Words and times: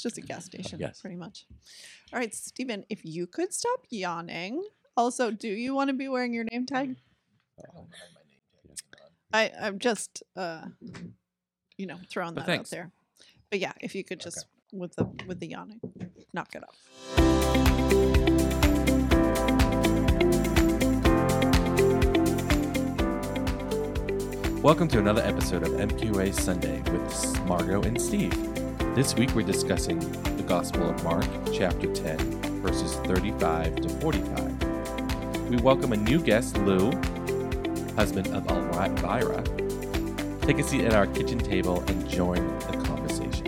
It's 0.00 0.14
just 0.14 0.16
a 0.16 0.22
gas 0.22 0.46
station, 0.46 0.78
Yes. 0.80 0.98
pretty 1.02 1.16
much. 1.16 1.44
All 2.10 2.18
right, 2.18 2.34
Stephen, 2.34 2.86
if 2.88 3.04
you 3.04 3.26
could 3.26 3.52
stop 3.52 3.84
yawning. 3.90 4.64
Also, 4.96 5.30
do 5.30 5.46
you 5.46 5.74
want 5.74 5.88
to 5.88 5.92
be 5.94 6.08
wearing 6.08 6.32
your 6.32 6.44
name 6.44 6.64
tag? 6.64 6.96
I, 9.30 9.52
I'm 9.60 9.78
just, 9.78 10.22
uh, 10.36 10.68
you 11.76 11.84
know, 11.84 11.98
throwing 12.08 12.32
But 12.32 12.46
that 12.46 12.60
out 12.60 12.70
there. 12.70 12.92
But 13.50 13.58
yeah, 13.58 13.72
if 13.82 13.94
you 13.94 14.02
could 14.02 14.20
just 14.20 14.46
with 14.72 14.96
the 14.96 15.04
with 15.26 15.38
the 15.38 15.48
yawning, 15.48 15.82
knock 16.32 16.54
it 16.54 16.62
off. 16.64 16.78
Welcome 24.62 24.88
to 24.88 24.98
another 24.98 25.20
episode 25.20 25.62
of 25.62 25.72
MQOA 25.72 26.32
Sunday 26.32 26.80
with 26.90 27.40
Margot 27.44 27.82
and 27.82 28.00
Steve. 28.00 28.32
This 28.94 29.14
week 29.14 29.30
we're 29.36 29.46
discussing 29.46 30.00
the 30.36 30.42
Gospel 30.42 30.90
of 30.90 31.04
Mark, 31.04 31.24
chapter 31.52 31.86
10, 31.94 32.18
verses 32.60 32.96
35 33.06 33.76
to 33.76 33.88
45. 33.88 35.48
We 35.48 35.58
welcome 35.58 35.92
a 35.92 35.96
new 35.96 36.20
guest, 36.20 36.56
Lou, 36.58 36.90
husband 37.94 38.26
of 38.34 38.50
Elvira. 38.50 39.44
Take 40.40 40.58
a 40.58 40.64
seat 40.64 40.84
at 40.86 40.92
our 40.92 41.06
kitchen 41.06 41.38
table 41.38 41.84
and 41.86 42.08
join 42.10 42.44
the 42.58 42.82
conversation. 42.84 43.46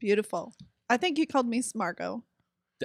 Beautiful. 0.00 0.54
I 0.88 0.96
think 0.96 1.18
you 1.18 1.26
called 1.26 1.46
me 1.46 1.60
Smargo. 1.60 2.22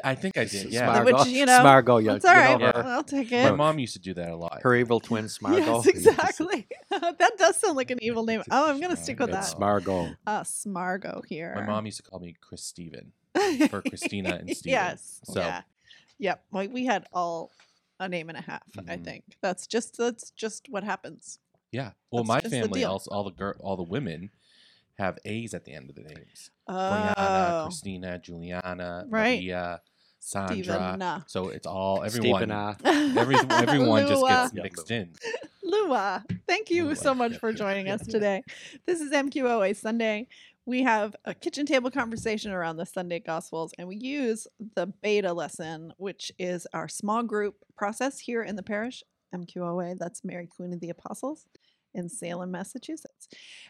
I 0.04 0.16
think 0.16 0.38
I 0.38 0.46
did, 0.46 0.72
yeah. 0.72 0.86
Smargo. 0.86 1.18
Which, 1.20 1.28
you 1.28 1.46
know, 1.46 1.60
Smargo, 1.60 1.98
you, 1.98 2.12
It's 2.12 2.24
all 2.26 2.34
you 2.34 2.58
know 2.60 2.72
Yeah. 2.74 2.84
I'll 2.96 3.04
take 3.04 3.32
it. 3.32 3.44
My 3.50 3.56
mom 3.56 3.78
used 3.80 3.94
to 3.94 4.00
do 4.00 4.14
that 4.14 4.30
a 4.30 4.36
lot. 4.36 4.62
her 4.64 4.74
evil 4.76 5.00
twin 5.00 5.26
Smargo. 5.26 5.58
Yes, 5.84 5.88
exactly. 5.88 6.68
that 6.90 7.32
does 7.38 7.58
sound 7.58 7.76
like 7.76 7.92
an 7.92 8.00
evil 8.02 8.24
name. 8.26 8.42
Oh, 8.50 8.70
I'm 8.70 8.80
gonna 8.80 8.96
stick 8.96 9.20
with 9.20 9.32
that. 9.32 9.44
Smargo. 9.44 10.16
Uh, 10.26 10.44
Smargo 10.44 11.22
here. 11.28 11.54
My 11.56 11.66
mom 11.66 11.86
used 11.86 11.98
to 11.98 12.04
call 12.04 12.20
me 12.20 12.36
Chris 12.40 12.64
Steven 12.64 13.12
for 13.70 13.82
Christina 13.82 14.36
and 14.36 14.50
Steven. 14.56 14.72
Yes. 14.72 15.20
So- 15.26 15.42
Yeah. 15.42 15.62
Yep. 16.20 16.44
Like 16.52 16.72
we 16.74 16.86
had 16.86 17.06
all 17.12 17.52
a 18.00 18.08
name 18.08 18.30
and 18.30 18.38
a 18.38 18.42
half. 18.42 18.64
I 18.78 18.96
Mhm. 18.98 19.04
think 19.04 19.24
that's 19.42 19.68
just 19.68 19.98
that's 19.98 20.32
just 20.32 20.68
what 20.70 20.84
happens. 20.84 21.40
Yeah. 21.72 21.92
Well, 22.12 22.24
That's 22.24 22.44
my 22.46 22.50
family, 22.50 22.84
also 22.84 23.12
all 23.12 23.24
the 23.24 23.32
girl, 23.32 23.56
all 23.60 23.76
the 23.78 23.84
women, 23.84 24.30
have 24.98 25.18
A's 25.26 25.54
at 25.54 25.66
the 25.66 25.74
end 25.74 25.90
of 25.90 25.96
the 25.96 26.02
names. 26.04 26.52
Oh, 26.68 26.74
Brianna, 26.74 27.64
Christina, 27.64 28.18
Juliana, 28.20 29.06
Right. 29.10 29.40
Maria, 29.40 29.82
Sandra. 30.22 30.64
Stephen. 30.64 31.24
So 31.28 31.50
it's 31.50 31.66
all 31.66 32.04
everyone. 32.04 32.42
Stephen, 32.42 32.52
uh, 32.52 32.76
Every, 33.18 33.36
everyone 33.50 34.08
just 34.08 34.26
gets 34.26 34.54
mixed 34.54 34.92
in. 34.92 35.12
Lua, 35.64 36.24
thank 36.48 36.70
you 36.70 36.86
Lua, 36.86 36.96
so 36.96 37.14
much 37.16 37.38
for 37.38 37.52
joining 37.64 37.90
us 37.90 38.06
today. 38.06 38.44
This 38.86 39.02
is 39.02 39.12
MQOA 39.12 39.76
Sunday. 39.76 40.28
We 40.66 40.84
have 40.84 41.16
a 41.26 41.34
kitchen 41.34 41.66
table 41.66 41.90
conversation 41.90 42.52
around 42.52 42.78
the 42.78 42.86
Sunday 42.86 43.20
Gospels, 43.20 43.74
and 43.80 43.88
we 43.88 43.96
use 43.96 44.48
the 44.76 44.86
beta 45.02 45.34
lesson, 45.34 45.92
which 45.98 46.32
is 46.38 46.68
our 46.72 46.88
small 46.88 47.24
group 47.24 47.56
process 47.76 48.20
here 48.20 48.44
in 48.44 48.56
the 48.56 48.64
parish. 48.64 49.04
MQOA, 49.34 49.98
that's 49.98 50.24
Mary 50.24 50.46
Queen 50.46 50.72
of 50.72 50.82
the 50.82 50.92
Apostles 50.92 51.46
in 51.96 52.10
Salem, 52.10 52.52
Massachusetts. 52.52 53.28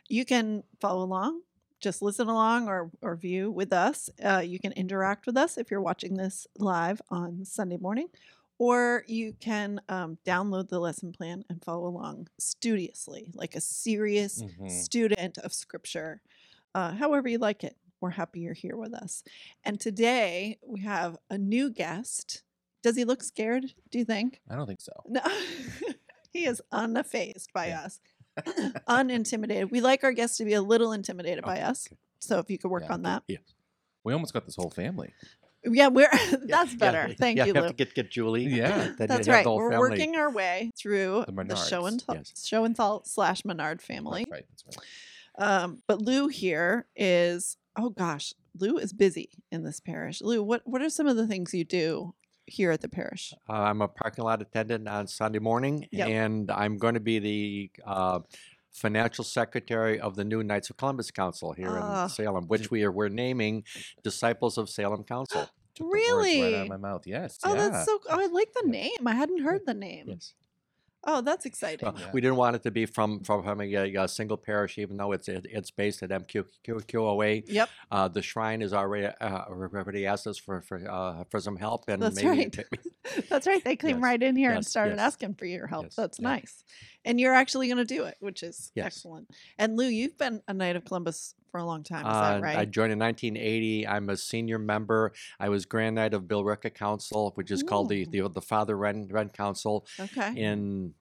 You 0.10 0.26
can 0.26 0.64
follow 0.82 1.04
along, 1.04 1.42
just 1.82 2.02
listen 2.02 2.30
along 2.30 2.68
or, 2.70 2.92
or 3.02 3.16
view 3.16 3.52
with 3.52 3.74
us. 3.74 4.10
Uh, 4.24 4.40
you 4.46 4.60
can 4.60 4.72
interact 4.74 5.26
with 5.26 5.36
us 5.36 5.58
if 5.58 5.70
you're 5.72 5.82
watching 5.82 6.16
this 6.16 6.48
live 6.58 7.02
on 7.10 7.44
Sunday 7.44 7.78
morning, 7.78 8.08
or 8.60 9.04
you 9.08 9.34
can 9.40 9.82
um, 9.90 10.18
download 10.26 10.70
the 10.70 10.80
lesson 10.80 11.12
plan 11.12 11.44
and 11.50 11.64
follow 11.64 11.88
along 11.88 12.28
studiously, 12.40 13.32
like 13.34 13.56
a 13.56 13.62
serious 13.62 14.42
Mhm. 14.44 14.70
student 14.70 15.38
of 15.40 15.52
Scripture. 15.54 16.22
Uh, 16.76 16.92
however 16.94 17.28
you 17.28 17.40
like 17.40 17.64
it, 17.64 17.76
we're 18.00 18.12
happy 18.12 18.42
you're 18.42 18.54
here 18.54 18.78
with 18.78 18.94
us. 18.94 19.23
And 19.64 19.80
today 19.80 20.60
we 20.66 20.82
have 20.82 21.17
a 21.30 21.38
new 21.38 21.70
guest. 21.72 22.44
Does 22.84 22.95
he 22.95 23.04
look 23.05 23.23
scared? 23.23 23.66
Do 23.92 23.98
you 24.00 24.05
think? 24.05 24.42
I 24.50 24.55
don't 24.55 24.67
think 24.67 24.82
so. 24.82 24.94
No, 25.08 25.22
he 26.32 26.45
is 26.45 26.61
unfazed 26.72 27.48
by 27.54 27.67
Yeah. 27.67 27.82
us, 27.82 28.00
unintimidated. 28.87 29.71
We 29.71 29.81
like 29.81 30.03
our 30.03 30.11
guests 30.14 30.37
to 30.37 30.45
be 30.45 30.53
a 30.53 30.61
little 30.61 30.92
intimidated 30.93 31.43
by 31.43 31.58
Okay, 31.58 31.61
us. 31.64 31.87
So 32.19 32.39
if 32.39 32.49
you 32.49 32.58
could 32.58 32.69
work 32.71 32.83
Yeah. 32.87 32.93
on 32.93 33.02
that, 33.03 33.23
Yeah. 33.27 33.37
We 34.03 34.14
almost 34.14 34.33
got 34.33 34.45
this 34.45 34.55
whole 34.55 34.69
family. 34.71 35.14
yeah, 35.64 35.87
we're 35.87 36.09
that's 36.43 36.71
yeah, 36.71 36.77
better. 36.77 37.14
Thank 37.14 37.37
yeah, 37.37 37.45
you, 37.45 37.53
have 37.53 37.64
Lou. 37.64 37.69
to 37.69 37.75
get, 37.75 37.93
get 37.93 38.09
Julie. 38.11 38.45
Yeah. 38.45 38.93
That's 38.97 39.27
right. 39.27 39.45
We're 39.45 39.71
family. 39.71 39.89
working 39.89 40.15
our 40.15 40.31
way 40.31 40.71
through 40.77 41.25
The 41.27 41.43
the, 41.43 41.55
show 41.55 41.86
and 41.86 42.03
yes. 42.11 42.45
show 42.45 42.64
and 42.64 42.75
tell 42.75 43.03
slash 43.05 43.45
Menard 43.45 43.81
family. 43.81 44.25
That's 44.27 44.31
right. 44.31 44.45
That's 44.65 44.77
right. 44.77 44.86
Um, 45.37 45.81
but 45.87 46.02
Lou 46.02 46.27
here 46.27 46.87
is 46.95 47.58
oh 47.77 47.89
gosh, 47.89 48.33
Lou 48.59 48.77
is 48.77 48.92
busy 48.92 49.30
in 49.52 49.63
this 49.63 49.80
parish. 49.80 50.21
Lou, 50.21 50.43
what 50.43 50.61
what 50.65 50.81
are 50.81 50.89
some 50.89 51.08
of 51.08 51.15
the 51.15 51.25
things 51.27 51.53
you 51.53 51.63
do 51.63 52.13
here 52.52 52.72
at 52.72 52.82
the 52.82 52.89
parish? 52.89 53.34
Uh, 53.50 53.54
I'm 53.54 53.82
a 53.82 53.88
parking 53.88 54.23
lot 54.23 54.42
attendant 54.42 54.88
on 54.88 55.08
Sunday 55.08 55.39
morning, 55.39 55.88
Yep. 55.92 56.08
and 56.08 56.52
I'm 56.52 56.78
going 56.78 56.94
to 56.95 57.00
be 57.00 57.17
the 57.20 57.72
uh, 57.86 58.20
financial 58.73 59.23
secretary 59.23 60.00
of 60.00 60.16
the 60.16 60.23
new 60.23 60.44
Knights 60.44 60.70
of 60.70 60.78
Columbus 60.78 61.11
Council 61.11 61.54
here 61.54 61.70
Ah. 61.72 62.04
in 62.04 62.10
Salem, 62.10 62.48
which 62.48 62.70
we 62.72 62.84
are 62.84 62.92
we're 62.92 63.10
naming 63.10 63.64
Disciples 64.04 64.58
of 64.58 64.70
Salem 64.70 65.04
Council. 65.04 65.50
really? 65.80 66.42
right 66.42 66.54
out 66.56 66.61
of 66.64 66.67
my 66.70 66.78
mouth. 66.78 67.04
Yes. 67.08 67.40
Oh, 67.44 67.54
yeah. 67.56 67.70
that's 67.70 67.86
so. 67.86 68.00
Oh, 68.10 68.20
I 68.22 68.28
like 68.28 68.52
the 68.54 68.67
name. 68.67 69.08
I 69.08 69.16
hadn't 69.16 69.42
heard 69.42 69.61
the 69.66 69.73
name. 69.73 70.06
Yes. 70.10 70.34
Oh, 71.04 71.22
that's 71.22 71.45
exciting. 71.48 71.92
Yeah. 71.98 72.12
we 72.14 72.22
didn't 72.22 72.36
want 72.36 72.56
it 72.56 72.64
to 72.64 72.72
be 72.72 72.86
from 72.86 73.23
from, 73.23 73.44
from 73.44 73.62
a, 73.62 73.95
a 73.95 74.08
single 74.08 74.38
parish, 74.38 74.78
even 74.78 74.98
though 74.98 75.12
it's 75.14 75.28
it, 75.28 75.48
it's 75.50 75.72
based 75.72 76.04
at 76.04 76.10
MQOA. 76.12 77.44
yep. 77.48 77.70
Uh, 77.89 78.08
the 78.08 78.22
shrine 78.22 78.62
is 78.62 78.72
already 78.73 79.08
uh, 79.20 79.45
already 79.50 80.06
asked 80.06 80.28
us 80.28 80.38
for 80.38 80.61
for 80.61 80.78
uh, 80.90 81.23
for 81.30 81.40
some 81.40 81.58
help, 81.58 81.86
and 81.88 82.02
That's 82.02 82.22
maybe 82.22 82.28
right. 82.28 82.66
That's 83.30 83.48
right. 83.48 83.64
They 83.64 83.76
came 83.76 83.98
Yes, 83.98 84.04
right 84.04 84.22
in 84.22 84.36
here 84.36 84.52
and 84.52 84.66
started 84.66 84.98
yes. 84.98 85.00
asking 85.00 85.34
for 85.36 85.45
your 85.45 85.66
help. 85.67 85.86
Yes, 85.86 85.95
That's 85.95 86.20
nice. 86.20 86.64
And 87.04 87.20
you're 87.20 87.34
actually 87.34 87.67
going 87.67 87.80
to 87.80 87.86
do 87.86 88.04
it, 88.04 88.16
which 88.20 88.44
is 88.44 88.72
Yes. 88.76 88.86
excellent. 88.86 89.30
And 89.58 89.76
Lou, 89.76 89.88
you've 89.88 90.17
been 90.17 90.42
a 90.48 90.54
Knight 90.54 90.76
of 90.76 90.86
Columbus 90.86 91.34
for 91.52 91.60
a 91.60 91.66
long 91.66 91.84
time. 91.84 92.06
Is 92.06 92.16
Uh, 92.16 92.22
that 92.34 92.42
right? 92.44 92.58
I 92.58 92.66
joined 92.66 92.94
in 92.94 93.00
1980. 93.00 93.88
I'm 93.88 94.10
a 94.10 94.17
senior 94.17 94.60
member. 94.60 95.11
I 95.40 95.50
was 95.50 95.66
Grand 95.66 95.95
Knight 95.95 96.14
of 96.14 96.23
Billerica 96.23 96.73
Council, 96.73 97.32
which 97.36 97.50
is 97.52 97.64
called 97.64 97.90
the, 97.90 98.06
the 98.06 98.30
the 98.30 98.42
Father 98.42 98.78
Ren 98.78 99.08
Ren 99.10 99.30
Council, 99.30 99.86
okay. 100.00 100.34
in 100.38 100.94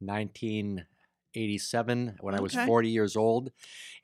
1987 0.00 2.16
when 2.20 2.34
I 2.34 2.40
was 2.40 2.54
40 2.54 2.88
years 2.88 3.16
old, 3.16 3.50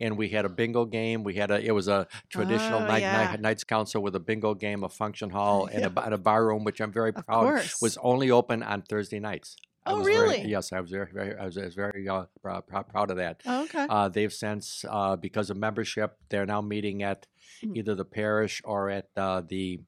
and 0.01 0.17
we 0.19 0.29
had 0.29 0.45
a 0.45 0.49
bingo 0.49 0.85
game. 0.85 1.23
We 1.25 1.35
had 1.35 1.51
a 1.51 1.61
it 1.65 1.73
was 1.73 1.89
a 1.89 2.07
traditional 2.31 2.81
Oh, 2.81 2.87
night, 2.87 3.03
yeah. 3.03 3.27
night 3.31 3.41
Knights 3.41 3.65
Council 3.65 4.03
with 4.03 4.15
a 4.17 4.21
bingo 4.21 4.55
game, 4.55 4.85
a 4.85 4.89
function 4.89 5.31
hall, 5.31 5.67
and, 5.67 5.85
a, 5.87 6.03
and 6.05 6.15
a 6.15 6.19
bar 6.19 6.47
room, 6.47 6.65
which 6.65 6.81
I'm 6.81 6.93
very 6.93 7.11
Of 7.11 7.25
proud 7.27 7.43
course. 7.43 7.81
was 7.81 7.97
only 7.99 8.31
open 8.31 8.63
on 8.63 8.83
Thursday 8.83 9.21
nights. 9.21 9.57
I 9.87 9.93
Oh, 9.93 9.99
was 9.99 10.07
very- 10.07 10.19
really? 10.21 10.49
yes, 10.49 10.73
I 10.73 10.81
was 10.81 10.91
very, 10.91 11.11
very 11.13 11.37
I 11.37 11.45
was, 11.47 11.59
I 11.59 11.65
was 11.65 11.75
very 11.75 12.09
uh, 12.09 12.25
prou- 12.45 12.63
prou- 12.67 12.89
proud 12.89 13.11
of 13.11 13.17
that. 13.19 13.43
Oh, 13.47 13.65
okay. 13.65 13.87
Uh, 13.89 14.09
they've 14.09 14.33
since, 14.33 14.85
uh, 14.89 15.17
because 15.17 15.51
of 15.51 15.57
membership, 15.59 16.17
they're 16.31 16.47
now 16.47 16.61
meeting 16.63 17.03
at 17.03 17.27
Mhm. 17.63 17.77
either 17.77 17.95
the 17.95 18.05
parish 18.05 18.63
or 18.65 18.89
at 18.91 19.09
uh, 19.17 19.43
the 19.47 19.81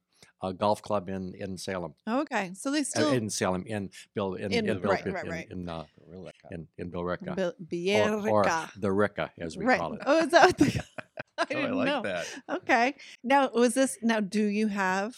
uh, 0.42 0.52
golf 0.52 0.82
club 0.82 1.08
in 1.08 1.34
in 1.34 1.56
Salem. 1.56 1.94
okay. 2.06 2.52
So 2.54 2.70
they 2.70 2.80
Uh, 2.80 2.84
still 2.84 3.10
in 3.12 3.30
Salem, 3.30 3.64
in 3.66 3.88
Bill, 4.14 4.34
in, 4.34 4.52
In- 4.52 4.68
in, 4.68 4.80
Bill, 4.80 4.90
right, 4.92 5.06
in, 5.06 5.12
right, 5.14 5.28
right. 5.28 5.50
in, 5.50 5.68
uh, 5.68 5.84
Really 6.06 6.30
kind 6.42 6.68
in, 6.78 6.84
in 6.86 6.90
Billerica. 6.92 7.34
Bil- 7.34 8.28
Or, 8.30 8.44
or 8.44 8.44
the 8.76 8.88
Ricka, 8.88 9.30
as 9.40 9.56
we 9.56 9.64
right. 9.64 9.80
call 9.80 9.94
it. 9.94 10.02
Oh, 10.06 10.18
is 10.24 10.30
that 10.30 10.44
what 10.46 10.58
the, 10.58 10.84
I 11.38 11.42
Oh, 11.42 11.44
didn't 11.48 11.64
I 11.64 11.74
like 11.74 11.86
know. 11.88 12.02
that. 12.02 12.26
Okay. 12.48 12.94
Now, 13.24 13.48
was 13.52 13.72
this 13.74 13.98
now? 14.02 14.20
Do 14.20 14.44
you 14.44 14.68
have 14.68 15.16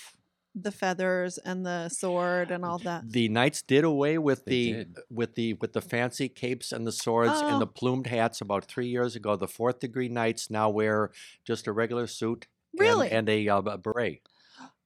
the 0.63 0.73
feathers 0.73 1.39
and 1.39 1.65
the 1.65 1.89
sword 1.89 2.51
and 2.51 2.65
all 2.65 2.79
that? 2.81 3.11
The 3.11 3.29
knights 3.29 3.63
did 3.63 3.85
away 3.85 4.19
with 4.19 4.45
They 4.45 4.51
the 4.53 4.73
did. 4.73 4.97
with 5.11 5.35
the 5.35 5.53
with 5.55 5.73
the 5.73 5.81
fancy 5.81 6.29
capes 6.29 6.73
and 6.73 6.87
the 6.87 6.93
swords 6.93 7.33
Oh. 7.35 7.49
and 7.49 7.61
the 7.61 7.67
plumed 7.67 8.07
hats 8.09 8.41
about 8.41 8.65
three 8.65 8.89
years 8.89 9.17
ago. 9.17 9.37
The 9.37 9.49
fourth 9.49 9.81
degree 9.81 10.09
knights 10.09 10.51
now 10.51 10.69
wear 10.71 11.11
just 11.45 11.67
a 11.67 11.73
regular 11.73 12.07
suit 12.07 12.47
Really? 12.75 13.11
and, 13.11 13.29
a, 13.29 13.49
uh, 13.49 13.63
a 13.63 13.79
beret. 13.79 14.21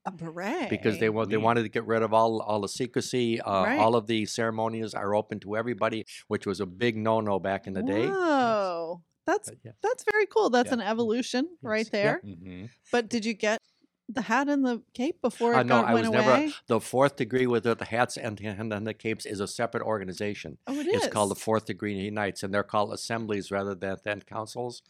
A 0.05 0.11
beret. 0.11 0.69
because 0.69 0.99
they 0.99 1.09
wa- 1.09 1.25
they 1.27 1.37
wanted 1.37 1.63
to 1.63 1.69
get 1.69 1.87
rid 1.87 2.03
of 2.03 2.13
all 2.13 2.41
all 2.41 2.61
the 2.61 2.69
secrecy. 2.69 3.41
Uh, 3.41 3.63
Right. 3.63 3.79
All 3.79 3.95
of 3.95 4.09
the 4.09 4.27
ceremonies 4.27 4.95
are 4.95 5.15
open 5.15 5.39
to 5.41 5.57
everybody, 5.57 6.05
which 6.27 6.45
was 6.45 6.59
a 6.61 6.67
big 6.67 6.97
no 6.97 7.21
no 7.21 7.39
back 7.39 7.69
in 7.69 7.73
the 7.75 7.85
day. 7.85 8.09
Whoa, 8.09 9.03
that's 9.29 9.49
yeah. 9.65 9.73
that's 9.81 10.03
very 10.11 10.27
cool. 10.27 10.51
That's 10.51 10.71
Yeah. 10.71 10.75
an 10.75 10.81
evolution 10.81 11.49
right 11.63 11.87
Yes. 11.87 11.91
Yeah. 11.93 12.03
there. 12.03 12.21
hmm 12.25 12.65
But 12.91 13.09
did 13.11 13.25
you 13.25 13.35
get 13.35 13.61
the 14.09 14.23
hat 14.23 14.49
and 14.49 14.65
the 14.65 14.83
cape 14.95 15.21
before 15.23 15.53
it 15.55 15.57
Uh, 15.57 15.63
no, 15.63 15.81
got, 15.83 15.85
I 15.87 15.95
went 15.95 16.09
was 16.11 16.17
away? 16.17 16.41
never 16.41 16.53
the 16.67 16.81
fourth 16.81 17.17
degree 17.17 17.47
with 17.47 17.63
the, 17.65 17.75
the 17.75 17.85
hats 17.87 18.17
and, 18.17 18.41
and 18.41 18.73
and 18.73 18.87
the 18.87 18.95
capes 18.95 19.25
is 19.27 19.41
a 19.41 19.47
separate 19.47 19.83
organization. 19.83 20.59
oh, 20.67 20.79
it 20.81 20.87
It's 20.89 21.07
is. 21.07 21.13
called 21.13 21.31
the 21.31 21.35
Fourth 21.37 21.67
Degree 21.67 22.11
Knights, 22.11 22.43
and 22.43 22.53
they're 22.53 22.63
called 22.65 22.93
assemblies 22.93 23.51
rather 23.51 23.75
than, 23.75 23.97
than 24.05 24.21
councils. 24.23 24.83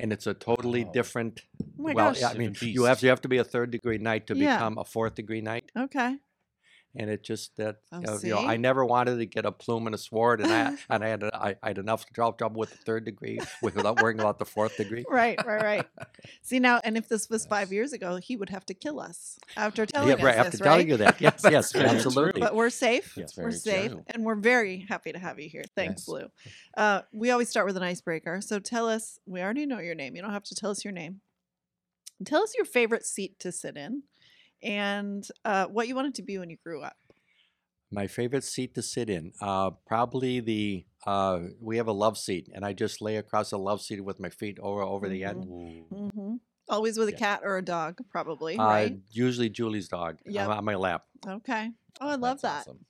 And 0.00 0.12
it's 0.12 0.26
a 0.26 0.34
totally 0.34 0.84
Oh. 0.88 0.92
different. 0.92 1.42
Oh 1.62 1.82
my 1.82 1.92
well, 1.94 2.08
gosh. 2.10 2.20
yeah, 2.20 2.28
I 2.30 2.34
mean, 2.34 2.54
you 2.60 2.84
have 2.84 2.96
beast. 2.96 3.02
you 3.02 3.08
have 3.10 3.20
to 3.22 3.28
be 3.28 3.38
a 3.38 3.44
third 3.44 3.70
degree 3.70 3.98
knight 3.98 4.26
to 4.28 4.36
Yeah. 4.36 4.56
become 4.56 4.78
a 4.78 4.84
fourth 4.84 5.14
degree 5.16 5.40
knight. 5.42 5.70
Okay. 5.76 6.16
And 6.94 7.10
it 7.10 7.22
just 7.22 7.56
that 7.56 7.76
Oh, 7.92 8.02
uh, 8.06 8.18
you 8.22 8.30
know 8.30 8.38
I 8.38 8.56
never 8.56 8.84
wanted 8.84 9.18
to 9.18 9.26
get 9.26 9.44
a 9.44 9.52
plume 9.52 9.86
and 9.86 9.94
a 9.94 9.98
sword, 9.98 10.40
and 10.40 10.52
I 10.52 10.76
and 10.90 11.04
I 11.04 11.08
had 11.08 11.22
a, 11.22 11.36
I, 11.36 11.56
I 11.62 11.68
had 11.68 11.78
enough 11.78 12.06
trouble 12.12 12.32
trouble 12.32 12.60
with 12.60 12.70
the 12.70 12.78
third 12.78 13.04
degree 13.04 13.38
without 13.62 14.00
worrying 14.02 14.20
about 14.20 14.38
the 14.38 14.44
fourth 14.44 14.76
degree. 14.76 15.04
Right, 15.08 15.38
right, 15.46 15.62
right. 15.62 15.86
See 16.42 16.58
now, 16.58 16.80
and 16.84 16.96
if 16.96 17.08
this 17.08 17.28
was 17.28 17.46
five 17.46 17.72
years 17.72 17.92
ago, 17.92 18.16
he 18.16 18.36
would 18.36 18.50
have 18.50 18.64
to 18.66 18.74
kill 18.74 19.00
us 19.00 19.38
after 19.56 19.86
telling 19.86 20.08
yeah, 20.08 20.14
us 20.14 20.22
right. 20.22 20.36
this, 20.36 20.46
After 20.46 20.58
telling 20.58 20.88
you 20.88 20.96
that, 20.98 21.20
yes, 21.20 21.44
yes, 21.50 21.74
absolutely. 21.74 22.40
But 22.40 22.54
we're 22.54 22.70
safe. 22.70 23.14
That's 23.16 23.36
we're 23.36 23.50
safe, 23.50 23.92
true. 23.92 24.04
and 24.08 24.24
we're 24.24 24.36
very 24.36 24.86
happy 24.88 25.12
to 25.12 25.18
have 25.18 25.38
you 25.38 25.48
here. 25.48 25.64
Thanks, 25.74 26.02
Yes. 26.02 26.06
Blue. 26.06 26.28
Uh, 26.76 27.02
we 27.12 27.30
always 27.30 27.48
start 27.48 27.66
with 27.66 27.76
an 27.76 27.82
icebreaker. 27.82 28.40
So 28.40 28.58
tell 28.58 28.88
us. 28.88 29.18
We 29.26 29.40
already 29.40 29.66
know 29.66 29.80
your 29.80 29.94
name. 29.94 30.16
You 30.16 30.22
don't 30.22 30.32
have 30.32 30.44
to 30.44 30.54
tell 30.54 30.70
us 30.70 30.84
your 30.84 30.92
name. 30.92 31.20
Tell 32.24 32.42
us 32.42 32.54
your 32.56 32.64
favorite 32.64 33.04
seat 33.04 33.38
to 33.40 33.50
sit 33.50 33.76
in, 33.76 34.04
and 34.62 35.26
uh, 35.44 35.66
what 35.66 35.88
you 35.88 35.94
wanted 35.94 36.14
to 36.16 36.22
be 36.22 36.38
when 36.38 36.50
you 36.50 36.56
grew 36.62 36.82
up. 36.82 36.96
My 37.90 38.06
favorite 38.06 38.44
seat 38.44 38.74
to 38.76 38.82
sit 38.82 39.10
in, 39.10 39.32
uh, 39.40 39.70
probably 39.86 40.40
the. 40.40 40.86
Uh, 41.06 41.40
we 41.60 41.76
have 41.76 41.88
a 41.88 41.92
love 41.92 42.16
seat, 42.16 42.48
and 42.54 42.64
I 42.64 42.72
just 42.72 43.02
lay 43.02 43.16
across 43.16 43.50
the 43.50 43.58
love 43.58 43.82
seat 43.82 44.00
with 44.02 44.18
my 44.20 44.30
feet 44.30 44.58
over 44.60 44.82
over 44.82 45.08
the 45.08 45.24
end. 45.24 45.44
Ooh. 45.44 45.84
hmm 45.90 46.36
Always 46.68 46.96
with 46.96 47.08
a 47.08 47.12
Yeah. 47.12 47.18
cat 47.18 47.40
or 47.42 47.58
a 47.58 47.62
dog, 47.62 47.98
probably. 48.08 48.56
Uh, 48.56 48.64
right? 48.64 48.98
usually 49.10 49.50
Julie's 49.50 49.88
dog 49.88 50.20
Yep. 50.24 50.48
on, 50.48 50.58
on 50.58 50.64
my 50.64 50.76
lap. 50.76 51.04
Okay. 51.26 51.70
Oh, 52.00 52.08
I 52.08 52.14
love 52.14 52.40
That's 52.40 52.42
that. 52.42 52.60
awesome. 52.60 52.86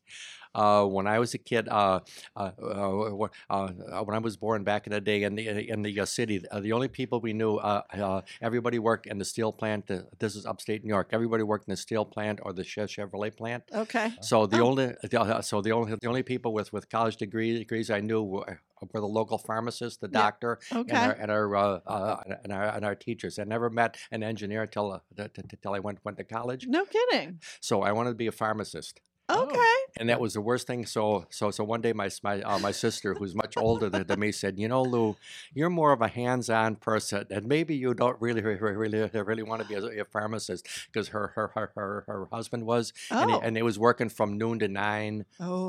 Uh, 0.55 0.85
when 0.87 1.07
I 1.07 1.19
was 1.19 1.33
a 1.35 1.39
kid, 1.39 1.69
uh, 1.69 2.01
uh, 2.37 2.51
uh, 2.61 3.15
uh, 3.25 3.25
uh, 3.51 4.03
when 4.05 4.15
I 4.15 4.19
was 4.19 4.37
born 4.37 4.65
back 4.65 4.87
in 4.87 4.93
the 4.93 5.01
day 5.01 5.23
in 5.23 5.35
the 5.35 5.45
in 5.71 5.83
the 5.83 6.01
uh, 6.01 6.05
city, 6.05 6.45
uh, 6.51 6.61
the 6.61 6.73
only 6.73 6.89
people 6.89 7.21
we 7.21 7.33
knew, 7.33 7.57
uh, 7.57 7.83
uh, 7.95 8.21
everybody 8.41 8.79
worked 8.79 9.07
in 9.07 9.19
the 9.19 9.25
steel 9.25 9.53
plant. 9.53 9.91
Uh, 9.91 10.01
this 10.19 10.37
is 10.37 10.45
upstate 10.47 10.85
New 10.85 10.91
York. 10.91 11.09
Everybody 11.13 11.43
worked 11.43 11.69
in 11.69 11.73
the 11.73 11.77
steel 11.77 12.05
plant 12.05 12.41
or 12.43 12.53
the 12.53 12.63
Chevrolet 12.63 13.35
plant. 13.37 13.63
Okay. 13.75 14.13
So 14.21 14.47
the 14.47 14.61
Oh. 14.61 14.67
only 14.69 14.87
the, 15.03 15.21
uh, 15.21 15.41
so 15.43 15.61
the 15.63 15.73
only 15.73 15.97
the 16.01 16.07
only 16.09 16.23
people 16.23 16.53
with, 16.53 16.73
with 16.73 16.89
college 16.91 17.17
degree, 17.17 17.59
degrees 17.59 17.91
I 17.91 18.01
knew 18.01 18.23
were, 18.23 18.61
were 18.93 19.01
the 19.01 19.07
local 19.21 19.39
pharmacist, 19.39 20.01
the 20.01 20.09
Yeah. 20.13 20.21
doctor, 20.23 20.59
Okay. 20.73 20.95
and 20.95 21.05
our 21.07 21.13
and 21.23 21.31
our, 21.31 21.57
uh, 21.57 21.81
uh, 21.87 22.23
and 22.45 22.53
our 22.53 22.65
and 22.77 22.85
our 22.85 22.95
teachers. 22.95 23.39
I 23.39 23.45
never 23.45 23.71
met 23.71 23.97
an 24.11 24.23
engineer 24.23 24.63
until 24.63 24.93
uh, 24.93 24.99
t- 25.17 25.43
t- 25.49 25.57
till 25.63 25.75
I 25.75 25.79
went 25.79 25.99
went 26.05 26.19
to 26.19 26.25
college. 26.25 26.67
No 26.69 26.85
kidding. 26.85 27.41
So 27.61 27.83
I 27.83 27.93
wanted 27.93 28.11
to 28.11 28.17
be 28.17 28.27
a 28.27 28.33
pharmacist. 28.33 29.01
Okay. 29.32 29.76
and 29.96 30.08
that 30.08 30.20
was 30.20 30.34
the 30.34 30.40
worst 30.40 30.67
thing. 30.67 30.87
So, 30.87 31.26
so, 31.31 31.50
so 31.50 31.64
one 31.64 31.81
day, 31.81 31.93
my 31.93 32.11
my 32.23 32.40
uh, 32.43 32.58
my 32.58 32.70
sister, 32.73 33.14
who's 33.14 33.34
much 33.34 33.56
older 33.56 33.88
than, 33.90 34.06
than 34.06 34.20
me, 34.20 34.32
said, 34.32 34.58
"You 34.58 34.69
know, 34.69 34.84
Lou, 34.84 35.17
you're 35.55 35.70
more 35.70 35.93
of 35.93 36.00
a 36.02 36.08
hands-on 36.08 36.76
person, 36.76 37.26
and 37.31 37.46
maybe 37.46 37.75
you 37.76 37.94
don't 37.94 38.20
really, 38.20 38.43
really, 38.43 38.58
really, 38.75 39.08
really 39.23 39.43
want 39.43 39.61
to 39.61 39.64
be 39.64 39.75
a, 39.75 40.02
a 40.02 40.05
pharmacist 40.05 40.67
because 40.93 41.08
her, 41.08 41.32
her 41.34 41.49
her 41.55 41.73
her 41.76 42.05
her 42.06 42.29
husband 42.32 42.64
was, 42.67 42.93
and, 43.20 43.31
he, 43.31 43.37
Oh. 43.37 43.40
and 43.40 43.56
he 43.56 43.62
was 43.62 43.79
working 43.79 44.08
from 44.08 44.38
noon 44.38 44.58
to 44.61 44.69
nine, 44.69 45.25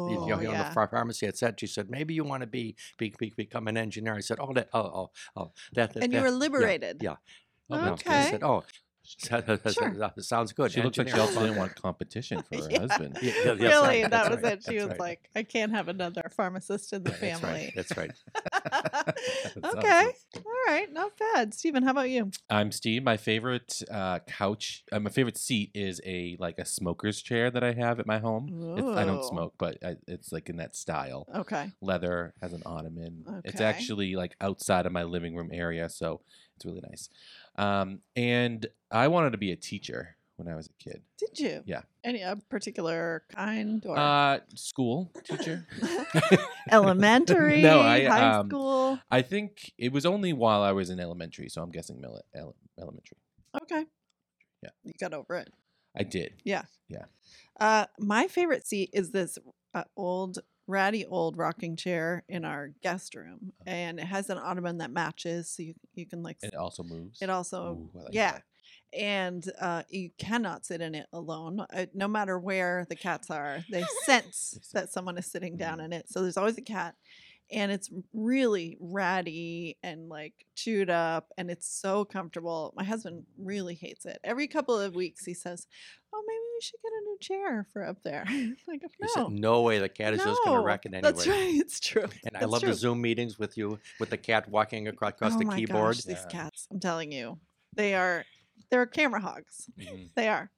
you 0.05 0.17
Oh, 0.17 0.27
know, 0.27 0.39
in 0.39 0.57
the 0.57 0.65
yeah. 0.65 0.73
pharmacy. 0.73 1.29
Said, 1.33 1.59
she 1.59 1.67
said, 1.67 1.89
maybe 1.89 2.13
you 2.13 2.23
want 2.23 2.41
to 2.41 2.47
be, 2.47 2.75
be, 2.97 3.13
be 3.17 3.33
become 3.35 3.67
an 3.67 3.77
engineer. 3.77 4.15
I 4.15 4.19
said, 4.19 4.37
oh, 4.39 4.53
that, 4.53 4.69
oh, 4.73 4.79
oh, 4.81 5.11
oh, 5.35 5.51
that, 5.73 5.93
that 5.93 6.03
And 6.03 6.13
you 6.13 6.21
were 6.21 6.31
liberated. 6.31 7.01
yeah. 7.01 7.15
Oh, 7.69 7.77
no. 7.77 7.93
I 7.93 7.93
Okay. 7.93 8.29
said, 8.29 8.43
oh, 8.43 8.63
Sure. 9.73 10.13
sounds 10.19 10.53
good. 10.53 10.71
She 10.71 10.81
looked 10.81 10.97
like 10.97 11.09
she 11.09 11.19
also 11.19 11.41
didn't 11.41 11.57
want 11.57 11.75
competition 11.75 12.41
for 12.49 12.63
her 12.63 12.71
Yeah. 12.71 12.79
husband. 12.79 13.17
Yeah, 13.21 13.31
yeah, 13.33 13.43
that's 13.45 13.59
really, 13.59 13.87
right, 13.87 14.01
that 14.03 14.09
that's 14.11 14.29
was 14.29 14.43
right, 14.43 14.53
it. 14.53 14.63
She 14.63 14.77
that's 14.77 14.83
was 14.83 14.89
right. 14.91 14.99
like, 14.99 15.29
I 15.35 15.43
can't 15.43 15.71
have 15.73 15.87
another 15.89 16.23
pharmacist 16.35 16.93
in 16.93 17.03
the 17.03 17.11
right. 17.11 17.19
family. 17.19 17.73
That's 17.75 17.95
right. 17.97 18.11
That's 18.53 19.75
okay. 19.75 20.05
awesome. 20.05 20.43
All 20.45 20.53
right. 20.67 20.91
Not 20.91 21.11
bad. 21.17 21.53
Steven, 21.53 21.83
how 21.83 21.91
about 21.91 22.09
you? 22.09 22.31
I'm 22.49 22.71
Steve. 22.71 23.03
My 23.03 23.17
favorite 23.17 23.81
uh, 23.91 24.19
couch, 24.19 24.83
uh, 24.91 24.99
my 24.99 25.09
favorite 25.09 25.37
seat 25.37 25.71
is 25.73 25.99
a 26.05 26.37
like 26.39 26.57
a 26.57 26.65
smoker's 26.65 27.21
chair 27.21 27.51
that 27.51 27.63
I 27.63 27.73
have 27.73 27.99
at 27.99 28.07
my 28.07 28.19
home. 28.19 28.75
I 28.95 29.03
don't 29.05 29.23
smoke, 29.25 29.55
but 29.57 29.77
I, 29.83 29.95
it's 30.07 30.31
like 30.31 30.49
in 30.49 30.57
that 30.57 30.75
style. 30.75 31.27
Okay. 31.35 31.71
Leather 31.81 32.33
has 32.41 32.53
an 32.53 32.63
ottoman. 32.65 33.41
It's 33.43 33.61
actually 33.61 34.15
like 34.15 34.35
outside 34.39 34.85
of 34.85 34.91
my 34.91 35.03
living 35.03 35.35
room 35.35 35.49
area, 35.51 35.89
so 35.89 36.21
it's 36.55 36.65
really 36.65 36.81
nice. 36.87 37.09
Um, 37.57 37.99
and 38.15 38.65
I 38.91 39.07
wanted 39.07 39.31
to 39.31 39.37
be 39.37 39.51
a 39.51 39.55
teacher 39.55 40.15
when 40.37 40.47
I 40.47 40.55
was 40.55 40.67
a 40.67 40.73
kid. 40.83 41.01
Did 41.19 41.39
you? 41.39 41.61
Yeah. 41.65 41.81
Any 42.03 42.21
a 42.21 42.35
particular 42.49 43.23
kind 43.35 43.85
or 43.85 43.97
Uh, 43.97 44.39
school 44.55 45.11
teacher. 45.23 45.67
elementary, 46.71 47.61
No, 47.61 47.79
I, 47.81 48.03
high 48.05 48.29
um, 48.37 48.49
school? 48.49 48.99
I 49.11 49.21
think 49.21 49.73
it 49.77 49.91
was 49.91 50.05
only 50.05 50.33
while 50.33 50.61
I 50.61 50.71
was 50.71 50.89
in 50.89 50.99
elementary, 50.99 51.49
so 51.49 51.61
I'm 51.61 51.71
guessing 51.71 51.99
mil- 52.01 52.21
ele- 52.33 52.55
elementary. 52.79 53.17
Okay. 53.61 53.85
yeah. 54.61 54.69
You 54.83 54.93
got 54.99 55.13
over 55.13 55.35
it. 55.35 55.49
I 55.95 56.03
did. 56.03 56.33
Yeah. 56.43 56.63
Yeah. 56.89 57.05
Uh, 57.59 57.85
my 57.99 58.27
favorite 58.27 58.65
seat 58.65 58.89
is 58.93 59.11
this 59.11 59.37
uh, 59.75 59.83
old, 59.95 60.39
ratty 60.67 61.05
old 61.05 61.37
rocking 61.37 61.75
chair 61.75 62.23
in 62.29 62.45
our 62.45 62.69
guest 62.81 63.15
room, 63.15 63.51
Uh-huh. 63.61 63.63
and 63.75 63.99
it 63.99 64.05
has 64.05 64.29
an 64.29 64.37
ottoman 64.37 64.77
that 64.79 64.91
matches, 64.91 65.49
so 65.49 65.63
you 65.63 65.73
you 65.95 66.05
can 66.05 66.23
like. 66.23 66.37
It 66.41 66.55
also 66.55 66.83
moves. 66.83 67.21
It 67.21 67.29
also, 67.29 67.73
Ooh, 67.73 67.89
I 67.95 68.03
like 68.03 68.13
yeah, 68.13 68.31
that. 68.31 68.43
and 68.97 69.51
uh, 69.59 69.83
you 69.89 70.09
cannot 70.17 70.65
sit 70.65 70.81
in 70.81 70.95
it 70.95 71.07
alone. 71.13 71.59
Uh, 71.73 71.85
no 71.93 72.07
matter 72.07 72.39
where 72.39 72.85
the 72.89 72.95
cats 72.95 73.29
are, 73.29 73.63
they 73.69 73.83
sense 74.05 74.69
that 74.73 74.91
someone 74.91 75.17
is 75.17 75.25
sitting 75.31 75.57
down 75.57 75.79
Mhm. 75.79 75.85
in 75.85 75.93
it. 75.93 76.09
So 76.09 76.21
there's 76.21 76.37
always 76.37 76.57
a 76.57 76.61
cat, 76.61 76.95
and 77.51 77.71
it's 77.71 77.89
really 78.13 78.77
ratty 78.79 79.77
and 79.83 80.09
like 80.09 80.33
chewed 80.55 80.89
up, 80.89 81.31
and 81.37 81.51
it's 81.51 81.67
so 81.67 82.05
comfortable. 82.05 82.73
My 82.75 82.83
husband 82.83 83.23
really 83.37 83.75
hates 83.75 84.05
it. 84.05 84.19
Every 84.23 84.47
couple 84.47 84.79
of 84.79 84.95
weeks, 84.95 85.25
he 85.25 85.33
says, 85.33 85.67
"Oh, 86.13 86.23
maybe 86.25 86.39
we 86.55 86.61
should 86.61 86.79
get 86.81 86.91
a 86.91 87.03
new 87.05 87.17
chair 87.19 87.67
for 87.71 87.85
up 87.85 88.01
there." 88.03 88.25
like, 88.67 88.81
He 88.81 89.07
said, 89.07 89.23
no, 89.23 89.27
no 89.27 89.61
way, 89.61 89.79
the 89.79 89.89
cat 89.89 90.13
is 90.13 90.23
just 90.23 90.41
going 90.45 90.59
to 90.59 90.65
wreck 90.65 90.85
it 90.85 90.93
anyway. 90.93 91.11
That's 91.11 91.27
right. 91.27 91.55
It's 91.55 91.79
true. 91.79 92.05
And 92.25 92.37
I 92.37 92.45
love 92.45 92.61
true. 92.61 92.69
the 92.69 92.75
Zoom 92.75 93.01
meetings 93.01 93.37
with 93.37 93.57
you, 93.57 93.79
with 93.99 94.09
the 94.09 94.17
cat 94.17 94.49
walking 94.49 94.87
across, 94.87 95.11
across 95.11 95.35
oh 95.35 95.39
the 95.39 95.45
my 95.45 95.57
keyboard. 95.57 95.95
Gosh, 95.95 96.03
these 96.03 96.25
cats! 96.29 96.67
I'm 96.71 96.79
telling 96.79 97.11
you, 97.11 97.39
they 97.75 97.95
are 97.95 98.25
they're 98.73 98.87
camera 98.87 99.21
hogs. 99.21 99.69
Mhm. 99.79 100.09
They 100.15 100.27
are. 100.27 100.49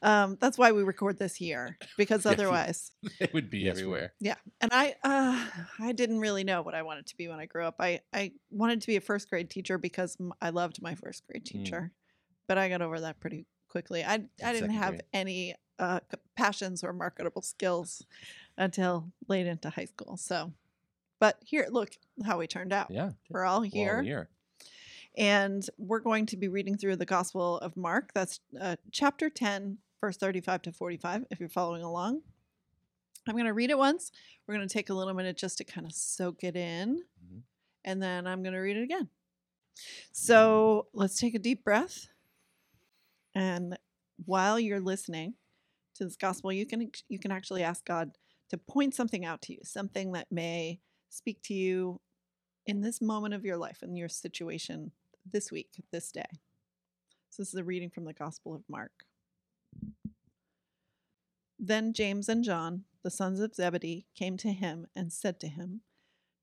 Um, 0.00 0.38
that's 0.40 0.56
why 0.56 0.70
we 0.70 0.84
record 0.84 1.18
this 1.18 1.34
here 1.34 1.76
because 1.96 2.24
otherwise, 2.32 2.92
it 3.18 3.34
would 3.34 3.50
be 3.50 3.68
everywhere. 3.68 4.12
yeah. 4.20 4.36
And 4.60 4.70
I, 4.72 4.94
uh, 5.02 5.44
I 5.80 5.90
didn't 5.90 6.20
really 6.20 6.44
know 6.44 6.62
what 6.62 6.76
I 6.76 6.82
wanted 6.82 7.06
to 7.06 7.16
be 7.16 7.26
when 7.26 7.40
I 7.40 7.46
grew 7.46 7.64
up. 7.64 7.74
I, 7.80 8.00
I 8.12 8.30
wanted 8.52 8.80
to 8.82 8.86
be 8.86 8.94
a 8.94 9.00
first 9.00 9.28
grade 9.28 9.50
teacher 9.50 9.76
because 9.76 10.16
m- 10.20 10.32
I 10.40 10.50
loved 10.50 10.80
my 10.80 10.94
first 10.94 11.26
grade 11.26 11.42
Mm. 11.44 11.50
teacher, 11.50 11.90
but 12.46 12.58
I 12.58 12.68
got 12.68 12.80
over 12.80 13.00
that 13.00 13.18
pretty 13.18 13.46
quickly. 13.68 14.04
I, 14.04 14.22
I 14.44 14.52
didn't 14.52 14.70
have 14.70 14.90
grade. 14.90 15.02
any 15.12 15.54
uh, 15.80 15.98
c- 16.08 16.18
passions 16.36 16.84
or 16.84 16.92
marketable 16.92 17.42
skills 17.42 18.04
until 18.56 19.10
late 19.26 19.48
into 19.48 19.68
high 19.70 19.86
school. 19.86 20.16
So, 20.16 20.52
but 21.18 21.38
here, 21.44 21.66
look 21.72 21.90
how 22.24 22.38
we 22.38 22.46
turned 22.46 22.72
out. 22.72 22.92
Yeah. 22.92 23.10
We're 23.28 23.44
all 23.44 23.62
Well, 23.62 23.70
here. 23.70 24.00
here. 24.02 24.28
And 25.16 25.68
we're 25.78 26.00
going 26.00 26.26
to 26.26 26.36
be 26.36 26.48
reading 26.48 26.76
through 26.76 26.96
the 26.96 27.06
Gospel 27.06 27.58
of 27.58 27.76
Mark. 27.76 28.12
That's 28.14 28.40
uh, 28.60 28.76
chapter 28.92 29.28
10, 29.28 29.78
verse 30.00 30.16
35 30.16 30.62
to 30.62 30.72
45, 30.72 31.24
if 31.30 31.40
you're 31.40 31.48
following 31.48 31.82
along. 31.82 32.20
I'm 33.26 33.34
going 33.34 33.46
to 33.46 33.52
read 33.52 33.70
it 33.70 33.78
once. 33.78 34.12
We're 34.46 34.54
going 34.54 34.66
to 34.66 34.72
take 34.72 34.90
a 34.90 34.94
little 34.94 35.14
minute 35.14 35.36
just 35.36 35.58
to 35.58 35.64
kind 35.64 35.86
of 35.86 35.92
soak 35.92 36.44
it 36.44 36.56
in. 36.56 37.02
Mhm. 37.24 37.42
And 37.84 38.02
then 38.02 38.26
I'm 38.26 38.42
going 38.42 38.54
to 38.54 38.60
read 38.60 38.76
it 38.76 38.82
again. 38.82 39.08
So 40.12 40.88
let's 40.92 41.18
take 41.18 41.34
a 41.34 41.38
deep 41.38 41.64
breath. 41.64 42.08
And 43.34 43.78
while 44.24 44.58
you're 44.58 44.80
listening 44.80 45.34
to 45.94 46.04
this 46.04 46.16
gospel, 46.16 46.52
you 46.52 46.66
can 46.66 46.90
you 47.08 47.18
can 47.18 47.30
actually 47.30 47.62
ask 47.62 47.84
God 47.84 48.12
to 48.50 48.58
point 48.58 48.94
something 48.94 49.24
out 49.24 49.42
to 49.42 49.52
you, 49.52 49.60
something 49.62 50.12
that 50.12 50.32
may 50.32 50.80
speak 51.10 51.42
to 51.44 51.54
you 51.54 52.00
in 52.68 52.82
this 52.82 53.00
moment 53.00 53.32
of 53.32 53.46
your 53.46 53.56
life, 53.56 53.82
in 53.82 53.96
your 53.96 54.10
situation 54.10 54.92
this 55.32 55.50
week, 55.50 55.82
this 55.90 56.12
day. 56.12 56.28
So 57.30 57.42
this 57.42 57.48
is 57.48 57.54
a 57.54 57.64
reading 57.64 57.88
from 57.88 58.04
the 58.04 58.12
Gospel 58.12 58.54
of 58.54 58.62
Mark. 58.68 58.92
Then 61.58 61.94
James 61.94 62.28
and 62.28 62.44
John, 62.44 62.84
the 63.02 63.10
sons 63.10 63.40
of 63.40 63.54
Zebedee, 63.54 64.06
came 64.14 64.36
to 64.36 64.52
him 64.52 64.86
and 64.94 65.10
said 65.10 65.40
to 65.40 65.48
him, 65.48 65.80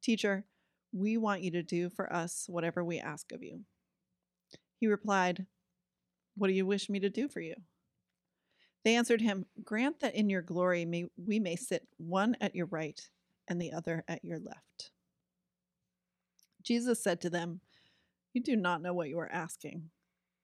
Teacher, 0.01 0.45
we 0.91 1.15
want 1.15 1.43
you 1.43 1.51
to 1.51 1.61
do 1.61 1.91
for 1.91 2.11
us 2.11 2.45
whatever 2.49 2.83
we 2.83 2.99
ask 2.99 3.31
of 3.31 3.43
you. 3.43 3.61
He 4.79 4.87
replied, 4.87 5.45
What 6.35 6.47
do 6.47 6.53
you 6.53 6.65
wish 6.65 6.89
me 6.89 6.99
to 7.01 7.09
do 7.09 7.27
for 7.29 7.39
you? 7.39 7.55
They 8.83 8.95
answered 8.95 9.21
him, 9.21 9.45
Grant 9.63 9.99
that 9.99 10.15
in 10.15 10.29
your 10.29 10.41
glory 10.41 10.85
may, 10.85 11.05
we 11.17 11.39
may 11.39 11.55
sit 11.55 11.87
one 11.97 12.35
at 12.41 12.55
your 12.55 12.65
right 12.65 12.99
and 13.47 13.61
the 13.61 13.73
other 13.73 14.03
at 14.07 14.25
your 14.25 14.39
left. 14.39 14.91
Jesus 16.65 17.01
said 17.01 17.21
to 17.21 17.29
them, 17.29 17.61
You 18.33 18.41
do 18.41 18.55
not 18.55 18.81
know 18.81 18.93
what 18.93 19.09
you 19.09 19.19
are 19.19 19.31
asking. 19.31 19.91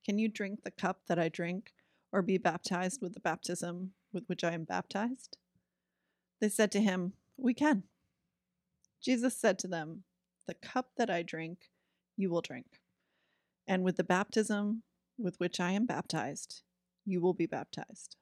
Can 0.06 0.20
you 0.20 0.28
drink 0.28 0.64
the 0.64 0.72
cup 0.72 1.02
that 1.08 1.18
I 1.18 1.30
drink, 1.30 1.74
or 2.12 2.22
be 2.22 2.38
baptized 2.38 3.02
with 3.02 3.14
the 3.14 3.20
baptism 3.20 3.94
with 4.14 4.26
which 4.28 4.44
I 4.44 4.52
am 4.52 4.64
baptized? 4.64 5.38
They 6.40 6.50
said 6.50 6.72
to 6.74 6.82
him, 6.82 7.14
We 7.38 7.54
can. 7.54 7.84
Jesus 9.02 9.36
said 9.36 9.58
to 9.60 9.68
them, 9.68 10.04
The 10.48 10.54
cup 10.54 10.92
that 10.98 11.10
I 11.10 11.24
drink, 11.24 11.72
you 12.16 12.30
will 12.30 12.42
drink, 12.42 12.82
and 13.68 13.84
with 13.84 13.98
the 13.98 14.04
baptism 14.04 14.84
with 15.18 15.40
which 15.40 15.60
I 15.60 15.72
am 15.72 15.86
baptized, 15.86 16.62
you 17.06 17.20
will 17.20 17.34
be 17.34 17.48
baptized. 17.48 18.16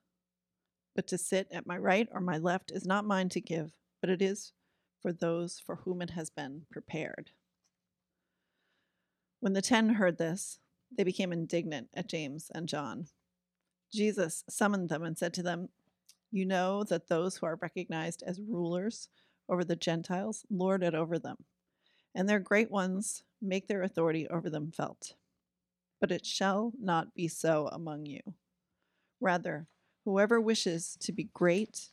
But 0.96 1.08
to 1.08 1.18
sit 1.18 1.48
at 1.52 1.68
my 1.68 1.78
right 1.78 2.08
or 2.14 2.22
my 2.22 2.38
left 2.38 2.72
is 2.72 2.86
not 2.86 3.06
mine 3.06 3.30
to 3.30 3.42
give, 3.42 3.74
but 4.00 4.10
it 4.10 4.22
is 4.22 4.54
for 5.02 5.12
those 5.12 5.60
for 5.60 5.78
whom 5.78 6.02
it 6.02 6.12
has 6.12 6.30
been 6.30 6.66
prepared. 6.72 7.32
When 9.40 9.54
the 9.54 9.62
ten 9.62 9.90
heard 9.90 10.18
this, 10.18 10.60
they 10.96 11.04
became 11.04 11.32
indignant 11.32 11.90
at 11.94 12.10
James 12.10 12.52
and 12.54 12.68
John. 12.68 13.08
Jesus 13.94 14.44
summoned 14.50 14.90
them 14.90 15.04
and 15.04 15.18
said 15.18 15.34
to 15.36 15.44
them, 15.44 15.70
You 16.32 16.46
know 16.46 16.84
that 16.84 17.08
those 17.08 17.38
who 17.38 17.46
are 17.46 17.56
recognized 17.56 18.24
as 18.26 18.42
rulers 18.42 19.10
over 19.48 19.64
the 19.64 19.76
Gentiles 19.76 20.46
lord 20.50 20.84
it 20.84 20.94
over 20.94 21.18
them, 21.18 21.38
and 22.14 22.28
their 22.28 22.40
great 22.40 22.70
ones 22.70 23.24
make 23.42 23.68
their 23.68 23.82
authority 23.82 24.28
over 24.28 24.50
them 24.50 24.72
felt. 24.72 25.14
But 26.02 26.12
it 26.12 26.26
shall 26.26 26.74
not 26.80 27.16
be 27.16 27.28
so 27.28 27.68
among 27.72 28.06
you. 28.06 28.22
Rather, 29.22 29.68
whoever 30.06 30.40
wishes 30.40 30.98
to 31.02 31.12
be 31.12 31.30
great 31.34 31.90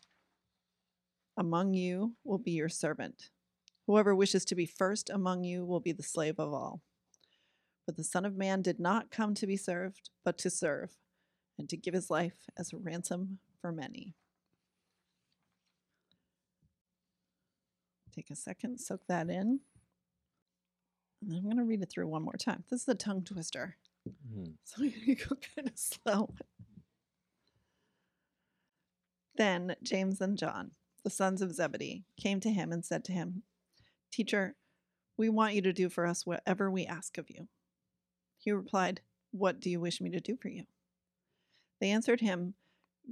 among 1.36 1.74
you 1.74 2.14
will 2.24 2.38
be 2.38 2.52
your 2.52 2.68
servant. 2.68 3.30
Whoever 3.86 4.14
wishes 4.14 4.44
to 4.46 4.54
be 4.54 4.66
first 4.66 5.10
among 5.10 5.44
you 5.44 5.64
will 5.64 5.80
be 5.80 5.92
the 5.92 6.02
slave 6.02 6.38
of 6.38 6.52
all. 6.52 6.82
But 7.86 7.96
the 7.96 8.04
Son 8.04 8.24
of 8.24 8.36
Man 8.36 8.62
did 8.62 8.80
not 8.80 9.10
come 9.10 9.32
to 9.34 9.46
be 9.46 9.56
served, 9.56 10.10
but 10.24 10.36
to 10.38 10.50
serve, 10.50 10.96
and 11.58 11.68
to 11.68 11.76
give 11.76 11.94
his 11.94 12.10
life 12.10 12.48
as 12.58 12.72
a 12.72 12.76
ransom 12.76 13.38
for 13.60 13.70
many. 13.72 14.14
Take 18.12 18.30
a 18.30 18.36
second, 18.36 18.78
soak 18.80 19.06
that 19.08 19.28
in. 19.28 19.60
And 21.22 21.30
then 21.30 21.38
I'm 21.38 21.44
going 21.44 21.56
to 21.58 21.64
read 21.64 21.82
it 21.82 21.90
through 21.90 22.08
one 22.08 22.22
more 22.22 22.36
time. 22.38 22.64
This 22.70 22.82
is 22.82 22.88
a 22.88 22.94
tongue 22.94 23.22
twister, 23.24 23.76
Mhm. 24.08 24.54
so 24.64 24.82
I'm 24.82 24.90
going 24.90 25.04
to 25.04 25.14
go 25.14 25.36
kind 25.54 25.68
of 25.68 25.78
slow. 25.78 26.34
Then 29.36 29.76
James 29.82 30.20
and 30.20 30.38
John, 30.38 30.72
the 31.04 31.10
sons 31.10 31.42
of 31.42 31.52
Zebedee, 31.52 32.04
came 32.16 32.40
to 32.40 32.50
him 32.50 32.72
and 32.72 32.84
said 32.84 33.04
to 33.04 33.12
him, 33.12 33.42
Teacher, 34.10 34.56
we 35.18 35.28
want 35.28 35.54
you 35.54 35.62
to 35.62 35.72
do 35.72 35.88
for 35.88 36.06
us 36.06 36.24
whatever 36.24 36.70
we 36.70 36.86
ask 36.86 37.18
of 37.18 37.28
you. 37.28 37.48
He 38.46 38.52
replied, 38.52 39.00
What 39.32 39.58
do 39.58 39.68
you 39.68 39.80
wish 39.80 40.00
me 40.00 40.08
to 40.10 40.20
do 40.20 40.36
for 40.36 40.46
you? 40.46 40.66
They 41.80 41.90
answered 41.90 42.20
him, 42.20 42.54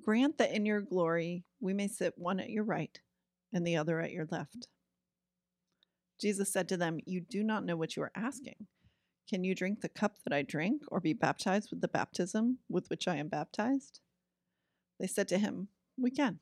Grant 0.00 0.38
that 0.38 0.52
in 0.52 0.64
your 0.64 0.80
glory 0.80 1.42
we 1.60 1.74
may 1.74 1.88
sit 1.88 2.14
one 2.16 2.38
at 2.38 2.50
your 2.50 2.62
right 2.62 3.00
and 3.52 3.66
the 3.66 3.76
other 3.76 4.00
at 4.00 4.12
your 4.12 4.28
left. 4.30 4.68
Jesus 6.20 6.52
said 6.52 6.68
to 6.68 6.76
them, 6.76 7.00
You 7.04 7.20
do 7.20 7.42
not 7.42 7.64
know 7.64 7.76
what 7.76 7.96
you 7.96 8.02
are 8.04 8.12
asking. 8.14 8.68
Can 9.28 9.42
you 9.42 9.56
drink 9.56 9.80
the 9.80 9.88
cup 9.88 10.18
that 10.22 10.32
I 10.32 10.42
drink, 10.42 10.82
or 10.86 11.00
be 11.00 11.12
baptized 11.12 11.70
with 11.72 11.80
the 11.80 11.88
baptism 11.88 12.58
with 12.68 12.88
which 12.88 13.08
I 13.08 13.16
am 13.16 13.26
baptized? 13.26 13.98
They 15.00 15.08
said 15.08 15.26
to 15.28 15.38
him, 15.38 15.66
We 15.98 16.12
can. 16.12 16.38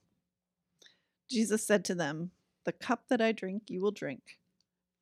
Jesus 1.30 1.66
said 1.66 1.82
to 1.86 1.94
them, 1.94 2.32
The 2.66 2.72
cup 2.72 3.04
that 3.08 3.22
I 3.22 3.32
drink, 3.32 3.62
you 3.68 3.80
will 3.80 3.90
drink, 3.90 4.38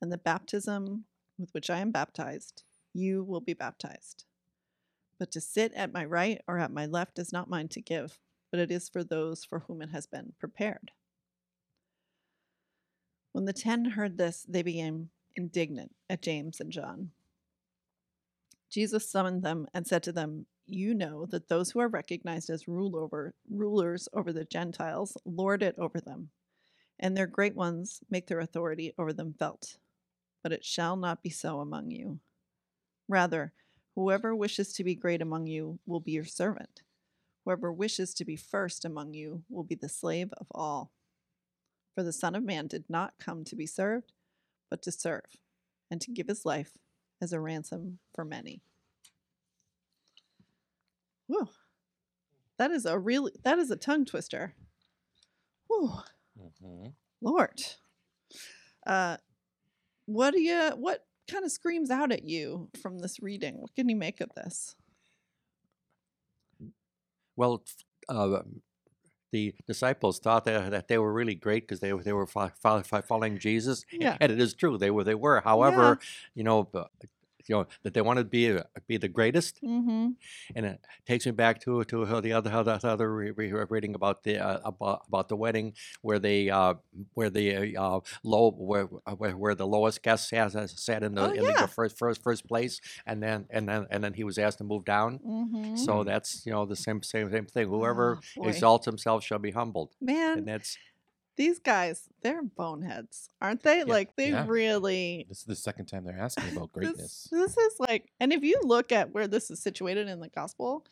and 0.01 0.13
the 0.13 0.17
baptism 0.17 1.03
with 1.37 1.53
which 1.53 1.69
I 1.69 1.79
am 1.79 1.91
baptized, 1.91 2.63
you 2.93 3.23
will 3.23 3.41
be 3.41 3.53
baptized. 3.53 4.25
But 5.19 5.31
to 5.31 5.41
sit 5.41 5.73
at 5.73 5.93
my 5.93 6.03
right 6.03 6.41
or 6.47 6.57
at 6.57 6.71
my 6.71 6.85
left 6.85 7.19
is 7.19 7.31
not 7.31 7.49
mine 7.49 7.67
to 7.69 7.81
give, 7.81 8.17
but 8.49 8.59
it 8.59 8.71
is 8.71 8.89
for 8.89 9.03
those 9.03 9.45
for 9.45 9.59
whom 9.59 9.81
it 9.81 9.89
has 9.89 10.07
been 10.07 10.33
prepared. 10.39 10.91
When 13.31 13.45
the 13.45 13.53
ten 13.53 13.85
heard 13.85 14.17
this, 14.17 14.45
they 14.47 14.61
became 14.61 15.09
indignant 15.35 15.95
at 16.09 16.21
James 16.21 16.59
and 16.59 16.71
John. 16.71 17.11
Jesus 18.69 19.09
summoned 19.09 19.43
them 19.43 19.67
and 19.73 19.85
said 19.85 20.03
to 20.03 20.11
them, 20.11 20.45
You 20.65 20.93
know 20.93 21.25
that 21.27 21.49
those 21.49 21.71
who 21.71 21.79
are 21.79 21.87
recognized 21.87 22.49
as 22.49 22.67
rule 22.67 22.95
over, 22.95 23.33
rulers 23.49 24.07
over 24.13 24.33
the 24.33 24.45
Gentiles 24.45 25.17
lord 25.25 25.61
it 25.61 25.75
over 25.77 25.99
them, 25.99 26.29
and 26.99 27.15
their 27.15 27.27
great 27.27 27.55
ones 27.55 28.01
make 28.09 28.27
their 28.27 28.39
authority 28.39 28.93
over 28.97 29.13
them 29.13 29.35
felt. 29.37 29.77
But 30.43 30.51
it 30.53 30.65
shall 30.65 30.95
not 30.95 31.21
be 31.21 31.29
so 31.29 31.59
among 31.59 31.91
you. 31.91 32.19
Rather, 33.11 33.51
whoever 33.93 34.33
wishes 34.33 34.71
to 34.71 34.85
be 34.85 34.95
great 34.95 35.21
among 35.21 35.45
you 35.45 35.77
will 35.85 35.99
be 35.99 36.13
your 36.13 36.23
servant. 36.23 36.81
Whoever 37.43 37.69
wishes 37.69 38.13
to 38.13 38.23
be 38.23 38.37
first 38.37 38.85
among 38.85 39.13
you 39.13 39.43
will 39.49 39.65
be 39.65 39.75
the 39.75 39.89
slave 39.89 40.31
of 40.37 40.47
all. 40.51 40.93
For 41.93 42.03
the 42.03 42.13
Son 42.13 42.35
of 42.35 42.43
Man 42.45 42.67
did 42.67 42.85
not 42.87 43.15
come 43.19 43.43
to 43.43 43.55
be 43.57 43.65
served, 43.65 44.13
but 44.69 44.81
to 44.83 44.93
serve, 44.93 45.25
and 45.91 45.99
to 45.99 46.11
give 46.11 46.29
his 46.29 46.45
life 46.45 46.71
as 47.21 47.33
a 47.33 47.39
ransom 47.41 47.99
for 48.15 48.23
many. 48.23 48.61
Whew. 51.27 51.49
That 52.57 52.71
is 52.71 52.85
a 52.85 52.97
really 52.97 53.33
that 53.43 53.59
is 53.59 53.71
a 53.71 53.75
tongue 53.75 54.05
twister. 54.05 54.55
Whew. 55.67 55.91
Mhm. 56.39 56.93
Lord. 57.19 57.61
Uh 58.87 59.17
what 60.05 60.31
do 60.31 60.39
you 60.39 60.69
what 60.77 61.05
kind 61.31 61.45
of 61.45 61.51
screams 61.51 61.89
out 61.89 62.11
at 62.11 62.23
you 62.23 62.69
from 62.81 62.99
this 62.99 63.21
reading? 63.21 63.55
What 63.61 63.73
can 63.75 63.87
you 63.89 63.95
make 63.95 64.21
of 64.21 64.29
this? 64.35 64.75
Well, 67.35 67.63
uh, 68.09 68.41
the 69.31 69.55
disciples 69.65 70.19
thought 70.19 70.43
that, 70.45 70.71
that 70.71 70.87
they 70.87 70.97
were 70.97 71.13
really 71.13 71.35
great 71.35 71.63
because 71.63 71.79
they 71.79 71.93
were 71.93 72.03
they 72.03 72.13
were 72.13 72.27
fo- 72.27 72.51
fo- 72.61 72.81
fo- 72.81 73.01
following 73.01 73.39
Jesus, 73.39 73.85
Yeah. 73.91 74.17
and 74.19 74.31
it 74.31 74.39
is 74.39 74.53
true 74.53 74.77
they 74.77 74.91
were 74.91 75.03
they 75.05 75.15
were. 75.15 75.39
However, 75.41 75.99
you 76.35 76.43
know, 76.43 76.69
you 77.47 77.55
know 77.55 77.67
that 77.83 77.93
they 77.93 78.01
want 78.01 78.17
to 78.17 78.23
be 78.25 78.51
uh, 78.51 78.63
be 78.87 78.97
the 78.97 79.07
greatest, 79.07 79.61
Mm-hmm. 79.63 80.09
and 80.55 80.65
it 80.65 80.79
takes 81.05 81.25
me 81.25 81.31
back 81.31 81.61
to 81.61 81.83
to 81.85 82.05
the 82.21 82.33
other 82.33 82.49
how 82.49 82.63
the 82.63 82.79
other 82.83 83.13
re- 83.13 83.31
reading 83.69 83.95
about 83.95 84.23
the 84.23 84.37
uh, 84.39 84.59
about 84.65 85.03
about 85.07 85.29
the 85.29 85.35
wedding 85.35 85.73
where 86.01 86.19
they 86.19 86.49
uh, 86.49 86.73
where 87.13 87.29
the 87.29 87.77
uh, 87.77 87.99
low 88.23 88.51
where, 88.51 88.87
uh, 89.05 89.13
where 89.15 89.35
where 89.37 89.55
the 89.55 89.67
lowest 89.67 90.01
guest 90.03 90.29
sat, 90.29 90.51
sat 90.69 91.03
in 91.03 91.15
the 91.15 91.21
Oh, 91.21 91.31
in 91.31 91.43
yeah. 91.43 91.61
the 91.61 91.67
first 91.67 91.97
first 91.97 92.21
first 92.23 92.47
place, 92.47 92.81
and 93.05 93.21
then 93.21 93.45
and 93.49 93.67
then 93.69 93.87
and 93.91 94.03
then 94.03 94.13
he 94.13 94.23
was 94.23 94.37
asked 94.37 94.57
to 94.59 94.63
move 94.63 94.85
down. 94.85 95.19
Mm-hmm. 95.19 95.75
So 95.77 96.03
that's 96.03 96.45
you 96.45 96.51
know 96.51 96.65
the 96.65 96.75
same 96.75 97.01
same 97.03 97.29
same 97.31 97.45
thing. 97.45 97.67
Whoever 97.67 98.19
Oh, 98.37 98.47
exalts 98.47 98.85
himself 98.85 99.23
shall 99.23 99.39
be 99.39 99.51
humbled, 99.51 99.91
Man, 100.01 100.39
and 100.39 100.47
that's 100.47 100.77
these 101.37 101.59
guys, 101.59 102.09
they're 102.21 102.43
boneheads, 102.43 103.29
aren't 103.41 103.63
they? 103.63 103.83
like 103.83 104.15
they 104.15 104.29
Yeah. 104.31 104.45
really 104.47 105.25
This 105.29 105.39
is 105.39 105.45
the 105.45 105.55
second 105.55 105.85
time 105.87 106.03
they're 106.03 106.19
asking 106.19 106.49
about 106.55 106.71
greatness. 106.73 107.27
this 107.31 107.57
is 107.57 107.79
like 107.79 108.11
and 108.19 108.31
if 108.33 108.43
you 108.43 108.59
look 108.63 108.91
at 108.91 109.11
where 109.13 109.27
this 109.27 109.49
is 109.49 109.59
situated 109.61 110.07
in 110.07 110.19
the 110.19 110.29
gospel, 110.29 110.85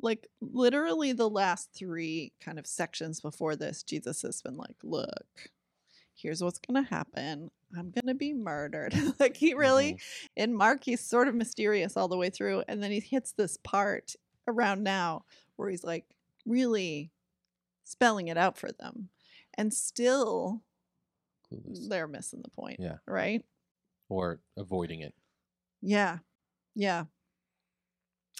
like 0.00 0.28
literally 0.40 1.12
the 1.12 1.28
last 1.28 1.70
three 1.74 2.32
kind 2.40 2.58
of 2.58 2.66
sections 2.66 3.20
before 3.20 3.56
this, 3.56 3.82
Jesus 3.82 4.22
has 4.22 4.40
been 4.42 4.56
like, 4.56 4.76
look, 4.84 5.26
here's 6.14 6.42
what's 6.42 6.60
gonna 6.60 6.82
happen. 6.86 7.50
I'm 7.76 7.90
gonna 7.90 8.14
be 8.14 8.32
murdered. 8.32 8.94
like 9.20 9.36
he 9.36 9.54
really 9.54 9.94
Mhm. 9.94 10.00
in 10.36 10.54
Mark, 10.54 10.84
he's 10.84 11.00
sort 11.04 11.26
of 11.28 11.34
mysterious 11.34 11.96
all 11.96 12.08
the 12.08 12.16
way 12.16 12.30
through, 12.30 12.62
and 12.68 12.82
then 12.82 12.92
he 12.92 13.00
hits 13.00 13.32
this 13.32 13.56
part 13.58 14.14
around 14.46 14.82
now 14.84 15.24
where 15.56 15.68
he's 15.68 15.84
like 15.84 16.04
really 16.46 17.10
spelling 17.84 18.28
it 18.28 18.38
out 18.38 18.56
for 18.56 18.70
them, 18.72 19.08
and 19.58 19.74
still 19.74 20.62
Clueless. 21.52 21.88
they're 21.88 22.06
missing 22.06 22.40
the 22.42 22.50
point. 22.50 22.78
Yeah. 22.78 22.98
Right. 23.06 23.44
Or 24.08 24.40
avoiding 24.56 25.00
it. 25.00 25.12
Yeah. 25.82 26.18
Yeah. 26.74 27.04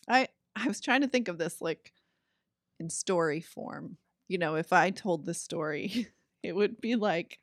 I 0.08 0.28
I 0.56 0.66
was 0.66 0.80
trying 0.80 1.02
to 1.02 1.08
think 1.08 1.28
of 1.28 1.36
this 1.36 1.60
like 1.60 1.92
in 2.80 2.88
story 2.88 3.40
form. 3.40 3.98
You 4.28 4.38
know, 4.38 4.54
if 4.54 4.72
I 4.72 4.90
told 4.90 5.26
this 5.26 5.42
story, 5.42 6.08
it 6.42 6.54
would 6.54 6.80
be 6.80 6.94
like 6.94 7.38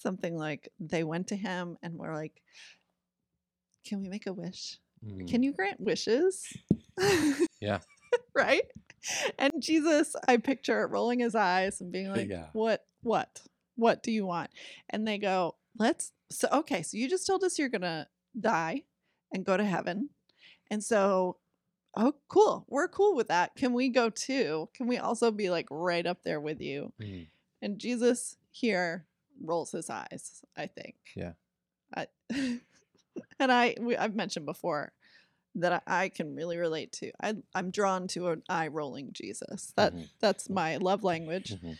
something 0.00 0.36
like 0.36 0.68
they 0.78 1.02
went 1.02 1.28
to 1.28 1.36
him 1.36 1.78
and 1.82 1.96
were 1.96 2.14
like, 2.14 2.42
"Can 3.86 4.00
we 4.00 4.08
make 4.08 4.26
a 4.26 4.32
wish? 4.32 4.78
Mm. 5.04 5.28
Can 5.28 5.42
you 5.42 5.52
grant 5.52 5.80
wishes?" 5.80 6.46
Yeah. 7.60 7.80
right? 8.34 8.64
And 9.38 9.52
Jesus, 9.60 10.14
I 10.28 10.36
picture 10.38 10.86
rolling 10.86 11.20
his 11.20 11.34
eyes 11.34 11.80
and 11.80 11.92
being 11.92 12.10
like, 12.10 12.28
Yeah. 12.28 12.46
"What? 12.52 12.84
What? 13.02 13.42
What 13.76 14.02
do 14.02 14.10
you 14.10 14.26
want?" 14.26 14.50
And 14.90 15.06
they 15.06 15.18
go, 15.18 15.56
"Let's 15.78 16.12
so 16.30 16.48
okay, 16.52 16.82
so 16.82 16.96
you 16.96 17.08
just 17.08 17.26
told 17.26 17.44
us 17.44 17.58
you're 17.58 17.68
going 17.68 17.82
to 17.82 18.06
die 18.38 18.84
and 19.32 19.44
go 19.44 19.56
to 19.56 19.64
heaven. 19.64 20.10
And 20.70 20.82
so 20.82 21.38
oh, 21.96 22.14
cool. 22.28 22.66
We're 22.68 22.88
cool 22.88 23.14
with 23.14 23.28
that. 23.28 23.54
Can 23.54 23.72
we 23.72 23.88
go 23.88 24.10
too? 24.10 24.68
Can 24.74 24.88
we 24.88 24.98
also 24.98 25.30
be 25.30 25.48
like 25.50 25.68
right 25.70 26.06
up 26.06 26.22
there 26.22 26.40
with 26.40 26.60
you?" 26.60 26.92
Mm. 27.00 27.28
And 27.62 27.78
Jesus 27.78 28.36
here 28.50 29.06
rolls 29.42 29.72
his 29.72 29.90
eyes, 29.90 30.44
I 30.56 30.66
think. 30.66 30.96
Yeah. 31.16 31.32
I, 31.94 32.06
and 33.38 33.52
I 33.52 33.76
we, 33.80 33.96
I've 33.96 34.14
mentioned 34.14 34.46
before 34.46 34.92
that 35.56 35.84
I, 35.86 36.04
I 36.04 36.08
can 36.08 36.34
really 36.34 36.56
relate 36.56 36.92
to. 36.94 37.12
I 37.22 37.34
I'm 37.54 37.70
drawn 37.70 38.08
to 38.08 38.28
an 38.28 38.42
eye 38.48 38.68
rolling 38.68 39.12
Jesus. 39.12 39.72
That 39.76 39.94
Mhm. 39.94 40.08
that's 40.20 40.50
my 40.50 40.76
love 40.78 41.04
language. 41.04 41.54
Mhm. 41.54 41.78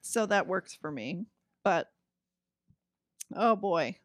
So 0.00 0.26
that 0.26 0.46
works 0.46 0.74
for 0.74 0.90
me. 0.90 1.26
But 1.62 1.90
oh 3.34 3.56
boy. 3.56 3.98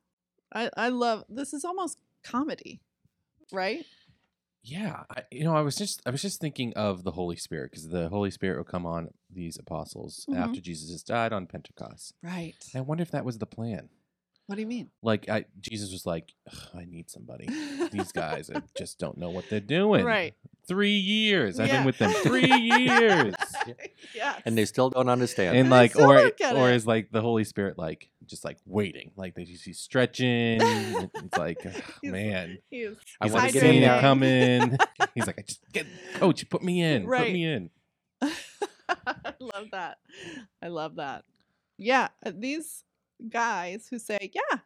I 0.54 0.70
I 0.78 0.90
love 0.90 1.26
this 1.30 1.54
is 1.54 1.66
almost 1.66 1.98
comedy, 2.24 2.80
right? 3.52 3.86
Yeah, 4.64 5.04
I, 5.10 5.24
you 5.32 5.44
know, 5.46 5.56
I 5.56 5.62
was 5.62 5.76
just 5.78 6.02
I 6.06 6.10
was 6.10 6.22
just 6.22 6.40
thinking 6.42 6.74
of 6.74 7.04
the 7.04 7.12
Holy 7.12 7.36
Spirit 7.38 7.72
because 7.72 7.88
the 7.90 8.10
Holy 8.10 8.32
Spirit 8.32 8.58
will 8.58 8.64
come 8.66 8.86
on 8.86 9.14
these 9.30 9.58
apostles 9.58 10.26
Mhm. 10.30 10.36
after 10.38 10.62
Jesus 10.62 10.92
has 10.92 11.04
died 11.04 11.32
on 11.34 11.48
Pentecost. 11.48 12.14
Right. 12.22 12.56
I 12.76 12.82
wonder 12.82 13.02
if 13.02 13.12
that 13.12 13.26
was 13.26 13.38
the 13.40 13.46
plan. 13.46 13.90
What 14.48 14.56
do 14.56 14.62
you 14.62 14.68
mean? 14.68 14.90
Like, 15.04 15.28
I, 15.30 15.46
Jesus 15.60 15.92
was 15.92 16.06
like, 16.06 16.32
"Ugh, 16.52 16.70
I 16.74 16.86
need 16.86 17.10
somebody. 17.10 17.48
These 17.92 18.12
guys 18.14 18.50
just 18.78 18.98
don't 18.98 19.18
know 19.18 19.30
what 19.30 19.46
they're 19.50 19.60
doing. 19.60 20.06
Right. 20.06 20.36
Three 20.70 20.96
years. 20.96 21.60
I've 21.60 21.68
Yeah. 21.68 21.78
been 21.78 21.86
with 21.86 21.98
them 21.98 22.12
three 22.24 22.46
years. 22.50 23.36
yeah. 24.16 24.36
And 24.46 24.58
they 24.58 24.64
still 24.66 24.90
don't 24.90 25.10
understand. 25.10 25.58
And 25.58 25.68
I 25.68 25.78
like, 25.78 25.92
still 25.92 26.10
or 26.12 26.16
don't 26.16 26.38
get 26.38 26.56
or 26.56 26.70
it. 26.70 26.76
is 26.76 26.88
like 26.88 27.12
the 27.12 27.22
Holy 27.22 27.44
Spirit 27.44 27.78
like 27.78 28.10
just 28.26 28.44
like 28.46 28.58
waiting, 28.66 29.12
like 29.18 29.36
they 29.36 29.44
just 29.44 29.66
he's 29.66 29.80
stretching. 29.80 30.62
and 30.62 31.10
it's 31.14 31.38
like, 31.38 31.58
ugh, 31.66 31.74
He's- 32.02 32.12
man, 32.14 32.58
He's 32.70 32.90
I 33.20 33.26
he's 33.26 33.34
wanna 33.34 33.46
like 33.46 33.54
get 33.54 33.62
seeing 33.62 33.76
in 33.76 33.84
it 33.84 33.88
there. 33.88 34.00
coming. 34.02 34.78
he's 35.14 35.28
like, 35.28 35.40
I 35.40 35.42
just 35.42 35.60
get 35.74 35.86
coach, 36.16 36.50
put 36.50 36.64
me 36.64 36.82
in, 36.82 37.06
Right. 37.06 37.24
put 37.26 37.34
me 37.34 37.46
in. 37.46 37.70
I 38.22 39.34
love 39.42 39.68
that. 39.72 39.98
I 40.62 40.68
love 40.70 40.96
that. 40.96 41.24
Yeah, 41.78 42.08
uh, 42.26 42.32
these 42.36 42.84
guys 43.30 43.88
who 43.90 44.00
say, 44.00 44.18
"Yeah, 44.34 44.42
yeah, 44.52 44.58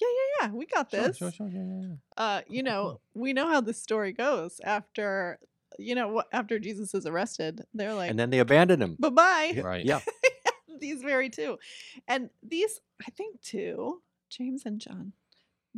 yeah, 0.00 0.46
yeah, 0.48 0.52
we 0.52 0.66
got 0.66 0.90
this." 0.90 1.16
sure, 1.16 1.30
sure, 1.32 1.48
yeah, 1.48 1.62
yeah, 1.62 1.80
yeah. 1.88 1.94
Uh, 2.16 2.40
you 2.48 2.62
know, 2.62 3.00
we 3.14 3.32
know 3.32 3.48
how 3.48 3.60
the 3.60 3.74
story 3.74 4.12
goes. 4.12 4.60
After, 4.64 5.38
you 5.78 5.94
know, 5.94 6.22
after 6.32 6.58
Jesus 6.58 6.94
is 6.94 7.06
arrested, 7.06 7.62
they're 7.74 7.94
like, 7.94 8.10
and 8.10 8.18
then 8.18 8.30
they 8.30 8.38
abandon 8.38 8.80
him. 8.80 8.96
"Bye 8.98 9.08
bye." 9.10 9.60
Right. 9.62 9.84
Yeah. 9.84 10.00
these 10.80 11.02
very 11.02 11.28
two, 11.28 11.58
and 12.06 12.30
these, 12.42 12.80
I 13.06 13.10
think, 13.10 13.42
two, 13.42 14.02
James 14.30 14.62
and 14.64 14.80
John. 14.80 15.12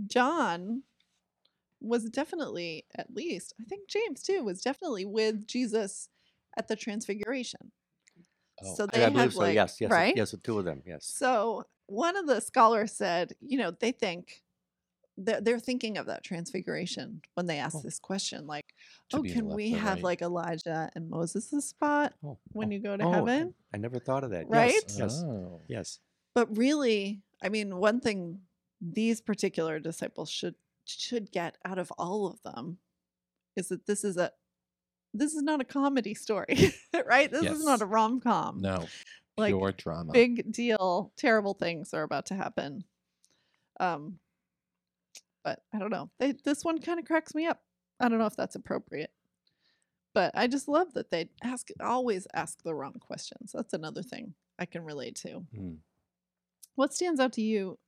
John 0.07 0.83
was 1.81 2.05
definitely, 2.11 2.85
at 2.95 3.15
least, 3.15 3.55
I 3.61 3.65
think 3.65 3.89
James 3.89 4.23
too 4.23 4.45
was 4.45 4.61
definitely 4.61 5.07
with 5.07 5.47
Jesus 5.47 6.09
at 6.59 6.69
the 6.69 6.77
Transfiguration. 6.77 7.73
Oh, 8.63 8.75
so 8.75 8.85
I- 8.85 8.87
they 8.99 9.05
I 9.05 9.09
believe 9.09 9.23
have 9.23 9.33
so. 9.33 9.39
like, 9.41 9.55
yes, 9.55 9.81
yes, 9.81 9.91
right? 9.91 10.15
yes. 10.15 10.31
The 10.33 10.37
two 10.37 10.59
of 10.59 10.67
them. 10.67 10.83
Yes. 10.87 11.07
So 11.07 11.65
one 11.91 12.17
of 12.17 12.27
the 12.27 12.41
scholars 12.41 12.93
said, 12.93 13.33
you 13.41 13.59
know, 13.59 13.71
they 13.73 13.93
think 13.93 14.43
they're, 15.17 15.41
they're 15.41 15.59
thinking 15.59 15.99
of 15.99 16.07
that 16.07 16.23
transfiguration 16.25 17.21
when 17.35 17.47
they 17.47 17.59
ask 17.59 17.77
Oh. 17.77 17.83
this 17.83 17.99
question, 17.99 18.47
like, 18.47 18.75
To 19.11 19.19
oh, 19.19 19.23
can 19.23 19.47
we 19.49 19.71
have 19.73 19.97
right. 19.97 20.05
like 20.05 20.23
Elijah 20.23 20.91
and 20.95 21.11
Moses' 21.11 21.69
spot 21.69 22.15
Oh, 22.25 22.39
when 22.53 22.69
oh, 22.69 22.73
you 22.73 22.79
go 22.79 22.97
to 22.97 23.05
oh, 23.05 23.11
I- 23.11 23.15
heaven? 23.17 23.55
I 23.75 23.79
never 23.79 23.99
thought 23.99 24.25
of 24.25 24.31
that. 24.31 24.49
Right? 24.49 24.73
Yes. 24.73 24.97
Yes. 24.99 25.23
Oh. 25.25 25.61
Yes. 25.69 25.99
But 26.35 26.57
really, 26.57 27.23
I 27.43 27.49
mean, 27.49 27.77
one 27.77 28.01
thing 28.01 28.41
these 28.81 29.21
particular 29.21 29.79
disciples 29.79 30.31
should 30.31 30.55
should 30.87 31.31
get 31.31 31.57
out 31.65 31.79
of 31.79 31.93
all 31.99 32.27
of 32.27 32.43
them 32.43 32.79
is 33.57 33.69
that 33.69 33.87
this 33.87 34.03
is 34.05 34.17
a 34.17 34.33
this 35.13 35.35
is 35.35 35.43
not 35.43 35.61
a 35.61 35.65
comedy 35.65 36.15
story, 36.15 36.73
right? 37.07 37.31
This 37.31 37.45
is 37.45 37.65
not 37.65 37.83
a 37.83 37.87
rom 37.87 38.21
com. 38.21 38.61
No, 38.61 38.87
Like, 39.41 39.51
pure 39.55 39.73
drama. 39.73 40.13
big 40.13 40.53
deal 40.53 41.13
terrible 41.17 41.55
things 41.55 41.93
are 41.95 42.03
about 42.03 42.27
to 42.27 42.35
happen 42.35 42.85
um 43.81 44.19
but 45.45 45.61
i 45.75 45.79
don't 45.79 45.91
know 45.91 46.11
they, 46.19 46.33
this 46.45 46.65
one 46.65 46.81
kind 46.81 46.99
of 46.99 47.05
cracks 47.07 47.35
me 47.35 47.47
up 47.47 47.61
i 47.99 48.09
don't 48.09 48.19
know 48.19 48.27
if 48.27 48.37
that's 48.37 48.55
appropriate 48.57 49.11
but 50.15 50.31
i 50.35 50.47
just 50.47 50.69
love 50.69 50.93
that 50.95 51.11
they 51.11 51.29
ask 51.43 51.69
always 51.81 52.27
ask 52.35 52.63
the 52.63 52.75
wrong 52.75 52.95
questions 53.01 53.53
that's 53.55 53.73
another 53.73 54.03
thing 54.03 54.35
i 54.59 54.65
can 54.67 54.85
relate 54.85 55.15
to 55.17 55.45
Mm. 55.57 55.79
what 56.75 56.93
stands 56.95 57.21
out 57.21 57.33
to 57.35 57.43
you 57.43 57.79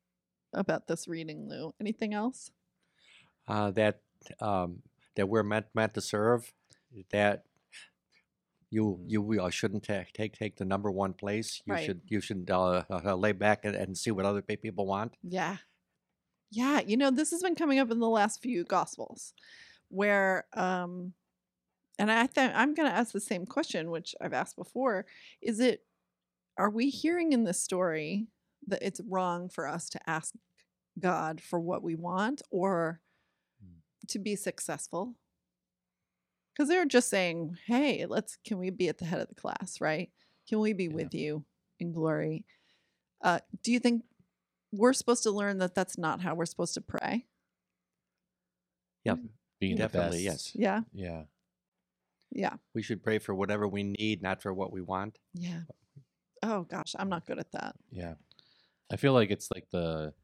about 0.55 0.87
this 0.87 1.07
reading 1.09 1.49
lou 1.49 1.75
anything 1.81 2.15
else 2.15 2.51
Uh, 3.49 3.71
that 3.73 4.01
um, 4.41 4.83
that 5.17 5.29
we're 5.29 5.43
meant 5.43 5.67
meant 5.75 5.95
to 5.95 6.01
serve. 6.01 6.53
That 7.11 7.45
you 8.73 9.05
you 9.07 9.41
uh, 9.43 9.51
shouldn't 9.51 9.85
take 9.85 10.13
take 10.15 10.35
take 10.35 10.57
the 10.57 10.65
number 10.65 10.91
one 10.91 11.15
place. 11.15 11.63
You 11.67 11.75
Right. 11.75 11.87
should 11.87 12.03
you 12.09 12.21
should 12.21 12.51
uh, 12.51 12.85
uh, 12.91 13.15
lay 13.17 13.33
back 13.33 13.65
and, 13.65 13.77
and 13.77 13.97
see 13.99 14.11
what 14.11 14.27
other 14.27 14.43
pe- 14.43 14.57
people 14.57 14.87
want. 14.87 15.17
Yeah. 15.23 15.59
Yeah, 16.51 16.81
you 16.81 16.97
know, 16.97 17.11
this 17.11 17.31
has 17.31 17.43
been 17.43 17.55
coming 17.55 17.79
up 17.79 17.91
in 17.91 17.99
the 18.01 18.09
last 18.09 18.43
few 18.43 18.65
gospels 18.65 19.35
where 19.91 20.47
um 20.55 21.15
and 21.99 22.11
I 22.13 22.27
think 22.27 22.53
I'm 22.55 22.75
going 22.75 22.89
to 22.91 22.97
ask 22.97 23.13
the 23.13 23.21
same 23.21 23.47
question 23.47 23.91
which 23.91 24.15
I've 24.21 24.33
asked 24.35 24.57
before, 24.57 25.07
is 25.43 25.61
it 25.61 25.87
are 26.59 26.71
we 26.71 26.91
hearing 26.91 27.33
in 27.33 27.45
this 27.45 27.61
story 27.63 28.29
that 28.69 28.83
it's 28.83 29.01
wrong 29.09 29.49
for 29.51 29.69
us 29.69 29.89
to 29.91 30.11
ask 30.11 30.35
God 31.01 31.41
for 31.43 31.61
what 31.61 31.83
we 31.83 31.97
want 31.97 32.43
or 32.51 33.01
Mm. 33.63 33.83
to 34.09 34.19
be 34.19 34.37
successful? 34.37 35.17
Cuz 36.57 36.69
they're 36.69 36.85
just 36.87 37.09
saying, 37.09 37.57
"Hey, 37.67 38.07
let's 38.07 38.37
can 38.45 38.59
we 38.59 38.71
be 38.71 38.89
at 38.89 38.99
the 38.99 39.05
head 39.05 39.21
of 39.21 39.29
the 39.29 39.35
class, 39.35 39.81
right? 39.81 40.11
Can 40.49 40.61
we 40.61 40.73
be 40.73 40.85
Yeah. 40.85 40.95
with 40.95 41.15
you 41.15 41.45
in 41.79 41.93
glory?" 41.93 42.45
Uh, 43.21 43.41
do 43.63 43.73
you 43.73 43.79
think 43.81 44.05
we're 44.73 44.93
supposed 44.93 45.23
to 45.23 45.31
learn 45.31 45.59
that 45.59 45.75
that's 45.75 45.97
not 45.99 46.21
how 46.21 46.35
we're 46.35 46.47
supposed 46.47 46.75
to 46.75 46.81
pray? 46.81 47.27
Yeah, 49.05 49.17
Being 49.61 49.77
the 49.77 49.83
definitely, 49.83 50.25
best. 50.27 50.55
yes. 50.55 50.57
Yeah. 50.57 50.83
Yeah. 50.93 51.25
Yeah. 52.31 52.57
we 52.75 52.83
should 52.83 53.03
pray 53.03 53.19
for 53.19 53.35
whatever 53.35 53.69
we 53.69 53.83
need, 53.83 54.23
not 54.23 54.41
for 54.43 54.53
what 54.55 54.73
we 54.73 54.81
want. 54.81 55.19
Yeah. 55.35 55.63
Oh 56.43 56.63
gosh, 56.65 56.95
I'm 56.99 57.09
not 57.09 57.27
good 57.27 57.39
at 57.39 57.53
that. 57.53 57.77
Yeah. 57.91 58.15
I 58.91 58.97
feel 58.97 59.13
like 59.13 59.31
it's 59.31 59.51
like 59.55 59.69
the 59.71 60.15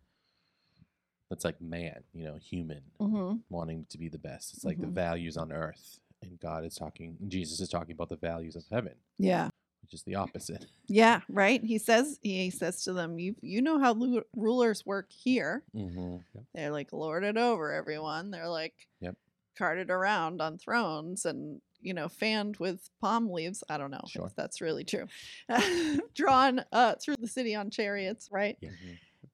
that's 1.31 1.45
like 1.45 1.61
man, 1.61 2.05
you 2.15 2.25
know, 2.25 2.37
human 2.37 2.83
Mm-hmm. 3.01 3.39
wanting 3.51 3.85
to 3.91 3.99
be 3.99 4.09
the 4.09 4.19
best. 4.19 4.55
It's 4.55 4.65
like 4.65 4.81
the 4.81 4.87
Mhm. 4.87 4.95
values 4.95 5.37
on 5.37 5.53
earth. 5.53 6.01
And 6.23 6.39
God 6.41 6.65
is 6.65 6.75
talking 6.75 7.17
Jesus 7.29 7.61
is 7.61 7.69
talking 7.69 7.93
about 7.93 8.09
the 8.09 8.17
values 8.17 8.57
of 8.57 8.65
heaven, 8.71 8.95
Yeah. 9.19 9.51
which 9.83 9.95
is 9.95 10.03
the 10.03 10.17
opposite. 10.17 10.67
Yeah. 10.89 11.21
Right. 11.29 11.63
He 11.63 11.79
says 11.79 12.19
he 12.23 12.51
says 12.51 12.83
to 12.85 12.93
them, 12.93 13.19
"You 13.19 13.37
you 13.41 13.63
know 13.63 13.79
how 13.79 13.93
lu- 13.93 14.25
rulers 14.35 14.85
work 14.85 15.11
here. 15.13 15.63
Mm-hmm. 15.75 16.17
They're 16.55 16.71
like 16.73 16.93
lorded 16.93 17.39
over 17.39 17.73
everyone. 17.73 18.31
They're 18.31 18.49
like 18.49 18.75
Yep. 19.01 19.17
carted 19.57 19.91
around 19.91 20.41
on 20.43 20.59
thrones 20.59 21.25
and 21.25 21.61
you 21.81 21.95
know 21.95 22.09
fanned 22.09 22.57
with 22.57 22.91
palm 23.01 23.31
leaves. 23.31 23.63
I 23.69 23.79
don't 23.79 23.93
know 23.93 24.03
Sure. 24.09 24.27
if 24.27 24.35
that's 24.35 24.61
really 24.61 24.85
true. 24.85 25.07
Drawn 26.15 26.65
uh, 26.73 26.95
through 26.97 27.17
the 27.21 27.29
city 27.29 27.55
on 27.55 27.71
chariots, 27.71 28.29
right? 28.33 28.57
Yeah. 28.61 28.71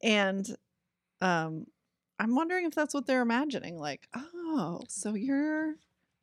And 0.02 0.46
um, 1.22 1.66
I'm 2.18 2.34
wondering 2.34 2.66
if 2.66 2.74
that's 2.74 2.92
what 2.94 3.06
they're 3.06 3.22
imagining. 3.22 3.78
Like, 3.78 4.06
oh, 4.14 4.82
so 4.88 5.14
you're 5.14 5.76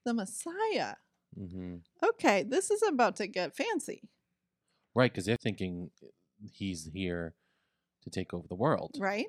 the 0.06 0.14
Messiah. 0.14 0.96
Mm-hmm. 1.40 1.76
Okay, 2.04 2.44
this 2.44 2.70
is 2.72 2.84
about 2.84 3.16
to 3.18 3.28
get 3.28 3.56
fancy, 3.56 4.02
Right, 4.94 5.12
because 5.12 5.26
they're 5.26 5.38
thinking 5.42 5.92
he's 6.52 6.90
here 6.94 7.34
to 8.04 8.10
take 8.10 8.34
over 8.34 8.48
the 8.48 8.56
world. 8.56 8.98
right? 9.00 9.28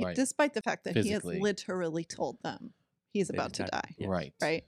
Right. 0.00 0.16
Despite 0.16 0.54
the 0.54 0.62
fact 0.62 0.84
that 0.84 0.96
he 0.96 1.10
has 1.10 1.22
literally 1.24 2.04
told 2.04 2.38
them 2.42 2.72
he's 3.12 3.28
They 3.28 3.36
about 3.36 3.52
to 3.54 3.62
not- 3.64 3.70
die, 3.72 3.94
Yes. 3.98 4.08
Right. 4.08 4.32
right? 4.40 4.64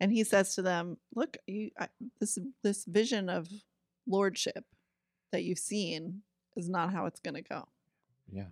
And 0.00 0.12
he 0.12 0.24
says 0.24 0.54
to 0.54 0.62
them, 0.62 0.96
"Look, 1.14 1.36
you, 1.46 1.70
I, 1.78 1.88
this 2.20 2.38
this 2.62 2.84
vision 2.86 3.28
of 3.28 3.48
lordship 4.06 4.64
that 5.32 5.42
you've 5.42 5.58
seen 5.58 6.22
is 6.56 6.68
not 6.68 6.92
how 6.92 7.06
it's 7.06 7.20
going 7.20 7.34
to 7.34 7.42
go." 7.42 7.68
Yeah. 8.30 8.44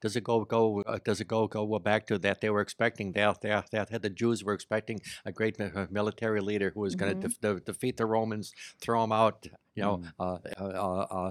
Does 0.00 0.16
it 0.16 0.24
go 0.24 0.44
go? 0.44 0.80
Uh, 0.82 0.98
does 1.04 1.20
it 1.20 1.28
go 1.28 1.46
go 1.46 1.78
back 1.78 2.06
to 2.06 2.18
that 2.18 2.40
they 2.40 2.48
were 2.50 2.60
expecting 2.62 3.12
that 3.12 3.40
that 3.42 3.70
that 3.72 4.02
the 4.02 4.08
Jews 4.10 4.42
were 4.44 4.54
expecting 4.54 5.00
a 5.24 5.32
great 5.32 5.60
uh, 5.60 5.86
military 5.90 6.40
leader 6.40 6.70
who 6.74 6.80
was 6.80 6.94
going 6.94 7.12
to 7.12 7.18
Mhm. 7.18 7.22
def- 7.30 7.40
de- 7.40 7.60
defeat 7.60 7.96
the 7.98 8.06
Romans, 8.06 8.52
throw 8.80 9.00
them 9.02 9.12
out, 9.12 9.46
you 9.74 9.82
know, 9.82 9.96
Mm. 9.98 10.12
uh, 10.18 10.38
uh, 10.56 10.64
uh, 10.64 11.30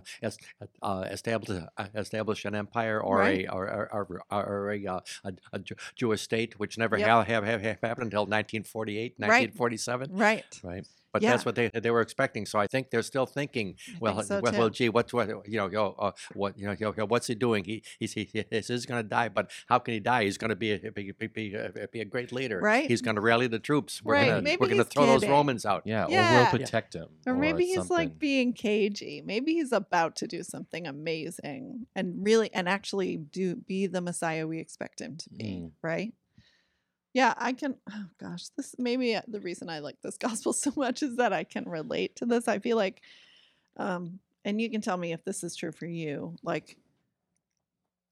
uh, 0.62 0.66
uh, 0.84 1.02
establish 1.10 1.50
uh, 1.78 1.88
establish 1.96 2.46
an 2.46 2.54
empire 2.56 3.00
or 3.02 3.18
Right. 3.20 3.46
a 3.46 3.52
or, 3.52 3.66
or, 3.68 4.22
or, 4.30 4.44
or 4.50 4.72
a, 4.72 4.86
uh, 4.86 5.00
a, 5.24 5.34
a 5.54 5.60
Jewish 5.96 6.22
state, 6.22 6.60
which 6.60 6.78
never 6.78 6.98
Yep. 6.98 7.28
have, 7.28 7.44
have, 7.46 7.62
happened 7.62 8.06
until 8.12 8.26
1948, 8.28 9.16
Right. 9.18 9.28
1947. 9.28 10.10
Right. 10.12 10.60
Right. 10.64 10.86
But 11.14 11.22
Yeah. 11.22 11.32
that's 11.32 11.46
what 11.46 11.56
they 11.56 11.70
they 11.70 11.92
were 11.92 12.02
expecting. 12.02 12.46
So 12.46 12.58
I 12.60 12.68
think 12.68 12.90
they're 12.90 13.02
still 13.02 13.26
thinking, 13.26 13.76
I 13.90 13.98
well, 14.00 14.14
think 14.16 14.26
so 14.28 14.40
well, 14.42 14.54
well, 14.54 14.70
gee, 14.70 14.90
what's 14.90 15.12
what 15.14 15.28
you 15.48 15.58
know, 15.58 15.70
yo, 15.70 15.96
uh, 16.00 16.12
what 16.34 16.58
you 16.58 16.66
know, 16.66 16.76
yo, 16.80 16.94
yo, 16.98 17.06
what's 17.06 17.28
he 17.28 17.36
doing? 17.36 17.64
He 17.66 17.84
he's 18.00 18.14
he, 18.14 18.30
he 18.34 18.46
is 18.52 18.86
going 18.86 19.04
to 19.04 19.08
die, 19.08 19.30
but 19.30 19.52
how 19.68 19.80
can 19.80 19.94
he 19.94 20.00
die? 20.00 20.24
He's 20.24 20.38
going 20.38 20.50
to 20.50 20.56
be 20.56 20.72
a, 20.74 20.92
be, 20.92 21.12
be, 21.12 21.28
be, 21.28 21.54
a, 21.56 21.88
be 21.92 22.02
a 22.02 22.06
great 22.06 22.32
leader. 22.32 22.60
Right. 22.62 22.88
He's 22.88 23.02
going 23.02 23.16
to 23.16 23.22
rally 23.22 23.48
the 23.48 23.60
troops. 23.60 24.02
We're 24.04 24.14
Right, 24.14 24.28
gonna 24.30 24.42
maybe 24.42 24.58
we're 24.62 24.68
gonna 24.68 24.84
he's 24.84 24.94
throw 24.94 25.06
those. 25.06 25.26
Romans 25.28 25.66
out. 25.66 25.84
Yeah. 25.86 26.06
Or 26.06 26.12
Yeah. 26.12 26.42
we'll 26.42 26.60
protect 26.60 26.94
him. 26.96 27.08
Or 27.28 27.34
maybe 27.36 27.66
he's 27.66 27.90
like 27.90 28.18
being 28.20 28.54
cagey. 28.54 29.22
Maybe 29.26 29.54
he's 29.54 29.72
about 29.72 30.16
to 30.18 30.28
do 30.28 30.44
something 30.44 30.88
amazing 30.88 31.88
and 31.96 32.26
really 32.26 32.54
and 32.54 32.68
actually 32.70 33.18
do 33.18 33.56
be 33.56 33.88
the 33.88 34.02
Messiah 34.02 34.48
we 34.48 34.60
expect 34.60 35.02
him 35.02 35.18
to 35.18 35.30
be, 35.30 35.44
Mm. 35.46 35.72
right? 35.82 36.14
Yeah, 37.14 37.34
I 37.38 37.54
can 37.54 37.76
oh 37.90 38.06
gosh, 38.20 38.48
this 38.58 38.76
maybe 38.78 39.16
uh, 39.16 39.22
the 39.28 39.42
reason 39.42 39.70
I 39.70 39.80
like 39.80 40.02
this 40.02 40.18
gospel 40.28 40.54
so 40.54 40.72
much 40.76 41.04
is 41.04 41.18
that 41.18 41.34
I 41.34 41.44
can 41.44 41.66
relate 41.68 42.16
to 42.18 42.26
this. 42.26 42.48
I 42.48 42.60
feel 42.60 42.78
like 42.78 43.02
um 43.78 44.20
and 44.44 44.60
you 44.60 44.70
can 44.70 44.82
tell 44.82 44.98
me 44.98 45.14
if 45.14 45.24
this 45.24 45.44
is 45.44 45.56
true 45.56 45.72
for 45.72 45.86
you. 45.86 46.36
Like 46.44 46.78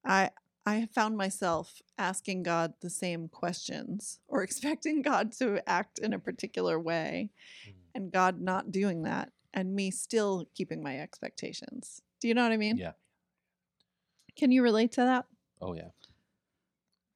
I 0.06 0.30
I 0.66 0.76
have 0.76 0.92
found 0.92 1.18
myself 1.18 1.82
asking 1.98 2.44
God 2.44 2.74
the 2.82 2.90
same 2.90 3.28
questions 3.30 4.20
or 4.28 4.44
expecting 4.44 5.02
God 5.02 5.32
to 5.40 5.62
act 5.68 6.00
in 6.00 6.14
a 6.14 6.20
particular 6.20 6.80
way 6.80 7.32
Mm. 7.68 7.74
and 7.96 8.12
God 8.12 8.40
not 8.40 8.72
doing 8.72 9.04
that 9.04 9.32
and 9.54 9.74
me 9.76 9.92
still 9.92 10.46
keeping 10.56 10.82
my 10.84 11.00
expectations. 11.00 12.02
Do 12.22 12.28
you 12.28 12.34
know 12.34 12.44
what 12.44 12.52
I 12.52 12.58
mean? 12.58 12.78
Yeah. 12.78 12.94
Can 14.38 14.52
you 14.52 14.62
relate 14.64 14.92
to 14.94 15.02
that? 15.02 15.26
Oh 15.62 15.74
yeah. 15.74 15.90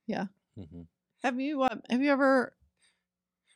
Yeah. 0.07 0.25
hmm 0.57 0.81
Have 1.23 1.39
you 1.39 1.63
um, 1.63 1.81
have 1.89 2.01
you 2.01 2.11
ever 2.11 2.53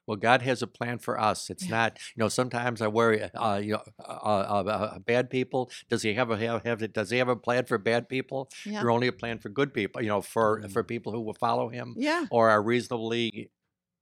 Well, 0.08 0.16
God 0.18 0.42
has 0.42 0.62
a 0.62 0.68
plan 0.68 1.00
for 1.00 1.20
us. 1.20 1.50
It's 1.50 1.68
not, 1.68 2.00
you 2.16 2.22
know. 2.24 2.30
Sometimes 2.30 2.82
I 2.82 2.88
worry, 2.88 3.22
uh, 3.24 3.58
you 3.58 3.74
know, 3.74 3.84
uh, 4.00 4.04
uh, 4.04 4.64
uh, 4.64 5.00
bad 5.00 5.30
people. 5.30 5.70
Does 5.90 6.02
He 6.02 6.14
have 6.14 6.32
a 6.32 6.38
have, 6.38 6.64
have 6.66 6.94
Does 6.94 7.10
He 7.10 7.18
have 7.18 7.28
a 7.28 7.36
plan 7.36 7.66
for 7.66 7.78
bad 7.78 8.08
people? 8.08 8.50
yeah 8.66 8.82
Or 8.84 8.90
only 8.90 9.08
a 9.08 9.12
plan 9.12 9.38
for 9.40 9.50
good 9.50 9.74
people? 9.74 10.02
You 10.02 10.08
know, 10.10 10.22
for 10.22 10.62
Mm. 10.62 10.72
for 10.72 10.84
people 10.84 11.12
who 11.12 11.22
will 11.22 11.34
follow 11.36 11.68
Him 11.70 11.96
yeah 11.98 12.26
or 12.32 12.50
are 12.50 12.62
reasonably, 12.64 13.52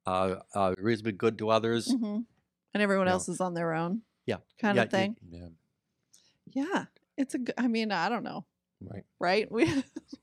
uh, 0.06 0.36
uh, 0.54 0.73
reasonably 0.78 1.13
good 1.13 1.38
to 1.39 1.49
others. 1.49 1.91
hmm 1.91 2.19
and 2.73 2.84
everyone 2.84 3.08
No. 3.08 3.13
else 3.13 3.30
is 3.30 3.39
on 3.41 3.54
their 3.56 3.73
own 3.73 4.01
Yeah. 4.28 4.38
kind 4.60 4.75
Yeah, 4.78 4.84
of 4.84 4.91
thing 4.91 5.15
Yeah. 5.32 5.47
yeah 6.54 6.86
it's 7.17 7.34
a 7.36 7.39
i 7.58 7.67
mean 7.67 7.91
I 7.91 8.10
don't 8.10 8.23
know 8.23 8.45
Right. 8.82 9.06
right 9.19 9.51
we 9.58 9.65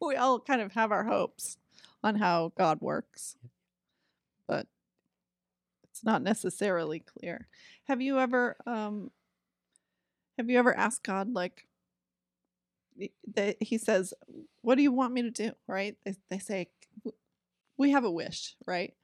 we 0.01 0.15
all 0.17 0.39
kind 0.39 0.61
of 0.61 0.73
have 0.73 0.93
our 0.93 1.03
hopes 1.05 1.57
on 2.03 2.17
how 2.17 2.53
God 2.57 2.81
works. 2.81 3.37
But 4.47 4.67
it's 5.91 6.05
not 6.05 6.23
necessarily 6.23 7.01
clear. 7.01 7.49
Have 7.85 8.01
you 8.01 8.19
ever 8.19 8.57
um 8.67 9.11
have 10.39 10.49
you 10.49 10.59
ever 10.59 10.77
asked 10.77 11.05
God 11.05 11.33
like 11.33 11.67
that 13.35 13.57
he 13.61 13.79
says 13.79 14.15
what 14.63 14.77
do 14.77 14.83
you 14.83 14.93
want 14.93 15.13
me 15.13 15.23
to 15.23 15.31
do? 15.31 15.53
Right? 15.67 15.97
They, 16.05 16.15
they 16.31 16.39
say 16.39 16.69
we 17.77 17.91
have 17.91 18.05
a 18.05 18.11
wish 18.11 18.57
right? 18.67 18.95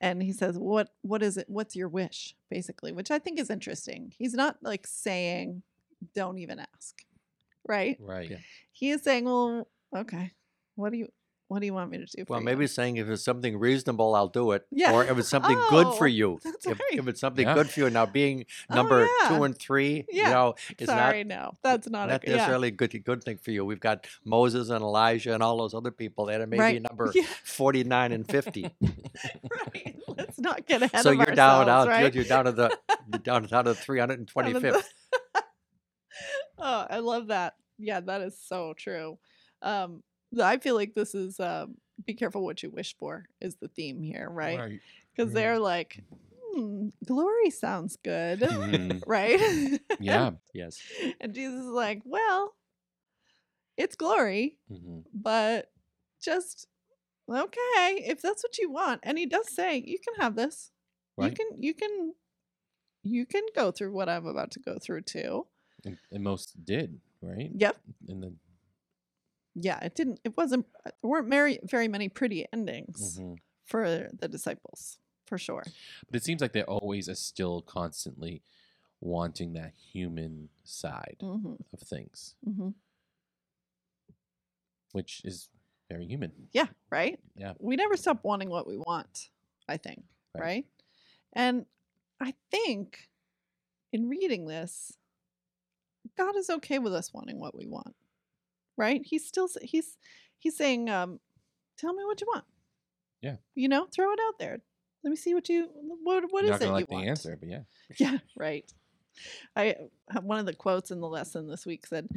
And 0.00 0.22
he 0.22 0.32
says 0.32 0.58
what 0.58 0.90
what 1.02 1.22
is 1.22 1.36
it 1.36 1.48
what's 1.48 1.76
your 1.76 1.88
wish? 1.88 2.34
basically 2.50 2.92
which 2.92 3.10
i 3.10 3.18
think 3.18 3.38
is 3.40 3.50
interesting. 3.50 4.12
He's 4.18 4.34
not 4.34 4.56
like 4.62 4.86
saying 4.86 5.62
don't 6.14 6.38
even 6.38 6.58
ask 6.58 7.02
right? 7.66 7.96
Right. 8.00 8.30
Yeah. 8.30 8.36
he 8.72 8.90
is 8.90 9.02
saying 9.02 9.24
well 9.24 9.68
okay. 9.96 10.32
What 10.74 10.92
do 10.92 10.98
you 10.98 11.08
what 11.52 11.60
do 11.60 11.66
you 11.66 11.74
want 11.74 11.90
me 11.90 11.98
to 11.98 12.06
do 12.06 12.24
for 12.24 12.30
Well, 12.32 12.40
you?" 12.40 12.44
maybe 12.46 12.66
saying 12.66 12.96
if 12.96 13.08
it's 13.08 13.22
something 13.22 13.58
reasonable, 13.58 14.14
I'll 14.14 14.28
do 14.28 14.52
it. 14.52 14.66
Yeah. 14.70 14.92
Or 14.92 15.04
if 15.04 15.16
it's 15.18 15.28
something 15.28 15.56
good 15.68 15.94
for 15.98 16.04
Oh, 16.04 16.06
you. 16.06 16.40
that's 16.42 16.66
If, 16.66 16.78
right. 16.80 16.98
if 16.98 17.06
it's 17.08 17.20
something 17.20 17.46
Yeah. 17.46 17.54
good 17.54 17.68
for 17.70 17.80
you. 17.80 17.90
Now, 17.90 18.06
being 18.06 18.46
Oh, 18.70 18.74
number 18.74 19.06
yeah. 19.20 19.28
two 19.28 19.44
and 19.44 19.56
three, 19.56 20.06
Yeah. 20.10 20.24
you 20.28 20.30
know, 20.34 20.54
is 20.78 20.86
sorry 20.88 21.24
not 21.24 21.36
no 21.42 21.52
that's 21.62 21.88
not, 21.88 22.08
not 22.08 22.24
a 22.24 22.26
yeah. 22.30 22.36
necessarily 22.36 22.68
a 22.68 22.70
good 22.70 23.04
good 23.04 23.22
thing 23.22 23.36
for 23.38 23.50
you. 23.50 23.64
We've 23.64 23.80
got 23.80 24.06
Moses 24.24 24.70
and 24.70 24.82
Elijah 24.82 25.34
and 25.34 25.42
all 25.42 25.58
those 25.58 25.74
other 25.74 25.90
people 25.90 26.26
that 26.26 26.40
are 26.40 26.46
maybe 26.46 26.60
Right. 26.60 26.82
number 26.82 27.10
Yeah. 27.14 27.22
49 27.44 28.12
and 28.12 28.26
50. 28.26 28.70
right 29.50 29.96
let's 30.16 30.38
not 30.38 30.66
get 30.66 30.82
ahead 30.82 31.02
so 31.02 31.10
of 31.10 31.16
you're 31.16 31.28
ourselves 31.28 31.36
down, 31.36 31.68
out, 31.68 31.88
right 31.88 32.14
you're 32.14 32.24
down 32.24 32.44
to 32.46 32.52
the 32.52 32.68
you're 33.12 33.18
down, 33.20 33.44
down 33.44 33.64
to 33.64 33.74
the 33.74 33.78
325th. 33.78 34.84
oh, 36.58 36.86
I 36.88 36.98
love 36.98 37.28
that. 37.28 37.54
Yeah, 37.78 38.00
that 38.00 38.20
is 38.22 38.38
so 38.40 38.74
true. 38.76 39.18
Um, 39.62 39.90
th- 39.92 40.02
I 40.40 40.58
feel 40.58 40.74
like 40.74 40.94
this 40.94 41.14
is 41.14 41.38
um, 41.40 41.76
be 42.04 42.14
careful 42.14 42.44
what 42.44 42.62
you 42.62 42.70
wish 42.70 42.96
for 42.96 43.26
is 43.40 43.56
the 43.56 43.68
theme 43.68 44.02
here, 44.02 44.28
right? 44.30 44.58
Because 45.14 45.30
Mhm. 45.32 45.34
they're 45.34 45.58
like, 45.58 46.02
hmm, 46.54 46.88
glory 47.04 47.50
sounds 47.50 47.96
good, 48.02 48.40
Mhm. 48.40 49.02
right? 49.06 49.80
Yeah. 50.00 50.32
Yes. 50.54 50.80
and 51.20 51.34
Jesus 51.34 51.60
is 51.60 51.66
like, 51.70 52.02
well, 52.04 52.54
it's 53.76 53.96
glory, 53.96 54.58
hmm 54.68 55.00
but 55.14 55.70
just 56.20 56.66
okay 57.30 58.02
if 58.06 58.22
that's 58.22 58.42
what 58.42 58.58
you 58.58 58.70
want. 58.70 59.00
And 59.02 59.18
he 59.18 59.26
does 59.26 59.48
say, 59.52 59.76
you 59.84 59.98
can 59.98 60.14
have 60.20 60.36
this. 60.36 60.70
You 61.18 61.30
can, 61.30 61.62
you 61.62 61.74
can, 61.74 62.14
you 63.04 63.26
can 63.26 63.42
go 63.54 63.70
through 63.70 63.92
what 63.92 64.08
I'm 64.08 64.26
about 64.26 64.50
to 64.52 64.60
go 64.60 64.78
through 64.80 65.02
too. 65.02 65.46
And, 65.84 65.98
and 66.10 66.24
most 66.24 66.64
did, 66.64 67.00
right? 67.20 67.50
Yep. 67.54 67.76
And 68.08 68.22
then 68.22 68.38
yeah, 69.54 69.78
it 69.84 69.94
didn't. 69.94 70.20
It 70.24 70.36
wasn't. 70.36 70.66
There 70.84 70.92
weren't 71.02 71.28
very 71.28 71.58
very 71.64 71.88
many 71.88 72.08
pretty 72.08 72.46
endings 72.52 73.18
mhm. 73.18 73.36
for 73.66 74.08
the 74.18 74.28
disciples, 74.28 74.98
for 75.26 75.38
sure. 75.38 75.62
but 76.06 76.16
it 76.16 76.24
seems 76.24 76.40
like 76.40 76.52
they 76.52 76.62
always 76.64 77.08
are 77.08 77.14
still 77.14 77.62
constantly 77.62 78.42
wanting 79.00 79.52
that 79.54 79.72
human 79.92 80.48
side 80.64 81.16
hmm 81.20 81.54
of 81.72 81.80
things, 81.80 82.34
hmm 82.44 82.70
which 84.92 85.22
is 85.24 85.48
very 85.88 86.06
human. 86.06 86.32
Yeah, 86.52 86.66
right. 86.90 87.18
Yeah. 87.36 87.54
we 87.58 87.76
never 87.76 87.96
stop 87.96 88.20
wanting 88.24 88.50
what 88.50 88.66
we 88.66 88.76
want. 88.78 89.30
I 89.68 89.76
think, 89.76 90.02
Right. 90.34 90.42
right? 90.42 90.66
And 91.34 91.66
I 92.20 92.34
think 92.50 93.08
in 93.92 94.08
reading 94.08 94.46
this, 94.46 94.92
God 96.16 96.36
is 96.36 96.50
okay 96.50 96.78
with 96.78 96.92
us 96.94 97.12
wanting 97.14 97.38
what 97.38 97.56
we 97.56 97.66
want, 97.66 97.94
right? 98.76 99.00
He's 99.04 99.26
still 99.26 99.48
he's 99.62 99.96
he's 100.38 100.56
saying, 100.56 100.88
um, 100.88 101.20
"Tell 101.78 101.92
me 101.92 102.04
what 102.04 102.20
you 102.20 102.26
want." 102.32 102.44
Yeah. 103.20 103.36
you 103.54 103.68
know, 103.68 103.86
throw 103.94 104.12
it 104.12 104.18
out 104.26 104.38
there. 104.40 104.58
Let 105.04 105.10
me 105.10 105.16
see 105.16 105.34
what 105.34 105.48
you 105.48 105.68
what 106.02 106.24
what 106.30 106.44
You're 106.44 106.54
is 106.54 106.60
not 106.60 106.62
it 106.62 106.66
you 106.66 106.72
like 106.72 106.88
the 106.88 106.94
want. 106.94 107.08
answer, 107.08 107.36
but 107.38 107.48
yeah. 107.48 107.62
Yeah, 107.98 108.18
right. 108.36 108.70
I 109.54 109.76
uh, 110.14 110.20
one 110.20 110.38
of 110.38 110.46
the 110.46 110.54
quotes 110.54 110.90
in 110.90 111.00
the 111.00 111.08
lesson 111.08 111.46
this 111.48 111.66
week 111.66 111.86
said, 111.86 112.08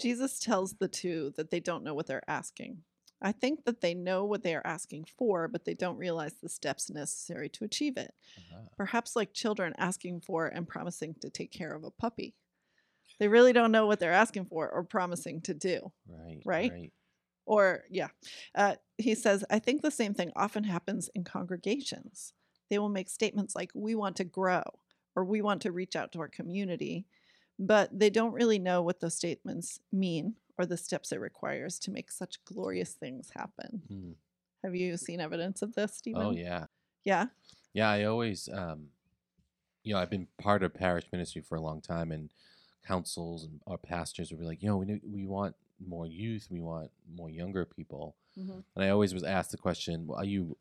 Jesus 0.00 0.38
tells 0.38 0.74
the 0.74 0.88
two 0.88 1.32
that 1.36 1.50
they 1.50 1.60
don't 1.60 1.84
know 1.84 1.94
what 1.94 2.06
they're 2.06 2.28
asking. 2.28 2.78
I 3.24 3.30
think 3.32 3.64
that 3.64 3.80
they 3.80 3.94
know 3.94 4.24
what 4.24 4.42
they 4.42 4.54
are 4.54 4.66
asking 4.66 5.06
for, 5.16 5.46
but 5.46 5.64
they 5.64 5.74
don't 5.74 5.96
realize 5.96 6.34
the 6.42 6.48
steps 6.48 6.90
necessary 6.90 7.48
to 7.50 7.64
achieve 7.64 7.96
it. 7.96 8.12
Uh-huh. 8.36 8.62
Perhaps 8.76 9.14
like 9.14 9.32
children 9.32 9.74
asking 9.78 10.22
for 10.22 10.46
and 10.46 10.66
promising 10.66 11.14
to 11.20 11.30
take 11.30 11.52
care 11.52 11.72
of 11.72 11.84
a 11.84 11.90
puppy. 11.92 12.34
They 13.18 13.28
really 13.28 13.52
don't 13.52 13.72
know 13.72 13.86
what 13.86 14.00
they're 14.00 14.12
asking 14.12 14.46
for 14.46 14.68
or 14.68 14.84
promising 14.84 15.40
to 15.42 15.54
do. 15.54 15.92
Right. 16.08 16.42
Right? 16.44 16.72
Right. 16.72 16.92
Or, 17.44 17.82
yeah, 17.90 18.08
uh, 18.54 18.76
he 18.98 19.14
says, 19.16 19.44
I 19.50 19.58
think 19.58 19.82
the 19.82 19.90
same 19.90 20.14
thing 20.14 20.30
often 20.36 20.62
happens 20.62 21.10
in 21.14 21.24
congregations. 21.24 22.34
They 22.70 22.78
will 22.78 22.88
make 22.88 23.08
statements 23.08 23.56
like, 23.56 23.70
we 23.74 23.94
want 23.94 24.16
to 24.16 24.24
grow 24.24 24.62
or 25.16 25.24
we 25.24 25.42
want 25.42 25.60
to 25.62 25.72
reach 25.72 25.96
out 25.96 26.12
to 26.12 26.20
our 26.20 26.28
community, 26.28 27.04
but 27.58 27.90
they 27.98 28.10
don't 28.10 28.32
really 28.32 28.60
know 28.60 28.80
what 28.80 29.00
those 29.00 29.16
statements 29.16 29.80
mean 29.92 30.34
or 30.56 30.66
the 30.66 30.76
steps 30.76 31.10
it 31.10 31.20
requires 31.20 31.78
to 31.80 31.90
make 31.90 32.12
such 32.12 32.42
glorious 32.44 32.92
things 32.92 33.30
happen. 33.36 33.82
Mm. 33.92 34.14
Have 34.62 34.76
you 34.76 34.96
seen 34.96 35.20
evidence 35.20 35.62
of 35.62 35.74
this, 35.74 35.96
Stephen? 35.96 36.22
Oh 36.22 36.30
yeah. 36.30 36.66
Yeah. 37.04 37.26
Yeah, 37.74 37.90
I 37.90 38.04
always, 38.04 38.48
um, 38.52 38.86
you 39.82 39.94
know, 39.94 40.00
I've 40.00 40.10
been 40.10 40.28
part 40.38 40.62
of 40.62 40.72
parish 40.74 41.06
ministry 41.12 41.42
for 41.42 41.56
a 41.56 41.60
long 41.60 41.80
time, 41.80 42.12
and 42.12 42.30
councils 42.86 43.44
and 43.44 43.60
our 43.66 43.78
pastors 43.78 44.30
would 44.30 44.40
be 44.40 44.46
like, 44.46 44.62
you 44.62 44.68
know, 44.68 44.76
we 44.78 45.00
we 45.04 45.26
want 45.26 45.54
more 45.84 46.06
youth, 46.06 46.48
we 46.50 46.60
want 46.60 46.90
more 47.12 47.30
younger 47.30 47.64
people, 47.64 48.16
Mhm. 48.38 48.62
and 48.74 48.84
I 48.84 48.88
always 48.90 49.12
was 49.14 49.22
asked 49.24 49.50
the 49.50 49.56
question, 49.58 50.06
well, 50.06 50.18
are 50.18 50.24
you, 50.24 50.56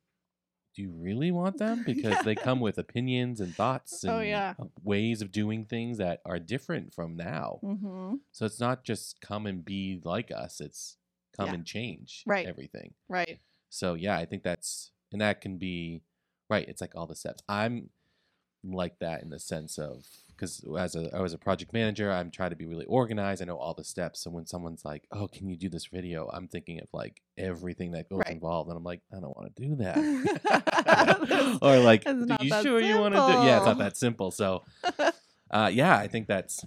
do 0.75 0.81
you 0.81 0.91
really 0.91 1.31
want 1.31 1.57
them? 1.57 1.83
Because 1.85 2.23
they 2.23 2.35
come 2.35 2.59
with 2.59 2.77
opinions 2.77 3.39
and 3.41 3.55
thoughts 3.55 4.03
and 4.03 4.13
Oh, 4.13 4.21
yeah. 4.21 4.55
uh, 4.59 4.65
ways 4.83 5.21
of 5.21 5.31
doing 5.31 5.65
things 5.65 5.97
that 5.97 6.21
are 6.25 6.39
different 6.39 6.93
from 6.93 7.15
now. 7.15 7.59
Mm-hmm. 7.63 8.15
So 8.31 8.45
it's 8.45 8.59
not 8.59 8.83
just 8.83 9.19
come 9.21 9.45
and 9.45 9.63
be 9.65 9.99
like 10.03 10.31
us; 10.31 10.61
it's 10.61 10.97
come 11.37 11.47
Yeah. 11.49 11.53
and 11.55 11.65
change 11.65 12.23
Right. 12.25 12.47
everything. 12.47 12.93
Right. 13.09 13.39
So 13.69 13.93
yeah, 13.95 14.17
I 14.17 14.25
think 14.25 14.43
that's 14.43 14.91
and 15.11 15.19
that 15.21 15.41
can 15.41 15.57
be 15.57 16.03
right. 16.49 16.67
It's 16.67 16.81
like 16.81 16.95
all 16.95 17.07
the 17.07 17.15
steps. 17.15 17.43
I'm 17.49 17.89
like 18.63 18.99
that 18.99 19.21
in 19.23 19.29
the 19.29 19.39
sense 19.39 19.77
of 19.77 20.07
because 20.41 20.65
as 20.79 20.95
a 20.95 21.15
I 21.15 21.21
was 21.21 21.33
a 21.33 21.37
project 21.37 21.71
manager, 21.71 22.11
I'm 22.11 22.31
trying 22.31 22.49
to 22.49 22.55
be 22.55 22.65
really 22.65 22.85
organized. 22.85 23.41
I 23.43 23.45
know 23.45 23.57
all 23.57 23.75
the 23.75 23.83
steps. 23.83 24.21
So 24.21 24.31
when 24.31 24.47
someone's 24.47 24.83
like, 24.83 25.03
"Oh, 25.11 25.27
can 25.27 25.47
you 25.47 25.55
do 25.55 25.69
this 25.69 25.85
video?" 25.85 26.27
I'm 26.33 26.47
thinking 26.47 26.79
of 26.81 26.87
like 26.93 27.21
everything 27.37 27.91
that 27.91 28.09
goes 28.09 28.19
Right. 28.25 28.33
involved, 28.33 28.69
and 28.69 28.77
I'm 28.77 28.83
like, 28.83 29.01
I 29.15 29.19
don't 29.19 29.35
want 29.37 29.55
to 29.55 29.61
do 29.61 29.75
that. 29.83 31.59
or 31.61 31.77
like, 31.79 32.07
are 32.07 32.13
you 32.43 32.49
that 32.49 32.63
sure 32.63 32.79
you 32.81 32.97
want 32.99 33.13
to 33.13 33.19
do? 33.21 33.45
Yeah, 33.45 33.57
it's 33.57 33.65
not 33.67 33.77
that 33.77 33.97
simple. 33.97 34.31
So 34.31 34.63
uh, 35.51 35.69
yeah, 35.71 35.95
I 35.95 36.07
think 36.07 36.27
that's 36.27 36.65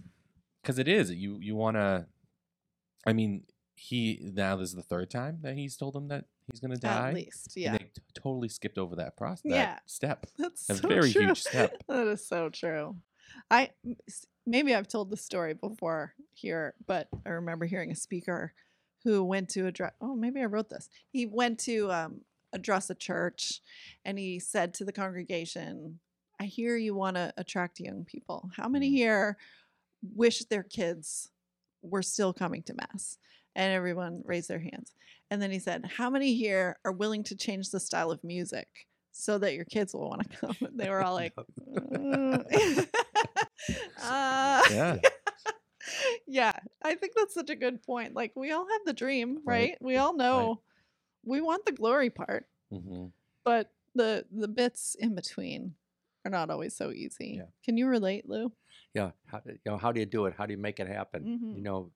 because 0.63 0.79
it 0.79 0.87
is. 0.87 1.11
You 1.11 1.39
you 1.41 1.57
want 1.57 1.77
to. 1.77 2.07
I 3.07 3.13
mean, 3.13 3.43
he 3.75 4.21
now 4.23 4.55
this 4.57 4.69
is 4.69 4.77
the 4.77 4.83
third 4.83 5.11
time 5.11 5.39
that 5.43 5.57
he's 5.57 5.77
told 5.77 5.97
him 5.97 6.09
that 6.09 6.27
he's 6.51 6.61
going 6.61 6.71
to 6.73 6.81
die. 6.81 7.09
At 7.09 7.15
least. 7.15 7.57
And 7.57 7.65
Yeah. 7.65 7.73
they 7.73 7.79
t- 7.79 7.91
totally 8.15 8.49
skipped 8.49 8.79
over 8.79 8.95
that 8.97 9.17
process. 9.17 9.43
That 9.45 9.51
Yeah. 9.51 9.79
step. 9.87 10.27
That's 10.39 10.71
A 10.71 10.77
so 10.77 10.89
very 10.89 11.11
true. 11.11 11.27
huge 11.27 11.41
step. 11.43 11.83
That 11.89 12.07
is 12.07 12.27
so 12.27 12.49
true. 12.51 12.97
I 13.55 13.71
maybe 14.47 14.75
I've 14.75 14.89
told 14.89 15.11
the 15.11 15.17
story 15.17 15.55
before 15.55 16.15
here, 16.33 16.75
but 16.87 17.09
I 17.25 17.31
remember 17.31 17.67
hearing 17.67 17.93
a 17.93 17.97
speaker 17.97 18.53
who 19.05 19.23
went 19.23 19.49
to 19.51 19.67
address. 19.67 19.93
Oh, 20.01 20.15
maybe 20.17 20.41
I 20.41 20.47
wrote 20.47 20.71
this. 20.71 20.89
He 21.11 21.25
went 21.27 21.61
to 21.61 21.93
um, 21.93 22.21
address 22.53 22.91
a 22.91 22.95
church, 22.95 23.61
and 24.05 24.19
he 24.19 24.39
said 24.41 24.75
to 24.75 24.85
the 24.85 24.93
congregation, 24.93 26.01
"I 26.41 26.45
hear 26.47 26.77
you 26.77 26.95
want 26.95 27.17
to 27.17 27.33
attract 27.37 27.79
young 27.81 28.05
people. 28.05 28.51
How 28.57 28.69
many 28.69 28.91
Mm. 28.91 28.95
here 28.97 29.37
wish 30.15 30.45
their 30.47 30.63
kids 30.65 31.31
were 31.83 32.03
still 32.03 32.33
coming 32.33 32.63
to 32.65 32.75
mass?" 32.75 33.19
And 33.55 33.73
everyone 33.73 34.23
raised 34.25 34.49
their 34.49 34.59
hands. 34.59 34.95
And 35.31 35.41
then 35.41 35.53
he 35.53 35.61
said, 35.61 35.85
How 35.97 36.11
many 36.11 36.35
here 36.35 36.77
are 36.85 36.91
willing 36.93 37.23
to 37.25 37.37
change 37.37 37.71
the 37.71 37.79
style 37.79 38.11
of 38.11 38.25
music 38.25 38.89
so 39.13 39.39
that 39.39 39.55
your 39.55 39.65
kids 39.65 39.95
will 39.95 40.09
want 40.11 40.29
to 40.29 40.37
come? 40.39 40.57
And 40.61 40.79
they 40.79 40.91
were 40.91 41.03
all 41.05 41.15
like, 41.23 41.35
uh, 41.39 42.43
uh, 44.01 44.63
Yeah. 44.71 44.97
yeah, 46.27 46.53
I 46.83 46.95
think 46.95 47.13
that's 47.17 47.35
such 47.35 47.51
a 47.51 47.57
good 47.57 47.83
point. 47.83 48.15
Like 48.15 48.33
we 48.35 48.53
all 48.53 48.67
have 48.71 48.81
the 48.85 48.93
dream, 48.93 49.39
right? 49.45 49.71
Right. 49.71 49.79
We 49.83 49.97
all 49.97 50.15
know 50.17 50.61
we 51.25 51.41
want 51.41 51.65
the 51.67 51.73
glory 51.73 52.11
part, 52.11 52.47
hmm 52.71 53.07
but 53.45 53.71
the 53.95 54.25
the 54.33 54.49
bits 54.49 54.97
in 54.99 55.15
between 55.15 55.75
are 56.25 56.31
not 56.31 56.51
always 56.51 56.75
so 56.77 56.91
easy. 56.91 57.37
Yeah. 57.39 57.47
Can 57.65 57.77
you 57.77 57.87
relate, 57.87 58.29
Lou? 58.29 58.53
Yeah, 58.95 59.11
how, 59.27 59.41
you 59.47 59.59
know, 59.67 59.77
how 59.77 59.93
do 59.93 60.01
you 60.01 60.07
do 60.07 60.27
it? 60.27 60.35
How 60.37 60.47
do 60.47 60.53
you 60.53 60.59
make 60.59 60.81
it 60.81 60.87
happen? 60.89 61.23
Mhm. 61.43 61.57
You 61.57 61.63
know, 61.63 61.91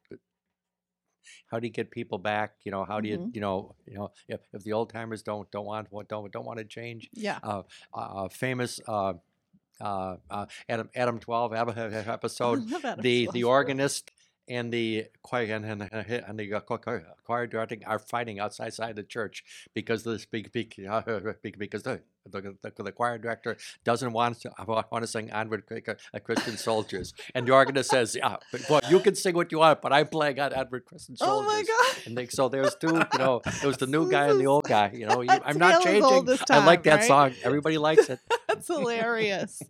how 1.47 1.59
do 1.59 1.66
you 1.66 1.73
get 1.73 1.90
people 1.90 2.18
back? 2.18 2.55
You 2.64 2.71
know, 2.73 2.85
how 2.85 3.01
do 3.01 3.09
you, 3.09 3.18
Mhm. 3.18 3.35
you 3.35 3.40
know, 3.40 3.75
you 3.87 3.94
know, 3.97 4.11
if, 4.29 4.40
if 4.53 4.62
the 4.64 4.73
old 4.73 4.90
timers 4.90 5.23
don't 5.23 5.51
don't 5.51 5.66
want 5.66 5.90
what 5.90 6.09
don't 6.09 6.31
don't 6.33 6.44
want 6.47 6.59
to 6.59 6.64
change, 6.64 7.09
Yeah. 7.12 7.38
uh, 7.42 7.62
uh, 7.94 8.29
famous 8.29 8.81
uh, 8.87 9.14
uh, 9.81 10.17
uh, 10.31 10.47
Adam 10.69 10.91
Adam 10.95 11.19
twelve 11.19 11.53
episode, 11.55 11.93
Adam 12.85 13.01
the 13.03 13.25
Schwartz. 13.25 13.33
the 13.35 13.45
organist 13.45 14.11
and 14.49 14.73
the 14.73 15.07
choir 15.23 15.45
and, 15.55 15.64
and, 15.64 15.83
and 15.93 16.38
the 16.38 16.53
uh, 16.55 16.61
cho- 16.61 16.79
cho- 16.79 17.03
choir 17.25 17.47
directing 17.47 17.85
are 17.85 17.99
fighting 17.99 18.41
outside 18.41 18.73
side 18.73 18.97
the 18.97 19.03
church 19.03 19.45
because 19.75 20.05
this 20.05 20.25
big 20.25 20.51
big 20.53 20.75
because 21.59 21.83
the 21.83 22.01
the, 22.31 22.55
the, 22.62 22.83
the 22.83 22.93
choir 22.93 23.17
director 23.17 23.57
doesn't 23.85 24.12
want 24.12 24.41
to 24.41 24.51
want 24.67 25.03
to 25.03 25.07
sing 25.07 25.31
onward 25.33 25.62
uh, 25.71 26.19
Christian 26.19 26.57
soldiers 26.57 27.14
and 27.35 27.47
the 27.47 27.53
organist 27.53 27.91
says 27.91 28.14
yeah 28.17 28.37
but, 28.53 28.69
well 28.69 28.81
you 28.91 29.01
can 29.01 29.14
sing 29.14 29.35
what 29.35 29.51
you 29.53 29.59
want 29.59 29.81
but 29.81 29.93
I'm 29.93 30.09
playing 30.09 30.38
on 30.41 30.53
onward 30.53 30.85
Christian 30.85 31.17
Oh 31.21 31.43
my 31.43 31.62
god. 31.67 32.03
and 32.07 32.17
they, 32.19 32.27
so 32.27 32.49
there's 32.49 32.75
two 32.75 32.88
you 33.12 33.19
know 33.19 33.41
there 33.61 33.69
was 33.69 33.79
the 33.79 33.87
new 33.87 34.11
guy 34.11 34.29
and 34.29 34.41
the 34.41 34.47
old 34.47 34.64
guy 34.64 34.91
you 34.95 35.07
know 35.07 35.23
you, 35.23 35.31
I'm 35.31 35.59
not 35.59 35.83
tale 35.83 35.97
as 35.97 36.03
old 36.05 36.27
changing 36.27 36.45
as 36.51 36.51
I 36.51 36.67
like 36.67 36.83
that 36.85 36.97
right? 36.97 37.05
song 37.05 37.35
everybody 37.45 37.79
likes 37.79 38.09
it 38.11 38.21
That's 38.66 38.79
hilarious. 38.79 39.62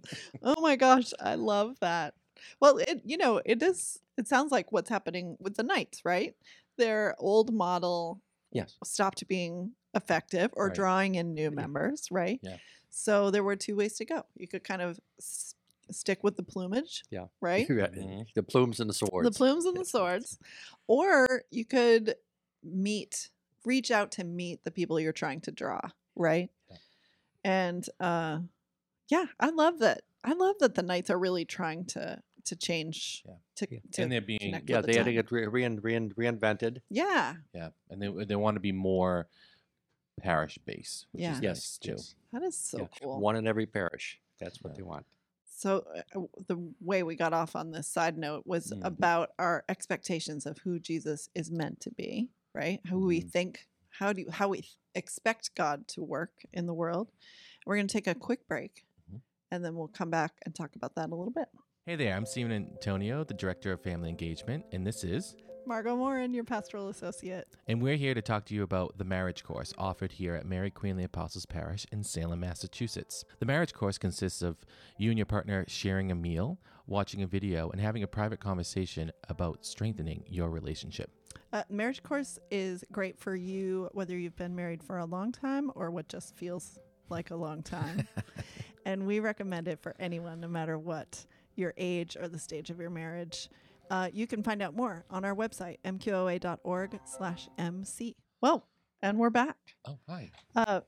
oh 0.42 0.60
my 0.60 0.76
gosh, 0.76 1.12
I 1.20 1.34
love 1.36 1.78
that. 1.80 2.14
Well, 2.60 2.78
it 2.78 3.02
you 3.04 3.16
know, 3.16 3.40
it 3.44 3.62
is 3.62 3.98
it 4.16 4.26
sounds 4.28 4.50
like 4.52 4.72
what's 4.72 4.90
happening 4.90 5.36
with 5.40 5.56
the 5.56 5.62
knights, 5.62 6.04
right? 6.04 6.34
Their 6.76 7.14
old 7.18 7.52
model 7.52 8.20
yes 8.52 8.76
stopped 8.84 9.26
being 9.28 9.72
effective 9.94 10.50
or 10.54 10.66
Right. 10.66 10.74
drawing 10.74 11.14
in 11.16 11.34
new 11.34 11.50
members, 11.50 12.08
right? 12.10 12.40
Yeah. 12.42 12.56
So 12.90 13.30
there 13.30 13.42
were 13.44 13.56
two 13.56 13.76
ways 13.76 13.94
to 13.96 14.04
go. 14.04 14.24
You 14.36 14.48
could 14.48 14.64
kind 14.64 14.80
of 14.82 14.98
s- 15.18 15.54
stick 15.90 16.22
with 16.24 16.36
the 16.36 16.42
plumage, 16.42 17.04
Yeah. 17.10 17.26
right? 17.40 17.66
Mhm. 17.68 18.26
the 18.34 18.42
plumes 18.42 18.80
and 18.80 18.88
the 18.88 18.94
swords 18.94 19.28
The 19.28 19.34
plumes 19.36 19.64
and 19.66 19.76
the 19.76 19.84
swords, 19.84 20.38
or 20.86 21.42
you 21.50 21.64
could 21.64 22.14
meet, 22.62 23.30
reach 23.64 23.90
out 23.90 24.10
to 24.12 24.24
meet 24.24 24.64
the 24.64 24.70
people 24.70 24.98
you're 25.00 25.12
trying 25.12 25.40
to 25.42 25.50
draw, 25.50 25.80
right? 26.16 26.50
Yeah. 26.70 26.76
And 27.44 27.88
uh, 28.00 28.40
yeah, 29.08 29.26
I 29.40 29.50
love 29.50 29.78
that. 29.80 30.02
I 30.24 30.32
love 30.34 30.56
that 30.60 30.74
the 30.74 30.82
knights 30.82 31.10
are 31.10 31.18
really 31.18 31.44
trying 31.44 31.84
to 31.86 32.22
to 32.44 32.56
change, 32.56 33.22
Yeah. 33.26 33.34
to, 33.56 33.66
Yeah. 33.70 33.78
to 33.92 34.02
and 34.02 34.12
they're 34.12 34.20
being 34.22 34.38
yeah 34.42 34.58
with 34.58 34.66
the 34.86 34.92
they 34.92 34.96
had 34.96 35.04
to 35.06 35.12
get 35.12 35.30
re- 35.30 35.46
rein, 35.46 35.80
rein, 35.82 36.12
reinvented 36.12 36.78
yeah, 36.88 37.34
yeah, 37.52 37.70
and 37.90 38.00
they 38.00 38.08
they 38.24 38.36
want 38.36 38.56
to 38.56 38.60
be 38.60 38.72
more 38.72 39.28
parish 40.20 40.58
based. 40.64 41.06
Which 41.12 41.22
Yeah. 41.22 41.32
is 41.32 41.40
yes 41.42 41.56
nice, 41.58 41.78
too. 41.78 42.16
that 42.32 42.42
is 42.42 42.56
so 42.56 42.78
Yeah, 42.80 42.86
cool. 43.02 43.20
One 43.20 43.36
in 43.36 43.46
every 43.46 43.66
parish. 43.66 44.20
That's 44.38 44.62
what 44.62 44.72
Yeah. 44.72 44.76
they 44.78 44.82
want. 44.82 45.06
So 45.44 45.84
uh, 46.14 46.20
uh, 46.20 46.26
the 46.46 46.72
way 46.80 47.02
we 47.02 47.16
got 47.16 47.32
off 47.32 47.54
on 47.56 47.70
this 47.72 47.88
side 47.88 48.16
note 48.16 48.46
was 48.46 48.72
Mhm. 48.72 48.84
about 48.84 49.30
our 49.38 49.64
expectations 49.68 50.46
of 50.46 50.58
who 50.58 50.78
Jesus 50.78 51.28
is 51.34 51.50
meant 51.50 51.80
to 51.80 51.90
be, 51.90 52.30
right? 52.54 52.80
Who 52.86 53.06
we 53.06 53.20
Mhm. 53.20 53.30
think, 53.30 53.68
how 53.90 54.12
do 54.12 54.22
you, 54.22 54.30
how 54.30 54.48
we 54.48 54.60
th- 54.62 54.76
expect 54.94 55.54
God 55.54 55.86
to 55.88 56.02
work 56.02 56.44
in 56.52 56.66
the 56.66 56.74
world. 56.74 57.10
We're 57.66 57.76
going 57.76 57.86
to 57.88 57.92
take 57.92 58.06
a 58.06 58.14
quick 58.14 58.46
break. 58.48 58.84
And 59.50 59.64
then 59.64 59.74
we'll 59.74 59.88
come 59.88 60.10
back 60.10 60.32
and 60.44 60.54
talk 60.54 60.76
about 60.76 60.94
that 60.96 61.10
a 61.10 61.14
little 61.14 61.32
bit. 61.32 61.48
Hey 61.86 61.96
there, 61.96 62.14
I'm 62.14 62.26
Stephen 62.26 62.52
Antonio, 62.52 63.24
the 63.24 63.34
Director 63.34 63.72
of 63.72 63.82
Family 63.82 64.10
Engagement, 64.10 64.64
and 64.72 64.86
this 64.86 65.04
is 65.04 65.34
Margot 65.66 65.96
Morin, 65.96 66.32
your 66.32 66.44
pastoral 66.44 66.88
associate. 66.88 67.46
And 67.66 67.82
we're 67.82 67.96
here 67.96 68.14
to 68.14 68.22
talk 68.22 68.46
to 68.46 68.54
you 68.54 68.62
about 68.62 68.96
the 68.96 69.04
marriage 69.04 69.44
course 69.44 69.74
offered 69.76 70.12
here 70.12 70.34
at 70.34 70.46
Mary 70.46 70.70
Queen 70.70 70.92
of 70.92 70.98
the 70.98 71.04
Apostles 71.04 71.44
Parish 71.46 71.86
in 71.92 72.02
Salem, 72.02 72.40
Massachusetts. 72.40 73.24
The 73.38 73.46
marriage 73.46 73.74
course 73.74 73.98
consists 73.98 74.40
of 74.40 74.56
you 74.96 75.10
and 75.10 75.18
your 75.18 75.26
partner 75.26 75.66
sharing 75.68 76.10
a 76.10 76.14
meal, 76.14 76.58
watching 76.86 77.22
a 77.22 77.26
video, 77.26 77.70
and 77.70 77.80
having 77.80 78.02
a 78.02 78.06
private 78.06 78.40
conversation 78.40 79.12
about 79.28 79.66
strengthening 79.66 80.24
your 80.26 80.48
relationship. 80.48 81.10
Uh, 81.52 81.62
marriage 81.68 82.02
course 82.02 82.38
is 82.50 82.84
great 82.92 83.18
for 83.18 83.34
you 83.34 83.88
whether 83.92 84.16
you've 84.16 84.36
been 84.36 84.54
married 84.54 84.82
for 84.82 84.98
a 84.98 85.04
long 85.04 85.32
time 85.32 85.70
or 85.74 85.90
what 85.90 86.08
just 86.08 86.34
feels 86.34 86.78
like 87.10 87.30
a 87.30 87.36
long 87.36 87.62
time. 87.62 88.06
and 88.84 89.06
we 89.06 89.20
recommend 89.20 89.68
it 89.68 89.80
for 89.80 89.94
anyone, 89.98 90.40
no 90.40 90.48
matter 90.48 90.78
what 90.78 91.24
your 91.56 91.74
age 91.76 92.16
or 92.18 92.28
the 92.28 92.38
stage 92.38 92.70
of 92.70 92.78
your 92.80 92.90
marriage. 92.90 93.48
Uh, 93.90 94.08
you 94.12 94.26
can 94.26 94.42
find 94.42 94.62
out 94.62 94.74
more 94.74 95.04
on 95.10 95.24
our 95.24 95.34
website, 95.34 95.78
mqoa.org 95.84 97.00
slash 97.04 97.48
mc. 97.58 98.16
Well, 98.40 98.66
and 99.02 99.18
we're 99.18 99.30
back. 99.30 99.56
Oh, 99.86 99.98
hi. 100.08 100.30
Uh, 100.54 100.80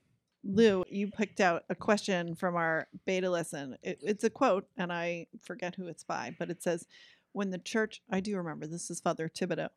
Lou, 0.45 0.85
you 0.89 1.11
picked 1.11 1.41
out 1.41 1.65
a 1.69 1.75
question 1.75 2.35
from 2.35 2.57
our 2.57 2.89
beta 3.07 3.29
lesson. 3.29 3.77
It, 3.83 3.99
it's 4.03 4.25
a 4.25 4.31
quote, 4.31 4.67
and 4.77 4.93
I 4.93 5.27
forget 5.43 5.75
who 5.75 5.87
it's 5.87 6.05
by, 6.05 6.35
but 6.39 6.51
it 6.51 6.63
says, 6.63 6.87
When 7.33 7.51
the 7.51 7.59
church, 7.59 8.01
I 8.11 8.21
do 8.21 8.37
remember, 8.37 8.67
this 8.67 8.91
is 8.91 9.01
Father 9.01 9.29
Thibodeau. 9.29 9.69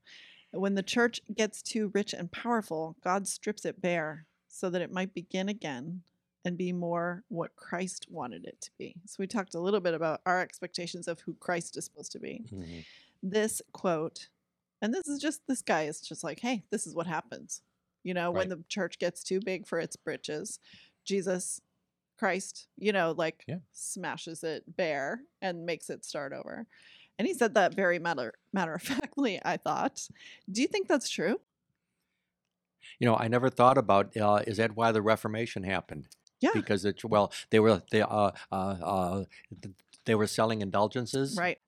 When 0.52 0.76
the 0.76 0.84
church 0.84 1.20
gets 1.34 1.62
too 1.62 1.92
rich 1.94 2.14
and 2.14 2.32
powerful, 2.32 2.96
God 3.04 3.28
strips 3.28 3.66
it 3.66 3.82
bare 3.82 4.26
so 4.48 4.70
that 4.70 4.82
it 4.82 4.92
might 4.92 5.14
begin 5.14 5.50
again 5.50 6.04
and 6.46 6.58
be 6.58 6.74
more 6.74 7.24
what 7.30 7.56
Christ 7.56 8.08
wanted 8.10 8.46
it 8.46 8.60
to 8.62 8.72
be. 8.78 8.96
So 9.06 9.16
we 9.20 9.28
talked 9.28 9.56
a 9.56 9.60
little 9.60 9.80
bit 9.80 9.94
about 9.94 10.22
our 10.26 10.42
expectations 10.42 11.08
of 11.08 11.22
who 11.22 11.34
Christ 11.36 11.78
is 11.78 11.86
supposed 11.86 12.12
to 12.14 12.20
be. 12.20 12.44
This 13.22 13.62
quote, 13.72 14.28
and 14.82 14.94
this 14.94 15.08
is 15.08 15.22
just, 15.22 15.42
this 15.48 15.62
guy 15.62 15.84
is 15.84 16.02
just 16.02 16.24
like, 16.24 16.40
hey, 16.40 16.64
this 16.70 16.86
is 16.86 16.96
what 16.96 17.08
happens. 17.08 17.62
You 18.04 18.14
know, 18.14 18.32
when 18.32 18.50
the 18.50 18.64
church 18.68 19.00
gets 19.00 19.24
too 19.24 19.40
big 19.40 19.66
for 19.66 19.80
its 19.80 19.96
britches, 19.96 20.60
Jesus 21.06 21.62
Christ, 22.18 22.68
you 22.78 22.92
know, 22.92 23.14
like 23.18 23.46
Yeah. 23.48 23.60
smashes 23.72 24.44
it 24.44 24.64
bare 24.76 25.22
and 25.42 25.66
makes 25.66 25.90
it 25.90 26.04
start 26.04 26.34
over. 26.34 26.68
And 27.18 27.28
he 27.28 27.34
said 27.34 27.54
that 27.54 27.76
very 27.76 28.00
matter 28.00 28.34
matter 28.52 28.74
of 28.74 28.82
factly, 28.82 29.40
I 29.46 29.58
thought. 29.58 30.08
Do 30.52 30.62
you 30.62 30.68
think 30.68 30.88
that's 30.88 31.10
true? 31.10 31.40
You 33.00 33.08
know, 33.08 33.16
I 33.16 33.28
never 33.28 33.50
thought 33.50 33.78
about 33.78 34.16
uh, 34.18 34.42
is 34.46 34.58
that 34.58 34.76
why 34.76 34.92
the 34.92 35.02
Reformation 35.02 35.64
happened? 35.64 36.08
Yeah. 36.44 36.52
Because 36.54 36.82
it 36.86 37.04
well, 37.06 37.28
they 37.52 37.60
were 37.60 37.82
they 37.92 38.02
uh, 38.02 38.32
uh, 38.52 38.56
uh, 38.94 39.24
they 40.06 40.16
were 40.16 40.28
selling 40.28 40.62
indulgences 40.62 41.38
Right. 41.38 41.60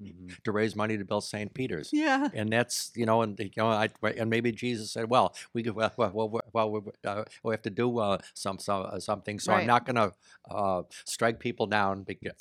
to 0.44 0.52
raise 0.52 0.76
money 0.76 0.98
to 0.98 1.06
build 1.06 1.24
St. 1.24 1.54
Peter's. 1.54 1.90
Yeah. 1.94 2.28
And 2.34 2.52
that's 2.52 2.92
you 2.94 3.06
know, 3.06 3.22
and 3.22 3.40
you 3.40 3.50
know, 3.56 3.68
I, 3.68 3.88
and 4.20 4.30
maybe 4.30 4.52
Jesus 4.52 4.92
said, 4.92 5.10
"Well, 5.10 5.34
we 5.54 5.64
could, 5.64 5.76
well, 5.76 5.94
well, 5.96 6.12
well, 6.14 6.42
well 6.52 6.68
we, 6.72 6.80
uh, 7.06 7.24
we 7.44 7.54
have 7.54 7.62
to 7.62 7.70
do 7.84 7.88
uh, 8.00 8.18
some, 8.34 8.60
some 8.60 8.82
uh, 8.92 9.00
something, 9.00 9.40
so 9.40 9.54
Right. 9.54 9.62
I'm 9.62 9.68
not 9.68 9.86
going 9.86 9.96
to 9.96 10.10
uh, 10.54 10.82
strike 11.06 11.40
people 11.40 11.66
down. 11.68 12.04
Because, 12.04 12.34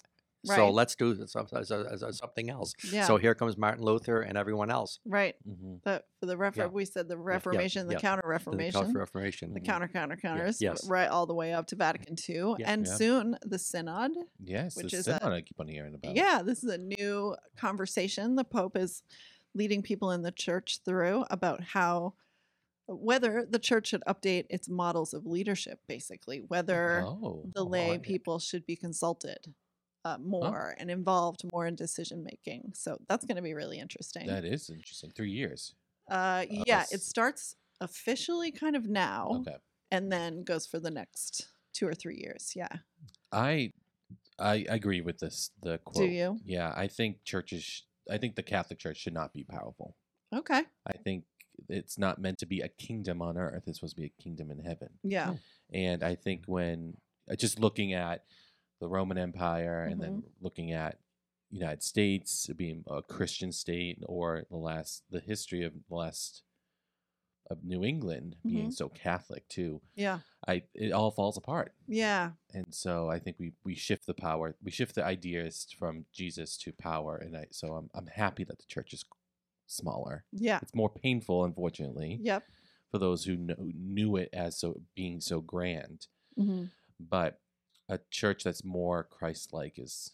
So 0.45 0.71
let's 0.71 0.95
do 0.95 1.15
some, 1.27 1.47
so- 1.49 1.63
so- 1.63 1.97
so- 1.97 2.11
something 2.11 2.51
else. 2.51 2.75
Yeah. 2.93 3.07
So 3.07 3.17
here 3.17 3.35
comes 3.35 3.57
Martin 3.57 3.85
Luther 3.85 4.21
and 4.23 4.37
everyone 4.39 4.71
else. 4.71 5.01
right. 5.07 5.35
Mm-hmm. 5.49 5.77
The, 5.85 6.03
for 6.21 6.27
the 6.27 6.37
refor- 6.37 6.57
Yeah. 6.57 6.67
we 6.67 6.85
said 6.85 7.09
the 7.09 7.17
yeah, 7.17 7.23
Reformation, 7.25 7.87
the 7.87 7.95
yeah. 7.95 8.01
Counter 8.01 8.23
The 8.25 8.29
Reformation. 8.29 8.81
Counter 8.81 8.99
Reformation. 8.99 9.55
the 9.55 9.61
counter 9.61 9.89
counter 9.89 10.17
counters 10.17 10.61
yes. 10.61 10.87
right 10.89 11.09
all 11.09 11.27
the 11.27 11.35
way 11.35 11.53
up 11.53 11.67
to 11.69 11.77
vatican 11.77 12.17
ii 12.29 12.37
Yeah. 12.59 12.71
and 12.73 12.87
Yeah. 12.87 12.95
soon 12.95 13.37
the 13.43 13.59
synod 13.59 14.13
Yes, 14.39 14.77
Which 14.77 14.93
the 14.93 14.99
is 14.99 15.05
synod 15.07 15.23
I 15.25 15.41
keep 15.43 15.59
on 15.61 15.69
hearing 15.69 15.95
about. 15.95 16.15
yeah 16.17 16.43
this 16.43 16.63
is 16.65 16.71
a 16.71 16.79
new 16.79 17.37
conversation 17.57 18.37
the 18.37 18.45
pope 18.45 18.77
is 18.77 19.03
leading 19.55 19.83
people 19.83 20.11
in 20.11 20.23
the 20.23 20.33
church 20.33 20.81
through 20.85 21.25
about 21.31 21.63
how 21.63 22.15
whether 22.87 23.47
the 23.49 23.59
church 23.59 23.89
should 23.89 24.03
update 24.07 24.45
its 24.51 24.69
models 24.69 25.15
of 25.15 25.25
leadership 25.27 25.81
basically 25.89 26.39
whether 26.49 27.03
Oh, 27.07 27.45
the 27.55 27.65
lay 27.65 27.93
I- 27.95 27.99
people 27.99 28.39
should 28.39 28.67
be 28.67 28.77
consulted 28.77 29.55
uh, 30.05 30.19
more 30.21 30.75
and 30.79 30.91
involved 30.91 31.43
more 31.53 31.67
in 31.67 31.75
decision 31.75 32.23
making 32.25 32.73
so 32.75 32.99
that's 33.09 33.25
going 33.25 33.37
to 33.37 33.43
be 33.43 33.55
really 33.55 33.79
interesting 33.79 34.27
that 34.27 34.45
is 34.45 34.69
interesting. 34.71 35.11
Three 35.17 35.31
years. 35.31 35.75
uh, 36.11 36.45
yeah 36.51 36.85
it 36.93 37.01
starts 37.01 37.57
officially 37.81 38.51
kind 38.53 38.77
of 38.77 38.87
now 38.89 39.43
Okay. 39.47 39.57
and 39.91 40.11
then 40.13 40.45
goes 40.45 40.67
for 40.67 40.79
the 40.79 40.91
next 40.91 41.49
two 41.73 41.87
or 41.87 41.95
three 41.95 42.17
years 42.17 42.53
yeah 42.55 42.69
I 43.33 43.73
I 44.39 44.65
agree 44.69 45.01
with 45.01 45.19
this. 45.19 45.51
The 45.63 45.79
quote. 45.79 46.09
Do 46.09 46.13
you? 46.13 46.39
Yeah, 46.45 46.73
I 46.77 46.89
think 46.89 47.23
churches. 47.25 47.85
I 48.11 48.19
think 48.19 48.35
the 48.35 48.43
Catholic 48.43 48.79
Church 48.81 48.99
should 48.99 49.15
not 49.15 49.33
be 49.33 49.45
powerful. 49.45 49.97
okay 50.35 50.63
I 50.87 50.97
think 51.05 51.25
it's 51.69 51.99
not 51.99 52.21
meant 52.21 52.39
to 52.39 52.47
be 52.47 52.61
a 52.61 52.69
kingdom 52.69 53.23
on 53.23 53.39
earth. 53.39 53.63
It's 53.67 53.79
supposed 53.79 53.95
to 53.97 54.01
be 54.03 54.07
a 54.19 54.23
kingdom 54.23 54.51
in 54.51 54.59
heaven. 54.59 54.91
yeah 55.05 55.35
And 55.73 56.03
I 56.03 56.15
think 56.17 56.45
when 56.47 56.97
uh, 57.31 57.37
just 57.37 57.59
looking 57.61 57.93
at 57.95 58.25
the 58.85 58.89
Roman 58.91 59.17
Empire 59.17 59.85
and 59.91 59.99
then 59.99 60.23
looking 60.43 60.73
at 60.73 60.99
United 61.51 61.83
States 61.83 62.51
being 62.55 62.85
a 62.87 63.01
Christian 63.01 63.51
state 63.51 63.99
or 64.07 64.45
the 64.51 64.59
last 64.59 65.05
the 65.11 65.21
history 65.21 65.63
of 65.65 65.73
the 65.89 65.95
last 65.95 66.43
of 67.51 67.65
New 67.65 67.83
England 67.85 68.37
being 68.47 68.71
so 68.71 68.89
Catholic 68.91 69.47
too, 69.49 69.81
Yeah. 69.95 70.19
I 70.47 70.63
it 70.75 70.93
all 70.93 71.11
falls 71.11 71.37
apart. 71.39 71.73
Yeah. 71.87 72.33
And 72.53 72.75
so 72.75 73.09
I 73.09 73.19
think 73.19 73.37
we 73.39 73.53
we 73.65 73.75
shift 73.75 74.05
the 74.07 74.13
power, 74.15 74.55
we 74.63 74.71
shift 74.71 74.95
the 74.95 75.05
ideas 75.05 75.67
from 75.79 76.05
Jesus 76.13 76.59
to 76.59 76.73
power, 76.73 77.17
and 77.17 77.35
I 77.37 77.47
so 77.53 77.73
I'm 77.75 77.89
I'm 77.95 78.07
happy 78.09 78.45
that 78.45 78.59
the 78.59 78.65
church 78.69 78.93
is 78.93 79.05
smaller. 79.67 80.25
Yeah. 80.33 80.59
It's 80.63 80.75
more 80.75 80.91
painful, 80.91 81.45
unfortunately, 81.45 82.19
Yep. 82.23 82.43
for 82.91 82.99
those 82.99 83.25
who 83.25 83.37
kn- 83.47 83.73
knew 83.75 84.17
it 84.17 84.29
as 84.35 84.59
so 84.59 84.81
being 84.95 85.21
so 85.23 85.41
grand. 85.41 86.07
hmm 86.37 86.65
But 87.01 87.41
a 87.89 87.99
church 88.11 88.45
that's 88.45 88.65
more 88.65 89.05
Christ-like 89.05 89.79
is. 89.79 90.13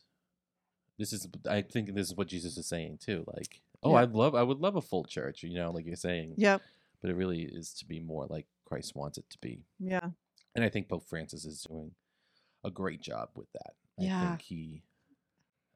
This 0.99 1.13
is, 1.13 1.27
I 1.49 1.63
think, 1.63 1.95
this 1.95 2.09
is 2.09 2.17
what 2.17 2.27
Jesus 2.29 2.57
is 2.59 2.67
saying 2.67 2.99
too. 3.03 3.25
Like, 3.35 3.63
oh, 3.83 3.93
Yeah. 3.93 4.01
I'd 4.03 4.13
love, 4.13 4.35
I 4.35 4.43
would 4.43 4.59
love 4.61 4.77
a 4.77 4.83
full 4.83 5.05
church, 5.05 5.43
you 5.43 5.55
know, 5.55 5.71
like 5.71 5.87
you're 5.87 5.97
saying. 5.97 6.35
Yep. 6.37 6.61
But 7.01 7.11
it 7.11 7.15
really 7.17 7.43
is 7.43 7.73
to 7.75 7.87
be 7.87 8.01
more 8.01 8.27
like 8.29 8.47
Christ 8.67 8.95
wants 8.95 9.17
it 9.17 9.25
to 9.31 9.39
be. 9.39 9.65
Yeah. 9.79 10.11
And 10.55 10.63
I 10.65 10.69
think 10.69 10.89
Pope 10.89 11.09
Francis 11.09 11.45
is 11.47 11.63
doing 11.63 11.93
a 12.63 12.71
great 12.71 13.01
job 13.01 13.31
with 13.35 13.51
that. 13.53 13.75
I 13.99 14.03
Yeah. 14.05 14.29
think 14.29 14.43
he 14.43 14.83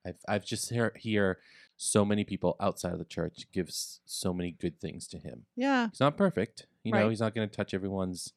I've 0.07 0.19
I've 0.29 0.45
just 0.45 0.69
hear 0.71 0.93
hear 0.97 1.39
so 1.79 2.05
many 2.05 2.25
people 2.25 2.57
outside 2.61 2.93
of 2.93 2.99
the 2.99 3.05
church 3.07 3.47
gives 3.53 4.01
so 4.05 4.35
many 4.35 4.51
good 4.51 4.79
things 4.79 5.07
to 5.09 5.19
him. 5.19 5.47
Yeah. 5.57 5.89
He's 5.89 6.01
not 6.01 6.19
perfect. 6.19 6.67
You 6.83 6.93
know, 6.93 7.09
he's 7.09 7.21
not 7.21 7.35
going 7.35 7.49
to 7.49 7.57
touch 7.57 7.73
everyone's 7.73 8.35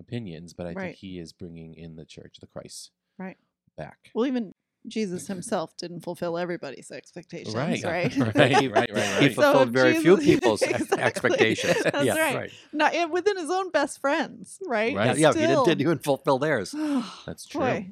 opinions, 0.00 0.52
but 0.52 0.66
I 0.66 0.72
Right. 0.72 0.82
think 0.86 0.96
he 0.96 1.18
is 1.18 1.32
bringing 1.32 1.74
in 1.74 1.96
the 1.96 2.04
church, 2.04 2.38
the 2.40 2.46
Christ 2.46 2.90
Right. 3.18 3.36
back. 3.76 4.10
Well, 4.14 4.26
even 4.26 4.54
Jesus 4.86 5.26
himself 5.28 5.74
didn't 5.78 6.00
fulfill 6.00 6.36
everybody's 6.36 6.90
expectations, 6.90 7.54
Right. 7.54 7.82
right? 7.82 8.16
Right, 8.18 8.36
right, 8.36 8.70
right, 8.70 8.90
He 8.90 8.92
right. 8.92 9.34
So 9.34 9.42
fulfilled 9.42 9.72
very 9.72 9.94
few 10.00 10.16
people's 10.28 10.62
Exactly. 10.62 10.98
expectations. 11.02 11.82
That's 11.84 12.04
yeah, 12.04 12.34
right. 12.34 12.52
Not 12.72 12.92
and 12.94 13.10
within 13.10 13.38
his 13.38 13.50
own 13.50 13.70
best 13.70 14.00
friends, 14.00 14.58
right? 14.66 14.94
Right. 14.94 15.16
Yeah, 15.18 15.32
yeah, 15.32 15.40
he 15.40 15.46
didn't, 15.46 15.64
didn't 15.64 15.80
even 15.80 15.98
fulfill 16.00 16.38
theirs. 16.38 16.72
That's 17.26 17.46
true. 17.46 17.60
Boy. 17.60 17.90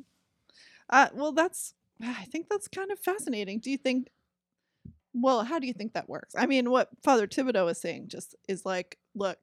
Uh, 0.90 1.08
well, 1.14 1.32
that's. 1.32 1.72
I 2.02 2.24
think 2.24 2.48
that's 2.50 2.68
kind 2.68 2.90
of 2.90 2.98
fascinating. 2.98 3.60
Do 3.60 3.70
you 3.70 3.78
think? 3.78 4.08
Well, 5.14 5.44
how 5.44 5.58
do 5.58 5.66
you 5.66 5.72
think 5.72 5.94
that 5.94 6.08
works? 6.08 6.34
I 6.36 6.44
mean, 6.46 6.70
what 6.70 6.88
Father 7.02 7.26
Thibodeau 7.26 7.70
is 7.70 7.80
saying 7.80 8.08
just 8.08 8.34
is 8.48 8.66
like, 8.66 8.98
look, 9.14 9.38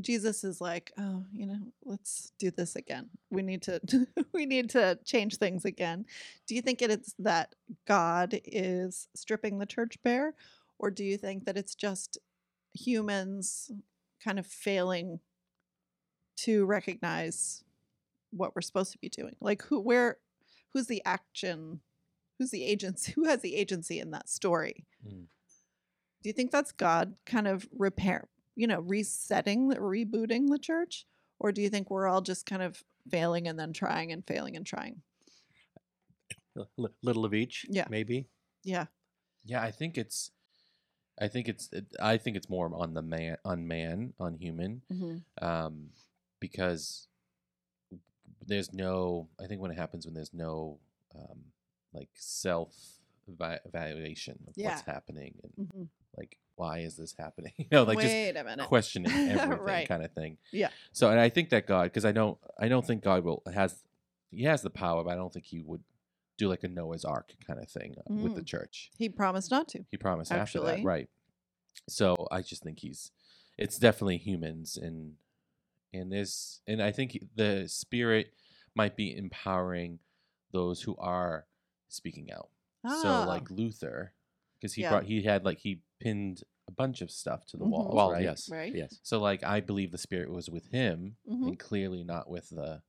Jesus 0.00 0.44
is 0.44 0.60
like, 0.60 0.92
oh, 0.98 1.24
you 1.32 1.46
know, 1.46 1.58
let's 1.84 2.32
do 2.38 2.50
this 2.50 2.76
again. 2.76 3.08
We 3.30 3.42
need 3.42 3.62
to, 3.62 3.80
we 4.32 4.46
need 4.46 4.70
to 4.70 4.98
change 5.04 5.36
things 5.36 5.64
again. 5.64 6.06
Do 6.46 6.54
you 6.54 6.62
think 6.62 6.82
it 6.82 6.90
is 6.90 7.14
that 7.18 7.54
God 7.86 8.40
is 8.44 9.08
stripping 9.14 9.58
the 9.58 9.66
church 9.66 9.98
bare, 10.02 10.34
or 10.78 10.90
do 10.90 11.04
you 11.04 11.16
think 11.16 11.44
that 11.44 11.56
it's 11.56 11.74
just 11.74 12.18
humans 12.74 13.70
kind 14.22 14.38
of 14.38 14.46
failing 14.46 15.20
to 16.36 16.64
recognize 16.66 17.64
what 18.30 18.54
we're 18.54 18.62
supposed 18.62 18.92
to 18.92 18.98
be 18.98 19.08
doing? 19.08 19.36
Like, 19.40 19.62
who, 19.62 19.80
where, 19.80 20.18
who's 20.72 20.86
the 20.86 21.02
action? 21.04 21.80
Who's 22.38 22.50
the 22.50 22.64
agency? 22.64 23.12
Who 23.16 23.24
has 23.24 23.42
the 23.42 23.56
agency 23.56 23.98
in 23.98 24.12
that 24.12 24.28
story? 24.28 24.86
Mm. 25.04 25.26
Do 26.22 26.28
you 26.28 26.32
think 26.32 26.50
that's 26.50 26.72
God 26.72 27.14
kind 27.26 27.48
of 27.48 27.68
repair, 27.76 28.28
you 28.58 28.66
know, 28.66 28.80
resetting, 28.80 29.68
the- 29.68 29.76
rebooting 29.76 30.48
the 30.48 30.58
church? 30.58 31.06
Or 31.38 31.52
do 31.52 31.62
you 31.62 31.70
think 31.70 31.88
we're 31.90 32.08
all 32.08 32.20
just 32.20 32.44
kind 32.44 32.60
of 32.62 32.82
failing 33.08 33.46
and 33.46 33.56
then 33.58 33.72
trying 33.72 34.10
and 34.10 34.26
failing 34.26 34.56
and 34.56 34.66
trying? 34.66 35.00
L- 36.56 36.90
little 37.02 37.24
of 37.24 37.32
each, 37.34 37.64
Yeah. 37.70 37.86
maybe. 37.88 38.26
Yeah. 38.64 38.86
Yeah, 39.44 39.62
I 39.62 39.70
think 39.70 39.96
it's 39.96 40.32
I 41.20 41.26
think 41.28 41.48
it's 41.48 41.68
it, 41.72 41.86
I 42.00 42.16
think 42.16 42.36
it's 42.36 42.48
more 42.48 42.70
on 42.74 42.94
the 42.94 43.02
man 43.02 43.38
on 43.44 43.66
man, 43.66 44.12
on 44.18 44.34
human. 44.34 44.82
Mm-hmm. 44.92 45.44
um, 45.44 45.90
because 46.40 47.06
there's 48.46 48.72
no. 48.72 49.28
I 49.40 49.46
think 49.46 49.60
when 49.60 49.70
it 49.70 49.76
happens 49.78 50.04
when 50.06 50.14
there's 50.14 50.32
no 50.34 50.78
um, 51.14 51.38
like 51.92 52.08
self 52.14 52.74
evaluation 53.28 54.38
of 54.48 54.54
Yeah. 54.56 54.70
what's 54.70 54.82
happening 54.82 55.34
and 55.42 55.52
Mm-hmm. 55.68 55.82
Like 56.16 56.36
why 56.56 56.78
is 56.78 56.96
this 56.96 57.14
happening? 57.18 57.52
You 57.58 57.66
know, 57.70 57.82
like 57.84 58.00
just 58.00 58.12
Wait 58.12 58.36
a 58.36 58.42
minute. 58.44 58.66
questioning 58.66 59.12
everything 59.28 59.64
Right. 59.64 59.88
kind 59.88 60.04
of 60.04 60.12
thing. 60.12 60.38
Yeah. 60.52 60.70
So 60.92 61.10
and 61.10 61.20
I 61.20 61.28
think 61.28 61.50
that 61.50 61.66
God, 61.66 61.84
because 61.84 62.04
I 62.04 62.12
don't, 62.12 62.36
I 62.58 62.68
don't 62.68 62.84
think 62.86 63.02
God 63.04 63.24
will 63.24 63.42
has 63.52 63.82
he 64.30 64.44
has 64.44 64.62
the 64.62 64.70
power, 64.70 65.04
but 65.04 65.10
I 65.10 65.14
don't 65.16 65.32
think 65.32 65.46
he 65.46 65.60
would 65.60 65.82
do 66.36 66.48
like 66.48 66.62
a 66.64 66.68
Noah's 66.68 67.04
Ark 67.04 67.32
kind 67.46 67.60
of 67.60 67.68
thing 67.68 67.94
uh, 67.98 68.12
with 68.14 68.34
the 68.34 68.42
Mm. 68.42 68.46
church. 68.46 68.90
He 68.96 69.08
promised 69.08 69.50
not 69.50 69.68
to. 69.68 69.84
He 69.90 69.96
promised 69.96 70.32
after 70.32 70.60
that, 70.60 70.84
right? 70.84 71.08
So 71.88 72.28
I 72.30 72.42
just 72.42 72.62
think 72.62 72.80
he's 72.80 73.10
it's 73.56 73.78
definitely 73.78 74.18
humans 74.18 74.76
and 74.76 75.14
and 75.94 76.12
there's 76.12 76.60
and 76.66 76.82
I 76.82 76.90
think 76.90 77.18
the 77.36 77.64
spirit 77.68 78.32
might 78.74 78.96
be 78.96 79.16
empowering 79.16 80.00
those 80.52 80.82
who 80.82 80.96
are 80.98 81.46
speaking 81.88 82.30
out. 82.32 82.48
So 83.02 83.08
Ah, 83.10 83.24
like 83.26 83.50
Luther, 83.50 84.12
because 84.60 84.74
he 84.74 84.82
Yeah. 84.82 84.90
brought 84.90 85.04
he 85.04 85.22
had 85.22 85.44
like 85.44 85.58
he 85.58 85.82
pinned 86.00 86.42
a 86.66 86.72
bunch 86.72 87.00
of 87.00 87.10
stuff 87.10 87.46
to 87.46 87.56
the 87.56 87.64
Mhm. 87.64 87.70
walls, 87.70 87.94
Well, 87.94 88.12
right? 88.12 88.22
yes, 88.22 88.48
Right. 88.50 88.74
yes. 88.74 88.98
So 89.02 89.18
like 89.20 89.42
I 89.42 89.60
believe 89.60 89.90
the 89.90 89.98
spirit 89.98 90.30
was 90.30 90.50
with 90.50 90.66
him 90.68 91.16
Mhm. 91.26 91.48
and 91.48 91.58
clearly 91.58 92.04
not 92.04 92.28
with 92.28 92.48
the 92.50 92.82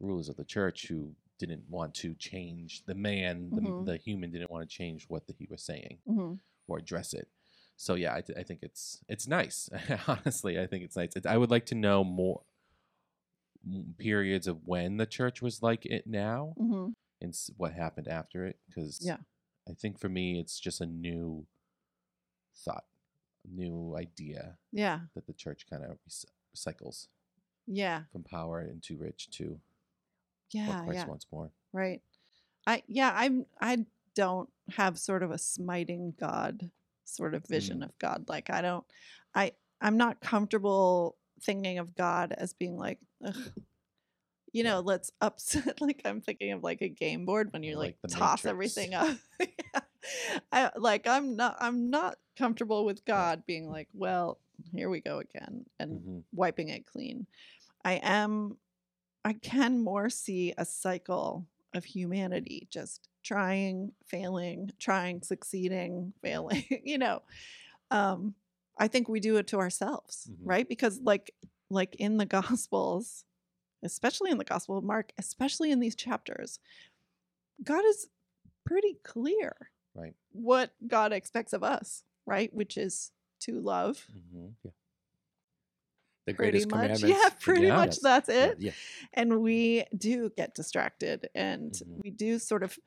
rulers 0.00 0.28
of 0.28 0.36
the 0.36 0.44
church 0.44 0.86
who 0.88 1.14
didn't 1.38 1.68
want 1.68 1.94
to 1.96 2.14
change 2.14 2.84
the 2.86 2.94
man, 2.94 3.50
the, 3.50 3.60
Mhm. 3.60 3.84
the 3.84 3.96
human 3.98 4.30
didn't 4.30 4.50
want 4.50 4.68
to 4.68 4.74
change 4.74 5.08
what 5.08 5.26
the, 5.26 5.34
he 5.38 5.46
was 5.50 5.62
saying 5.62 5.98
Mhm. 6.06 6.40
or 6.66 6.78
address 6.78 7.12
it. 7.12 7.28
So 7.76 7.94
yeah, 7.94 8.14
I, 8.14 8.22
th- 8.22 8.38
I 8.38 8.42
think 8.42 8.62
it's 8.62 9.04
it's 9.08 9.26
nice. 9.28 9.68
Honestly, 10.08 10.58
I 10.58 10.66
think 10.66 10.84
it's 10.84 10.96
nice. 10.96 11.14
It, 11.16 11.26
I 11.26 11.36
would 11.36 11.50
like 11.50 11.66
to 11.66 11.74
know 11.74 12.02
more 12.04 12.44
periods 13.98 14.46
of 14.46 14.66
when 14.66 14.96
the 14.96 15.06
church 15.06 15.42
was 15.42 15.62
like 15.62 15.84
it 15.86 16.06
now 16.06 16.54
Mhm. 16.58 16.94
and 17.20 17.30
s- 17.30 17.50
what 17.56 17.72
happened 17.72 18.06
after 18.08 18.46
it 18.46 18.58
because 18.68 19.00
Yeah. 19.04 19.18
I 19.68 19.72
think 19.74 19.98
for 19.98 20.08
me 20.08 20.38
it's 20.38 20.58
just 20.60 20.80
a 20.80 20.86
new 20.86 21.46
thought, 22.54 22.84
a 23.44 23.54
new 23.54 23.96
idea 23.96 24.58
Yeah. 24.72 25.00
that 25.14 25.26
the 25.26 25.32
church 25.32 25.66
kind 25.68 25.84
of 25.84 25.98
recycles 26.54 27.08
Yeah. 27.66 28.04
from 28.12 28.22
power 28.22 28.60
and 28.60 28.82
too 28.82 28.96
rich 28.96 29.28
to 29.32 29.60
Yeah. 30.50 30.84
Christ 30.84 30.94
Yeah. 30.98 31.06
wants 31.06 31.26
more. 31.32 31.50
Right. 31.72 32.02
I 32.66 32.82
yeah, 32.86 33.12
I'm 33.14 33.46
I 33.60 33.86
don't 34.14 34.50
have 34.70 34.98
sort 34.98 35.22
of 35.22 35.30
a 35.30 35.38
smiting 35.38 36.12
God 36.18 36.70
sort 37.04 37.34
of 37.34 37.46
vision 37.46 37.80
Mm. 37.80 37.84
of 37.84 37.98
God. 37.98 38.28
Like 38.28 38.50
I 38.50 38.60
don't 38.62 38.84
I 39.34 39.52
I'm 39.80 39.96
not 39.96 40.20
comfortable 40.20 41.16
thinking 41.40 41.78
of 41.78 41.94
God 41.94 42.32
as 42.32 42.54
being 42.54 42.76
like 42.76 42.98
Ugh, 43.24 43.52
you 44.56 44.64
know, 44.64 44.80
let's 44.80 45.12
upset 45.20 45.80
like 45.82 46.00
I'm 46.06 46.20
thinking 46.22 46.52
of 46.52 46.62
like 46.62 46.80
a 46.80 46.88
game 46.88 47.26
board 47.26 47.52
when 47.52 47.62
you 47.62 47.76
like, 47.76 47.96
Like 48.02 48.12
toss 48.12 48.44
Matrix. 48.44 48.50
everything 48.76 48.94
up. 48.94 49.16
Yeah. 49.40 49.80
I 50.52 50.70
like 50.76 51.06
I'm 51.08 51.34
not 51.36 51.56
I'm 51.58 51.90
not 51.90 52.16
comfortable 52.38 52.84
with 52.84 53.04
God 53.04 53.42
being 53.44 53.68
like, 53.68 53.88
well, 53.92 54.38
here 54.72 54.88
we 54.88 55.00
go 55.00 55.18
again 55.18 55.66
and 55.80 55.90
Mhm. 56.00 56.22
wiping 56.32 56.68
it 56.68 56.86
clean. 56.86 57.26
I 57.84 57.94
am 57.94 58.56
I 59.24 59.32
can 59.34 59.80
more 59.82 60.08
see 60.08 60.54
a 60.56 60.64
cycle 60.64 61.44
of 61.74 61.84
humanity 61.84 62.68
just 62.70 63.08
trying, 63.24 63.92
failing, 64.06 64.70
trying, 64.78 65.22
succeeding, 65.22 66.12
failing, 66.22 66.64
you 66.84 66.98
know. 66.98 67.22
Um 67.90 68.34
I 68.78 68.88
think 68.88 69.08
we 69.08 69.20
do 69.20 69.36
it 69.38 69.48
to 69.48 69.58
ourselves, 69.58 70.28
Mhm. 70.30 70.36
right? 70.44 70.68
Because 70.68 71.00
like 71.00 71.34
like 71.68 71.96
in 71.96 72.16
the 72.16 72.26
gospels, 72.26 73.24
especially 73.82 74.30
in 74.30 74.38
the 74.38 74.44
gospel 74.44 74.76
of 74.78 74.84
Mark, 74.84 75.12
especially 75.18 75.70
in 75.70 75.80
these 75.80 75.94
chapters, 75.96 76.58
God 77.62 77.84
is 77.84 78.08
pretty 78.64 78.98
clear 79.04 79.70
Right. 79.94 80.14
what 80.32 80.74
God 80.86 81.12
expects 81.12 81.52
of 81.52 81.62
us, 81.62 82.04
right? 82.26 82.52
Which 82.52 82.76
is 82.76 83.12
to 83.40 83.60
love 83.60 84.06
Mhm. 84.12 84.54
The 86.26 86.34
pretty 86.34 86.58
greatest 86.58 86.70
much. 86.70 86.80
commandments. 87.00 87.02
Yeah, 87.24 87.28
pretty 87.38 87.66
Yeah. 87.68 87.76
much 87.76 87.86
Yes. 87.88 88.00
that's 88.00 88.28
it. 88.28 88.58
yeah. 88.60 88.72
And 89.12 89.40
we 89.40 89.84
do 89.96 90.30
get 90.36 90.54
distracted 90.54 91.28
and 91.34 91.72
Mhm. 91.72 92.02
we 92.02 92.10
do 92.10 92.38
sort 92.40 92.62
of 92.64 92.78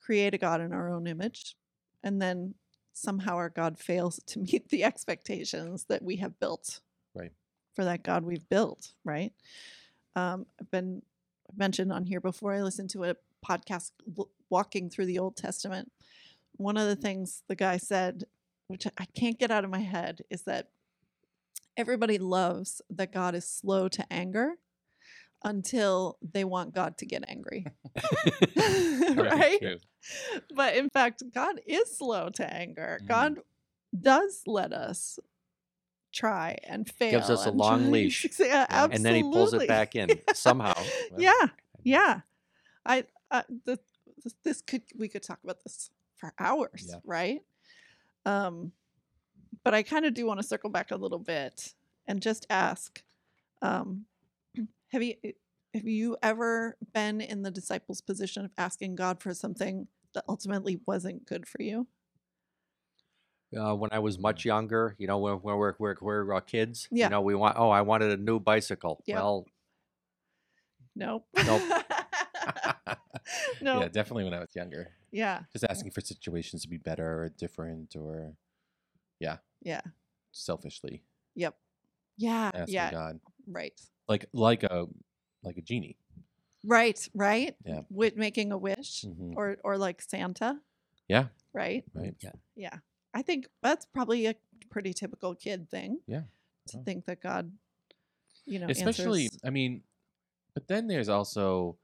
create 0.00 0.34
a 0.34 0.38
God 0.38 0.60
in 0.60 0.72
our 0.72 0.88
own 0.90 1.06
image. 1.06 1.56
And 2.02 2.20
then 2.20 2.54
somehow 2.92 3.36
our 3.36 3.48
God 3.50 3.78
fails 3.78 4.20
to 4.26 4.38
meet 4.62 4.68
the 4.70 4.82
expectations 4.84 5.84
that 5.84 6.02
we 6.02 6.16
have 6.16 6.38
built 6.40 6.80
Right. 7.14 7.32
for 7.74 7.84
that 7.84 8.02
God 8.02 8.24
we've 8.24 8.48
built, 8.48 8.94
right? 9.04 9.32
Um, 10.16 10.46
I've 10.60 10.70
been 10.70 11.02
mentioned 11.56 11.92
on 11.92 12.04
here 12.04 12.20
before. 12.20 12.52
I 12.52 12.62
listened 12.62 12.90
to 12.90 13.04
a 13.04 13.16
podcast 13.46 13.92
walking 14.48 14.90
through 14.90 15.06
the 15.06 15.18
Old 15.18 15.36
Testament. 15.36 15.90
One 16.56 16.76
of 16.76 16.86
the 16.86 16.96
things 16.96 17.42
the 17.48 17.54
guy 17.56 17.76
said, 17.76 18.24
which 18.68 18.86
I- 18.98 19.06
can't 19.16 19.38
get 19.38 19.50
out 19.50 19.64
of 19.64 19.70
my 19.70 19.80
head, 19.80 20.22
is 20.30 20.42
that 20.42 20.70
everybody 21.76 22.18
loves 22.18 22.82
that 22.90 23.12
God 23.12 23.34
is 23.34 23.48
slow 23.48 23.88
to 23.88 24.12
anger 24.12 24.54
until 25.42 26.18
they 26.20 26.44
want 26.44 26.74
God 26.74 26.98
to 26.98 27.06
get 27.06 27.24
angry. 27.28 27.66
right? 29.16 29.80
But 30.54 30.76
in 30.76 30.90
fact, 30.90 31.22
God 31.34 31.60
is 31.66 31.96
slow 31.96 32.28
to 32.30 32.52
anger. 32.52 33.00
Mhm. 33.02 33.08
God 33.08 33.38
does 33.98 34.42
let 34.46 34.72
us 34.72 35.18
try 36.12 36.56
and 36.64 36.88
fail. 36.88 37.12
Gives 37.12 37.30
us 37.30 37.46
a 37.46 37.50
long 37.50 37.80
try 37.82 37.88
leash. 37.90 38.26
Yeah, 38.38 38.66
Yeah. 38.70 38.88
and 38.90 39.04
then 39.04 39.14
he 39.14 39.22
pulls 39.22 39.54
it 39.54 39.66
back 39.68 39.94
in 39.96 40.08
somehow. 40.34 40.74
Well, 41.10 41.20
yeah, 41.20 41.48
yeah. 41.82 42.20
I 42.84 43.04
uh, 43.30 43.42
this, 43.64 43.78
this 44.24 44.34
this 44.44 44.62
could 44.62 44.82
we 44.98 45.08
could 45.08 45.22
talk 45.22 45.38
about 45.44 45.62
this 45.64 45.90
for 46.16 46.32
hours, 46.38 46.86
Yeah. 46.88 46.96
right? 47.04 47.40
Um, 48.26 48.72
but 49.64 49.74
I 49.74 49.82
kind 49.82 50.04
of 50.04 50.14
do 50.14 50.26
want 50.26 50.40
to 50.40 50.46
circle 50.46 50.70
back 50.70 50.90
a 50.90 50.96
little 50.96 51.18
bit 51.18 51.74
and 52.06 52.20
just 52.20 52.46
ask, 52.50 53.02
um, 53.62 54.06
have 54.88 55.02
you 55.02 55.14
have 55.74 55.86
you 55.86 56.16
ever 56.22 56.76
been 56.92 57.20
in 57.20 57.42
the 57.42 57.50
disciples' 57.50 58.00
position 58.00 58.44
of 58.44 58.50
asking 58.58 58.96
God 58.96 59.20
for 59.22 59.32
something 59.34 59.86
that 60.14 60.24
ultimately 60.28 60.80
wasn't 60.86 61.26
good 61.26 61.46
for 61.46 61.62
you? 61.62 61.86
Uh, 63.58 63.74
when 63.74 63.90
I 63.92 63.98
was 63.98 64.18
much 64.18 64.44
younger, 64.44 64.94
you 64.98 65.06
know, 65.06 65.18
when, 65.18 65.34
when 65.36 65.56
we're 65.56 65.74
we're, 65.78 65.96
we're 66.00 66.34
uh, 66.34 66.40
kids, 66.40 66.88
Yeah. 66.90 67.06
you 67.06 67.10
know, 67.10 67.20
we 67.20 67.34
want. 67.34 67.56
Oh, 67.58 67.70
I 67.70 67.80
wanted 67.82 68.10
a 68.12 68.16
new 68.16 68.38
bicycle. 68.40 69.02
Yep. 69.06 69.16
Well, 69.16 69.46
Nope. 70.96 71.26
Nope. 71.36 71.62
no. 73.62 73.80
Yeah, 73.80 73.88
definitely 73.88 74.24
when 74.24 74.34
I 74.34 74.40
was 74.40 74.54
younger. 74.54 74.88
Yeah. 75.12 75.40
Just 75.52 75.64
asking 75.68 75.92
for 75.92 76.00
situations 76.00 76.62
to 76.62 76.68
be 76.68 76.78
better 76.78 77.22
or 77.24 77.28
different 77.38 77.94
or 77.96 78.34
Yeah. 79.18 79.38
Yeah. 79.62 79.82
Selfishly 80.32 81.02
Yep. 81.36 81.54
Yeah. 82.16 82.50
asking 82.54 82.74
yeah. 82.74 82.90
God. 82.90 83.20
Right. 83.46 83.80
Like 84.08 84.26
like 84.32 84.62
a 84.64 84.86
like 85.42 85.56
a 85.56 85.62
genie. 85.62 85.96
Right. 86.64 87.08
Right. 87.14 87.54
Yeah. 87.64 87.80
With 87.88 88.16
making 88.16 88.52
a 88.52 88.58
wish, 88.58 89.04
Mhm. 89.06 89.34
or 89.36 89.56
or 89.64 89.78
like 89.78 90.02
Santa. 90.02 90.60
Yeah. 91.08 91.28
Right. 91.54 91.84
Right. 91.94 92.14
Yeah. 92.20 92.32
Yeah. 92.56 92.78
I 93.14 93.22
think 93.22 93.46
that's 93.62 93.86
probably 93.86 94.26
a 94.26 94.34
pretty 94.70 94.92
typical 94.92 95.34
kid 95.34 95.68
thing. 95.70 96.00
Yeah. 96.06 96.22
To 96.68 96.78
think 96.78 97.06
that 97.06 97.20
God, 97.20 97.52
you 98.46 98.58
know, 98.58 98.68
Especially 98.68 99.24
answers- 99.24 99.40
I 99.44 99.50
mean, 99.50 99.82
but 100.54 100.68
then 100.68 100.86
there's 100.86 101.08
also 101.08 101.78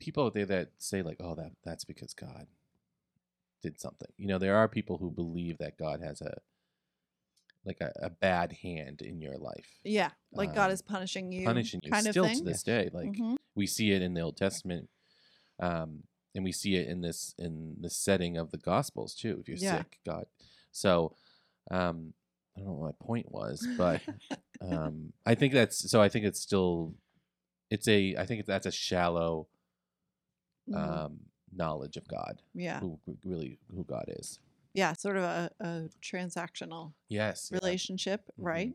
people 0.00 0.26
out 0.26 0.34
there 0.34 0.46
that 0.46 0.70
say 0.78 1.02
like, 1.02 1.16
"Oh, 1.20 1.34
that 1.36 1.52
that's 1.64 1.84
because 1.84 2.12
God 2.14 2.46
did 3.62 3.80
something." 3.80 4.08
You 4.16 4.26
know, 4.26 4.38
there 4.38 4.56
are 4.56 4.68
people 4.68 4.98
who 4.98 5.10
believe 5.10 5.58
that 5.58 5.78
God 5.78 6.00
has 6.02 6.20
a 6.20 6.38
like 7.64 7.80
a, 7.80 7.92
a 8.00 8.10
bad 8.10 8.52
hand 8.62 9.02
in 9.02 9.20
your 9.20 9.36
life, 9.36 9.80
Yeah. 9.82 10.10
Like 10.30 10.54
God 10.54 10.66
um, 10.66 10.70
is 10.72 10.82
punishing 10.82 11.32
you. 11.32 11.44
punishing 11.44 11.80
you. 11.82 11.90
Kind 11.90 12.06
Still 12.06 12.26
of 12.26 12.32
to 12.34 12.44
this 12.44 12.62
day, 12.62 12.90
like 12.92 13.08
Mhm. 13.10 13.36
we 13.56 13.66
see 13.66 13.90
it 13.90 14.02
in 14.02 14.14
the 14.14 14.20
Old 14.20 14.36
Testament, 14.36 14.88
um, 15.58 16.04
and 16.36 16.44
we 16.44 16.52
see 16.52 16.76
it 16.76 16.86
in 16.86 17.00
this 17.00 17.34
in 17.38 17.76
the 17.80 17.90
setting 17.90 18.36
of 18.36 18.50
the 18.52 18.58
Gospels 18.58 19.14
too. 19.14 19.38
If 19.40 19.48
you're 19.48 19.56
Yeah. 19.58 19.78
sick, 19.78 19.98
God. 20.06 20.26
So, 20.70 21.16
um, 21.70 22.12
I 22.56 22.60
don't 22.60 22.68
know 22.68 22.74
what 22.74 22.94
my 23.00 23.06
point 23.06 23.32
was, 23.32 23.66
but 23.76 24.00
um, 24.60 25.12
I 25.24 25.34
think 25.34 25.52
that's 25.52 25.90
so. 25.90 26.00
I 26.00 26.08
think 26.08 26.24
it's 26.24 26.40
still, 26.40 26.94
it's 27.70 27.88
a. 27.88 28.16
I 28.16 28.26
think 28.26 28.46
that's 28.46 28.66
a 28.66 28.70
shallow 28.72 29.48
Mhm. 30.68 30.76
um, 30.76 31.20
knowledge 31.52 31.96
of 31.96 32.06
God, 32.08 32.42
yeah. 32.54 32.80
who 32.80 32.98
who 33.06 33.16
really 33.24 33.58
who 33.74 33.84
God 33.84 34.04
is. 34.08 34.38
Yeah. 34.74 34.92
Sort 34.92 35.16
of 35.16 35.22
a, 35.22 35.50
a 35.60 35.88
transactional 36.02 36.92
Yes, 37.08 37.50
yeah. 37.50 37.58
relationship, 37.62 38.26
Mhm. 38.38 38.44
right? 38.44 38.74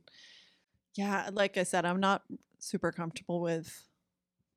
Yeah, 0.95 1.30
like 1.32 1.57
I 1.57 1.64
said, 1.64 1.86
I'm 1.86 1.99
not 1.99 2.24
super 2.59 2.91
comfortable 2.91 3.39
with 3.41 3.86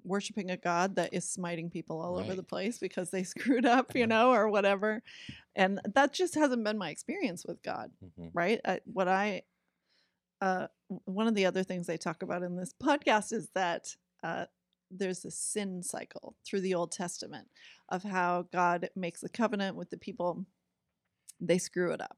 worshiping 0.05 0.51
a 0.51 0.57
god 0.57 0.97
that 0.97 1.13
is 1.15 1.29
smiting 1.29 1.71
people 1.71 2.01
all 2.01 2.19
over 2.19 2.35
the 2.35 2.43
place 2.43 2.79
because 2.79 3.11
they 3.11 3.23
screwed 3.35 3.67
up, 3.67 3.95
you 3.97 4.07
know, 4.07 4.33
or 4.33 4.49
whatever. 4.49 5.03
And 5.57 5.81
that 5.95 6.13
just 6.13 6.35
hasn't 6.35 6.63
been 6.65 6.79
my 6.79 6.91
experience 6.91 7.45
with 7.47 7.63
God, 7.63 7.91
Mhm. 8.05 8.31
right? 8.35 8.61
I, 8.65 8.81
what 8.85 9.09
I 9.09 9.43
uh 10.41 10.67
one 11.07 11.27
of 11.27 11.35
the 11.35 11.47
other 11.47 11.63
things 11.63 11.89
I 11.89 11.97
talk 11.97 12.23
about 12.23 12.43
in 12.43 12.57
this 12.57 12.75
podcast 12.83 13.33
is 13.33 13.49
that 13.55 13.97
uh 14.23 14.47
there's 14.91 15.25
a 15.25 15.31
sin 15.31 15.83
cycle 15.83 16.37
through 16.45 16.61
the 16.61 16.75
Old 16.75 16.93
Testament 16.93 17.49
of 17.89 18.03
how 18.05 18.47
God 18.53 18.91
makes 18.95 19.23
a 19.23 19.29
covenant 19.29 19.77
with 19.77 19.91
the 19.91 19.97
people 19.97 20.45
they 21.41 21.59
screw 21.59 21.93
it 21.93 22.01
up. 22.01 22.17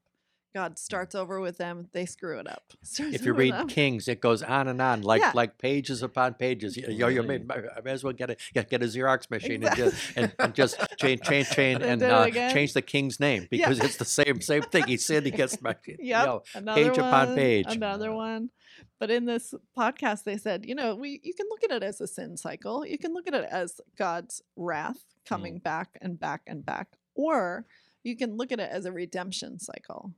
God 0.54 0.78
starts 0.78 1.14
over 1.14 1.38
with 1.40 1.58
them, 1.58 1.88
they 1.92 2.06
screw 2.06 2.38
it 2.38 2.48
up. 2.48 2.72
Starts 2.82 3.14
if 3.14 3.26
you 3.26 3.34
read 3.34 3.52
them. 3.52 3.68
Kings, 3.68 4.08
it 4.08 4.20
goes 4.22 4.42
on 4.42 4.68
and 4.68 4.80
on, 4.80 5.02
like 5.02 5.20
Yeah. 5.20 5.32
like 5.34 5.58
pages 5.58 6.02
upon 6.02 6.34
pages. 6.34 6.76
You, 6.76 6.88
you, 6.88 7.08
you 7.08 7.22
may, 7.22 7.36
I 7.50 7.80
may 7.84 7.90
as 7.90 8.02
well 8.02 8.14
get 8.14 8.30
a 8.30 8.36
get, 8.54 8.70
get 8.70 8.82
a 8.82 8.86
Xerox 8.86 9.30
machine 9.30 9.62
and 9.64 9.76
just 9.76 9.96
and, 10.16 10.32
and 10.38 10.54
just 10.54 10.78
change 10.98 11.20
change 11.22 11.50
change 11.50 11.80
They 11.80 11.88
and 11.88 12.02
uh, 12.02 12.30
change 12.30 12.72
the 12.72 12.80
king's 12.80 13.20
name 13.20 13.46
because 13.50 13.80
it's 13.80 13.96
the 13.98 14.06
same 14.06 14.40
same 14.40 14.62
thing. 14.62 14.86
He 14.86 14.96
said 14.96 15.24
he 15.26 15.30
gets 15.30 15.60
my 15.60 15.76
Yep. 15.86 15.98
yo, 15.98 16.42
another 16.54 16.82
page 16.82 16.98
upon 16.98 17.26
one, 17.28 17.36
page. 17.36 17.66
Another 17.68 18.12
one. 18.12 18.50
But 18.98 19.10
in 19.10 19.26
this 19.26 19.52
podcast, 19.76 20.24
they 20.24 20.38
said, 20.38 20.64
you 20.66 20.74
know, 20.74 20.94
we 20.94 21.20
you 21.22 21.34
can 21.34 21.46
look 21.50 21.64
at 21.64 21.70
it 21.70 21.82
as 21.82 22.00
a 22.00 22.06
sin 22.06 22.36
cycle. 22.38 22.86
You 22.86 22.96
can 22.98 23.12
look 23.12 23.26
at 23.28 23.34
it 23.34 23.46
as 23.50 23.78
God's 23.98 24.42
wrath 24.56 25.04
coming 25.26 25.58
back 25.58 25.98
and 26.00 26.18
back 26.18 26.42
and 26.46 26.64
back, 26.64 26.96
or 27.14 27.66
you 28.02 28.16
can 28.16 28.36
look 28.36 28.52
at 28.52 28.60
it 28.60 28.70
as 28.70 28.86
a 28.86 28.92
redemption 28.92 29.58
cycle. 29.58 30.12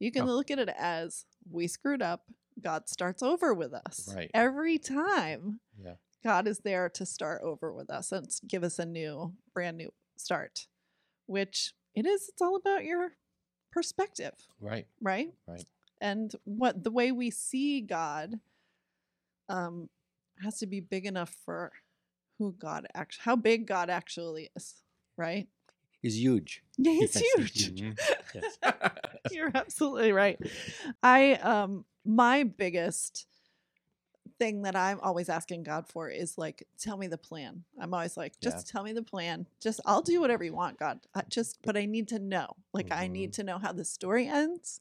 You 0.00 0.10
can 0.10 0.22
Oh. 0.22 0.34
look 0.34 0.50
at 0.50 0.58
it 0.58 0.68
as 0.76 1.24
we 1.48 1.68
screwed 1.68 2.02
up. 2.02 2.26
God 2.60 2.88
starts 2.88 3.22
over 3.22 3.54
with 3.54 3.72
us 3.72 4.12
Right. 4.12 4.30
every 4.34 4.78
time. 4.78 5.60
Yeah. 5.78 5.96
God 6.24 6.48
is 6.48 6.58
there 6.58 6.88
to 6.90 7.06
start 7.06 7.42
over 7.42 7.72
with 7.72 7.88
us 7.90 8.10
and 8.12 8.28
give 8.46 8.64
us 8.64 8.78
a 8.78 8.84
new, 8.84 9.36
brand 9.54 9.76
new 9.78 9.92
start. 10.16 10.66
Which 11.26 11.74
it 11.94 12.06
is. 12.06 12.28
It's 12.28 12.42
all 12.42 12.56
about 12.56 12.84
your 12.84 13.16
perspective 13.72 14.34
Right. 14.58 14.88
right 15.00 15.32
Right. 15.46 15.64
and 16.00 16.34
what 16.44 16.82
the 16.82 16.90
way 16.90 17.12
we 17.12 17.30
see 17.30 17.80
god 17.80 18.40
um 19.48 19.88
has 20.42 20.58
to 20.58 20.66
be 20.66 20.80
big 20.80 21.06
enough 21.06 21.30
for 21.44 21.70
who 22.38 22.52
god 22.52 22.88
actually 22.94 23.22
how 23.22 23.36
big 23.36 23.66
god 23.68 23.88
actually 23.88 24.50
is 24.56 24.82
right 25.16 25.48
He's 26.02 26.16
huge. 26.16 26.62
yeah 26.78 26.92
it's 27.04 27.16
huge 27.18 27.74
Mhm. 27.74 27.98
Yes. 28.34 28.58
you're 29.32 29.50
absolutely 29.54 30.12
right 30.12 30.38
i 31.02 31.34
um 31.34 31.84
my 32.04 32.42
biggest 32.44 33.26
thing 34.38 34.62
that 34.62 34.74
i'm 34.74 34.98
always 35.00 35.28
asking 35.28 35.62
god 35.62 35.86
for 35.86 36.08
is 36.08 36.38
like 36.38 36.66
tell 36.78 36.96
me 36.96 37.06
the 37.06 37.18
plan 37.18 37.62
i'm 37.80 37.92
always 37.92 38.16
like 38.16 38.32
Yeah. 38.40 38.50
just 38.50 38.68
tell 38.68 38.82
me 38.82 38.92
the 38.92 39.02
plan 39.02 39.46
just 39.60 39.80
i'll 39.84 40.00
do 40.02 40.20
whatever 40.20 40.42
you 40.44 40.54
want 40.54 40.78
god 40.78 41.00
I 41.14 41.22
just 41.28 41.58
but 41.62 41.76
i 41.76 41.84
need 41.84 42.08
to 42.08 42.18
know 42.18 42.48
like 42.72 42.90
i 42.90 43.06
need 43.06 43.34
to 43.34 43.42
know 43.44 43.58
how 43.58 43.72
the 43.72 43.84
story 43.84 44.26
ends 44.28 44.80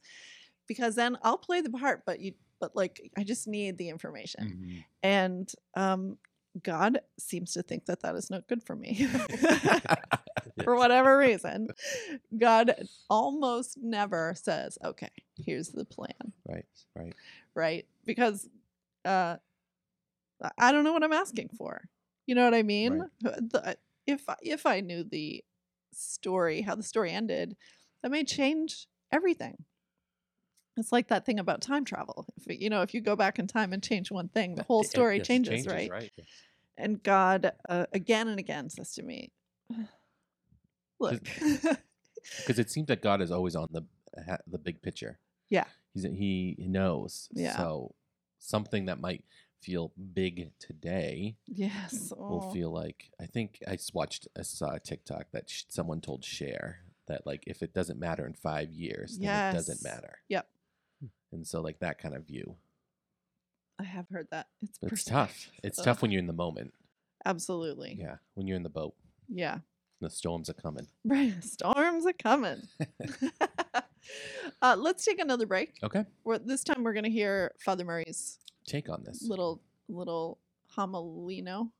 because 0.67 0.95
then 0.95 1.17
i'll 1.23 1.37
play 1.37 1.59
the 1.61 1.69
part 1.69 2.03
but 2.05 2.19
you 2.21 2.33
but 2.61 2.75
like 2.75 3.11
i 3.17 3.23
just 3.23 3.47
need 3.47 3.77
the 3.77 3.89
information 3.89 4.43
Mhm. 4.63 4.83
and 5.03 5.51
um 5.75 6.17
god 6.63 7.01
seems 7.19 7.53
to 7.53 7.61
think 7.63 7.85
that 7.85 7.99
that 8.01 8.15
is 8.15 8.29
not 8.29 8.47
good 8.47 8.63
for 8.63 8.75
me 8.75 9.07
for 10.63 10.75
whatever 10.75 11.17
reason 11.17 11.67
god 12.37 12.75
almost 13.09 13.77
never 13.81 14.33
says 14.35 14.77
okay 14.83 15.09
here's 15.37 15.69
the 15.69 15.85
plan 15.85 16.33
Right. 16.47 16.65
Right. 16.95 17.13
right 17.55 17.85
because 18.05 18.47
uh 19.05 19.37
I- 20.57 20.71
don't 20.71 20.83
know 20.83 20.93
what 20.93 21.03
i'm 21.03 21.13
asking 21.13 21.49
for 21.57 21.87
you 22.25 22.35
know 22.35 22.43
what 22.45 22.53
i 22.53 22.63
mean 22.63 22.99
Right. 22.99 23.33
Uh, 23.33 23.39
the- 23.39 23.77
if 24.07 24.27
I- 24.29 24.35
if 24.41 24.65
i 24.65 24.79
knew 24.81 25.03
the 25.03 25.43
story 25.93 26.61
how 26.61 26.75
the 26.75 26.83
story 26.83 27.11
ended 27.11 27.55
that 28.03 28.11
may 28.11 28.23
change 28.23 28.87
everything 29.11 29.63
it's 30.77 30.91
like 30.93 31.07
that 31.09 31.25
thing 31.25 31.39
about 31.39 31.61
time 31.61 31.83
travel 31.83 32.25
if 32.37 32.61
you 32.61 32.69
know 32.69 32.81
if 32.83 32.93
you 32.93 33.01
go 33.01 33.15
back 33.15 33.37
in 33.39 33.47
time 33.47 33.73
and 33.73 33.83
change 33.83 34.11
one 34.11 34.29
thing 34.29 34.55
the 34.55 34.63
whole 34.63 34.83
story 34.83 35.19
changes, 35.19 35.65
Changes, 35.65 35.73
right 35.73 35.91
right. 35.91 36.11
and 36.77 37.03
god 37.03 37.51
uh, 37.67 37.85
again 37.91 38.27
and 38.27 38.39
again 38.39 38.69
says 38.69 38.93
to 38.93 39.03
me 39.03 39.31
look 40.99 41.21
because 42.37 42.59
it 42.59 42.69
seems 42.69 42.87
that 42.87 43.01
God 43.01 43.21
is 43.21 43.31
always 43.31 43.55
on 43.55 43.67
the 43.71 43.83
the 44.47 44.57
big 44.57 44.81
picture. 44.81 45.19
Yeah. 45.49 45.65
he's 45.93 46.03
he 46.03 46.55
knows. 46.59 47.29
Yeah. 47.31 47.55
So 47.57 47.95
something 48.39 48.85
that 48.85 48.99
might 48.99 49.23
feel 49.61 49.91
big 50.13 50.51
today 50.57 51.35
yes 51.45 52.13
will 52.15 52.45
oh. 52.47 52.53
feel 52.53 52.71
like 52.71 53.11
I 53.19 53.25
think 53.25 53.59
I 53.67 53.75
just 53.75 53.93
watched 53.93 54.25
I 54.37 54.43
saw 54.43 54.75
a 54.75 54.79
TikTok 54.79 55.25
that 55.33 55.49
sh- 55.49 55.63
someone 55.67 55.99
told 55.99 56.23
share 56.23 56.79
that 57.07 57.25
like 57.25 57.43
if 57.45 57.61
it 57.61 57.73
doesn't 57.73 57.99
matter 57.99 58.25
in 58.25 58.33
five 58.33 58.71
years, 58.71 59.17
then 59.17 59.49
it 59.49 59.57
doesn't 59.57 59.83
matter. 59.83 60.19
Yep. 60.29 60.47
And 61.31 61.45
so 61.45 61.61
like 61.61 61.79
that 61.79 61.99
kind 61.99 62.15
of 62.15 62.25
view, 62.25 62.55
i 63.79 63.83
have 63.83 64.07
heard 64.09 64.27
that 64.31 64.47
it's, 64.61 64.79
it's 64.81 65.03
tough. 65.03 65.49
It's 65.63 65.79
Ugh, 65.79 65.85
tough 65.85 66.01
when 66.01 66.11
you're 66.11 66.21
in 66.21 66.27
the 66.27 66.33
moment. 66.33 66.73
absolutely 67.25 67.97
Yeah, 67.99 68.17
when 68.35 68.47
you're 68.47 68.57
in 68.57 68.63
the 68.63 68.69
boat, 68.69 68.93
yeah 69.27 69.59
the 69.99 70.09
storms 70.09 70.49
are 70.49 70.53
coming. 70.53 70.87
Right, 71.05 71.43
storms 71.43 72.05
are 72.05 72.13
coming. 72.13 72.61
uh, 74.61 74.75
let's 74.77 75.05
take 75.05 75.19
another 75.19 75.45
break. 75.45 75.77
Okay, 75.83 76.05
We're, 76.23 76.39
this 76.39 76.63
time 76.63 76.83
we're 76.83 76.93
going 76.93 77.05
to 77.05 77.09
hear 77.09 77.53
Father 77.63 77.83
Murray's 77.85 78.39
take 78.65 78.89
on 78.89 79.03
this. 79.03 79.23
little 79.27 79.61
little 79.87 80.39
homilino. 80.75 81.71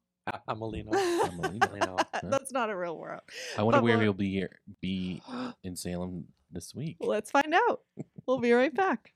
Amelino. 0.47 0.91
Homilino. 0.91 1.99
That's 2.24 2.51
not 2.51 2.70
a 2.70 2.76
real 2.78 2.97
word. 2.97 3.20
I 3.57 3.63
wonder 3.63 3.78
but 3.78 3.84
where 3.84 3.93
we'll- 3.95 4.03
he'll 4.03 4.13
be 4.13 4.30
here, 4.32 4.59
be 4.82 5.22
in 5.63 5.76
Salem 5.76 6.26
this 6.51 6.76
week. 6.76 6.97
Let's 6.99 7.32
find 7.32 7.53
out. 7.53 7.82
We'll 8.26 8.39
be 8.39 8.51
right 8.53 8.74
back. 8.74 9.13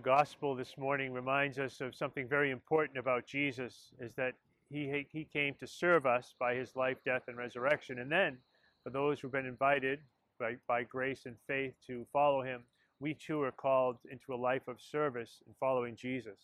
The 0.00 0.04
gospel 0.04 0.54
this 0.54 0.78
morning 0.78 1.12
reminds 1.12 1.58
us 1.58 1.82
of 1.82 1.94
something 1.94 2.26
very 2.26 2.52
important 2.52 2.96
about 2.96 3.26
Jesus 3.26 3.92
is 3.98 4.14
that 4.14 4.32
he, 4.70 5.06
he 5.12 5.26
came 5.26 5.52
to 5.60 5.66
serve 5.66 6.06
us 6.06 6.34
by 6.40 6.54
his 6.54 6.74
life, 6.74 6.96
death, 7.04 7.24
and 7.28 7.36
resurrection. 7.36 7.98
And 7.98 8.10
then, 8.10 8.38
for 8.82 8.88
those 8.88 9.20
who've 9.20 9.30
been 9.30 9.44
invited 9.44 9.98
by, 10.38 10.56
by 10.66 10.84
grace 10.84 11.26
and 11.26 11.36
faith 11.46 11.74
to 11.86 12.06
follow 12.14 12.40
him, 12.40 12.62
we 12.98 13.12
too 13.12 13.42
are 13.42 13.52
called 13.52 13.98
into 14.10 14.32
a 14.32 14.40
life 14.40 14.68
of 14.68 14.80
service 14.80 15.42
and 15.44 15.54
following 15.60 15.96
Jesus. 15.96 16.38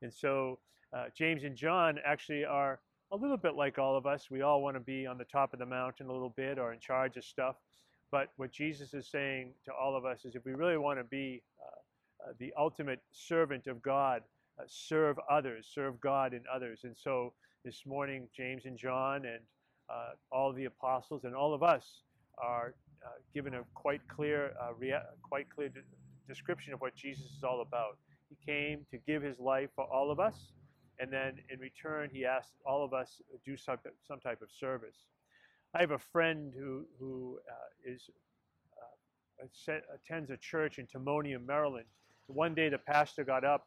And 0.00 0.10
so, 0.10 0.58
uh, 0.96 1.08
James 1.14 1.44
and 1.44 1.54
John 1.54 1.98
actually 2.06 2.46
are 2.46 2.80
a 3.12 3.16
little 3.16 3.36
bit 3.36 3.54
like 3.54 3.78
all 3.78 3.98
of 3.98 4.06
us. 4.06 4.30
We 4.30 4.40
all 4.40 4.62
want 4.62 4.76
to 4.76 4.80
be 4.80 5.06
on 5.06 5.18
the 5.18 5.24
top 5.24 5.52
of 5.52 5.58
the 5.58 5.66
mountain 5.66 6.06
a 6.06 6.12
little 6.12 6.32
bit 6.34 6.58
or 6.58 6.72
in 6.72 6.80
charge 6.80 7.18
of 7.18 7.24
stuff. 7.26 7.56
But 8.10 8.30
what 8.38 8.50
Jesus 8.50 8.94
is 8.94 9.06
saying 9.06 9.52
to 9.66 9.74
all 9.74 9.94
of 9.94 10.06
us 10.06 10.24
is 10.24 10.34
if 10.34 10.46
we 10.46 10.54
really 10.54 10.78
want 10.78 10.98
to 10.98 11.04
be 11.04 11.42
uh, 11.62 11.80
uh, 12.24 12.32
the 12.38 12.52
ultimate 12.58 13.00
servant 13.12 13.66
of 13.66 13.82
God, 13.82 14.22
uh, 14.58 14.64
serve 14.66 15.18
others, 15.30 15.68
serve 15.72 16.00
God 16.00 16.32
in 16.32 16.42
others. 16.52 16.80
And 16.84 16.96
so 16.96 17.32
this 17.64 17.84
morning, 17.86 18.28
James 18.36 18.64
and 18.64 18.78
John 18.78 19.26
and 19.26 19.40
uh, 19.90 20.12
all 20.32 20.52
the 20.52 20.64
apostles 20.64 21.24
and 21.24 21.34
all 21.34 21.54
of 21.54 21.62
us 21.62 22.02
are 22.38 22.74
uh, 23.04 23.08
given 23.34 23.54
a 23.54 23.62
quite 23.74 24.00
clear, 24.08 24.52
uh, 24.62 24.74
rea- 24.78 25.02
quite 25.22 25.48
clear 25.50 25.68
de- 25.68 25.80
description 26.26 26.72
of 26.72 26.80
what 26.80 26.94
Jesus 26.94 27.26
is 27.26 27.44
all 27.44 27.60
about. 27.60 27.98
He 28.28 28.36
came 28.46 28.86
to 28.90 28.98
give 29.06 29.22
his 29.22 29.38
life 29.38 29.70
for 29.76 29.84
all 29.84 30.10
of 30.10 30.18
us, 30.18 30.52
and 30.98 31.12
then 31.12 31.34
in 31.50 31.58
return, 31.60 32.08
he 32.12 32.24
asked 32.24 32.54
all 32.64 32.84
of 32.84 32.94
us 32.94 33.20
to 33.30 33.38
do 33.44 33.56
some, 33.56 33.76
some 34.06 34.20
type 34.20 34.40
of 34.40 34.50
service. 34.50 34.96
I 35.74 35.80
have 35.80 35.90
a 35.90 35.98
friend 35.98 36.52
who, 36.56 36.86
who 36.98 37.38
is, 37.84 38.08
attends 39.94 40.30
a 40.30 40.36
church 40.36 40.78
in 40.78 40.86
Timonium, 40.86 41.44
Maryland. 41.46 41.86
One 42.26 42.54
day, 42.54 42.68
the 42.68 42.78
pastor 42.78 43.24
got 43.24 43.44
up 43.44 43.66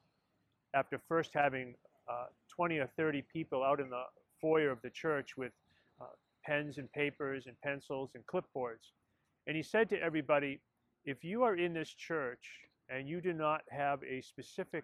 after 0.73 0.99
first 1.07 1.31
having 1.33 1.75
uh, 2.09 2.25
20 2.55 2.79
or 2.79 2.89
30 2.97 3.23
people 3.31 3.63
out 3.63 3.79
in 3.79 3.89
the 3.89 4.03
foyer 4.41 4.69
of 4.69 4.81
the 4.81 4.89
church 4.89 5.37
with 5.37 5.51
uh, 6.01 6.05
pens 6.45 6.77
and 6.77 6.91
papers 6.91 7.45
and 7.47 7.59
pencils 7.61 8.11
and 8.15 8.23
clipboards. 8.25 8.91
And 9.45 9.55
he 9.55 9.63
said 9.63 9.89
to 9.89 10.01
everybody, 10.01 10.59
if 11.05 11.23
you 11.23 11.43
are 11.43 11.55
in 11.55 11.73
this 11.73 11.89
church 11.89 12.47
and 12.89 13.07
you 13.07 13.21
do 13.21 13.33
not 13.33 13.61
have 13.69 13.99
a 14.03 14.21
specific 14.21 14.83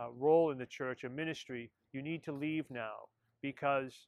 uh, 0.00 0.08
role 0.16 0.50
in 0.50 0.58
the 0.58 0.66
church, 0.66 1.04
a 1.04 1.08
ministry, 1.08 1.70
you 1.92 2.02
need 2.02 2.24
to 2.24 2.32
leave 2.32 2.64
now 2.70 3.08
because 3.42 4.06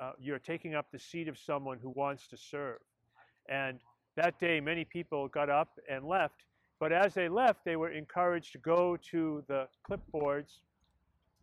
uh, 0.00 0.12
you're 0.18 0.38
taking 0.38 0.74
up 0.74 0.86
the 0.92 0.98
seat 0.98 1.28
of 1.28 1.38
someone 1.38 1.78
who 1.82 1.90
wants 1.90 2.28
to 2.28 2.36
serve. 2.36 2.78
And 3.48 3.78
that 4.16 4.38
day, 4.38 4.60
many 4.60 4.84
people 4.84 5.28
got 5.28 5.48
up 5.48 5.78
and 5.90 6.06
left. 6.06 6.44
But 6.80 6.92
as 6.92 7.14
they 7.14 7.28
left, 7.28 7.64
they 7.64 7.76
were 7.76 7.90
encouraged 7.90 8.52
to 8.52 8.58
go 8.58 8.96
to 9.10 9.42
the 9.48 9.68
clipboards 9.88 10.60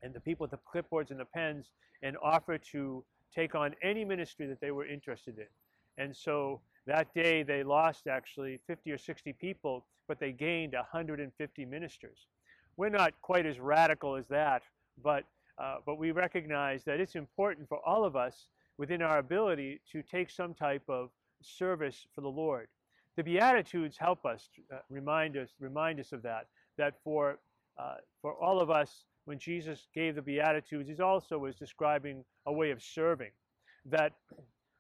and 0.02 0.14
the 0.14 0.20
people 0.20 0.46
with 0.46 0.52
the 0.52 0.60
clipboards 0.66 1.12
and 1.12 1.20
the 1.20 1.26
pens 1.26 1.72
and 2.04 2.16
offer 2.24 2.58
to 2.58 3.04
take 3.34 3.56
on 3.56 3.76
any 3.84 4.06
ministry 4.06 4.48
that 4.48 4.62
they 4.62 4.72
were 4.72 4.86
interested 4.86 5.38
in. 5.38 5.48
And 5.98 6.16
so 6.16 6.62
that 6.88 7.14
day 7.14 7.44
they 7.44 7.64
lost 7.64 8.08
actually 8.08 8.60
50 8.68 8.92
or 8.92 8.98
60 8.98 9.34
people, 9.34 9.86
but 10.08 10.20
they 10.20 10.32
gained 10.32 10.74
150 10.74 11.66
ministers. 11.66 12.28
We're 12.78 12.90
not 12.90 13.14
quite 13.22 13.46
as 13.46 13.60
radical 13.60 14.16
as 14.16 14.28
that, 14.28 14.64
but, 15.04 15.24
uh, 15.58 15.78
but 15.86 15.98
we 15.98 16.12
recognize 16.12 16.84
that 16.84 17.00
it's 17.00 17.16
important 17.16 17.68
for 17.68 17.80
all 17.86 18.06
of 18.06 18.16
us 18.16 18.48
within 18.78 19.02
our 19.02 19.18
ability 19.18 19.82
to 19.92 20.04
take 20.04 20.30
some 20.30 20.54
type 20.54 20.84
of 20.88 21.10
service 21.42 22.06
for 22.14 22.22
the 22.22 22.30
Lord. 22.30 22.68
The 23.18 23.24
Beatitudes 23.24 23.98
help 23.98 24.26
us, 24.26 24.50
uh, 24.74 24.80
remind 24.90 25.38
us, 25.38 25.50
remind 25.60 26.00
us 26.00 26.12
of 26.12 26.22
that, 26.24 26.48
that 26.78 26.96
for, 27.04 27.40
uh, 27.78 27.96
for 28.22 28.34
all 28.34 28.60
of 28.60 28.70
us, 28.70 29.06
when 29.26 29.40
Jesus 29.40 29.88
gave 29.94 30.16
the 30.16 30.22
Beatitudes, 30.22 30.90
he 30.90 31.02
also 31.02 31.38
was 31.38 31.56
describing 31.56 32.24
a 32.46 32.54
way 32.54 32.72
of 32.72 32.84
serving. 32.84 33.32
That 33.86 34.14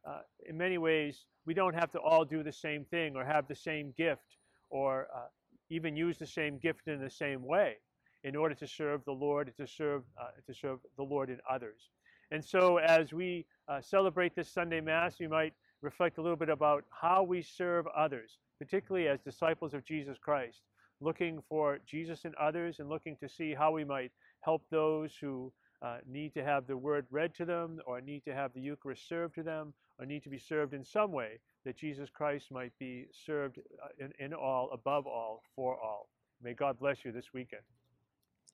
uh, 0.06 0.20
in 0.48 0.58
many 0.58 0.78
ways, 0.78 1.26
we 1.46 1.54
don't 1.54 1.74
have 1.74 1.92
to 1.92 2.00
all 2.00 2.26
do 2.26 2.44
the 2.44 2.52
same 2.52 2.86
thing 2.86 3.16
or 3.16 3.24
have 3.24 3.48
the 3.48 3.56
same 3.56 3.94
gift 3.98 4.38
or 4.70 5.08
uh, 5.16 5.28
even 5.70 5.96
use 5.96 6.18
the 6.18 6.28
same 6.28 6.58
gift 6.58 6.88
in 6.88 7.00
the 7.00 7.10
same 7.10 7.44
way 7.44 7.76
in 8.24 8.36
order 8.36 8.56
to 8.56 8.68
serve 8.68 9.06
the 9.06 9.12
Lord, 9.12 9.54
to 9.58 9.68
serve, 9.68 10.04
uh, 10.20 10.28
to 10.46 10.54
serve 10.54 10.80
the 10.98 11.04
Lord 11.04 11.30
in 11.30 11.40
others. 11.50 11.90
And 12.32 12.44
so, 12.44 12.78
as 12.78 13.14
we 13.14 13.46
uh, 13.68 13.82
celebrate 13.82 14.36
this 14.36 14.52
Sunday 14.52 14.82
Mass, 14.82 15.20
we 15.20 15.28
might 15.28 15.54
reflect 15.86 16.18
a 16.18 16.22
little 16.22 16.36
bit 16.36 16.50
about 16.50 16.84
how 16.90 17.24
we 17.24 17.42
serve 17.42 17.86
others, 17.96 18.38
particularly 18.60 19.08
as 19.08 19.20
disciples 19.22 19.74
of 19.74 19.86
Jesus 19.86 20.18
Christ, 20.18 20.62
looking 21.00 21.42
for 21.48 21.80
Jesus 21.86 22.26
in 22.26 22.34
others 22.42 22.80
and 22.80 22.90
looking 22.90 23.16
to 23.18 23.30
see 23.30 23.54
how 23.54 23.72
we 23.72 23.86
might 23.86 24.12
help 24.42 24.64
those 24.70 25.16
who 25.22 25.54
uh, 25.82 25.98
need 26.08 26.34
to 26.34 26.44
have 26.44 26.66
the 26.66 26.76
word 26.76 27.06
read 27.12 27.36
to 27.36 27.46
them, 27.46 27.80
or 27.86 28.02
need 28.02 28.24
to 28.26 28.34
have 28.34 28.52
the 28.54 28.62
Eucharist 28.62 29.08
served 29.08 29.36
to 29.36 29.44
them, 29.44 29.74
or 30.00 30.06
need 30.06 30.24
to 30.24 30.30
be 30.30 30.40
served 30.40 30.74
in 30.74 30.84
some 30.84 31.12
way, 31.12 31.40
that 31.66 31.78
Jesus 31.78 32.10
Christ 32.10 32.52
might 32.52 32.72
be 32.80 33.06
served 33.26 33.60
uh, 33.84 33.90
in, 34.04 34.12
in 34.26 34.34
all, 34.34 34.70
above 34.74 35.06
all, 35.06 35.44
for 35.56 35.78
all. 35.80 36.10
May 36.42 36.54
God 36.54 36.80
bless 36.80 37.06
you 37.06 37.12
this 37.12 37.34
weekend. 37.34 37.62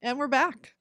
And 0.01 0.17
we're 0.17 0.27
back. 0.27 0.73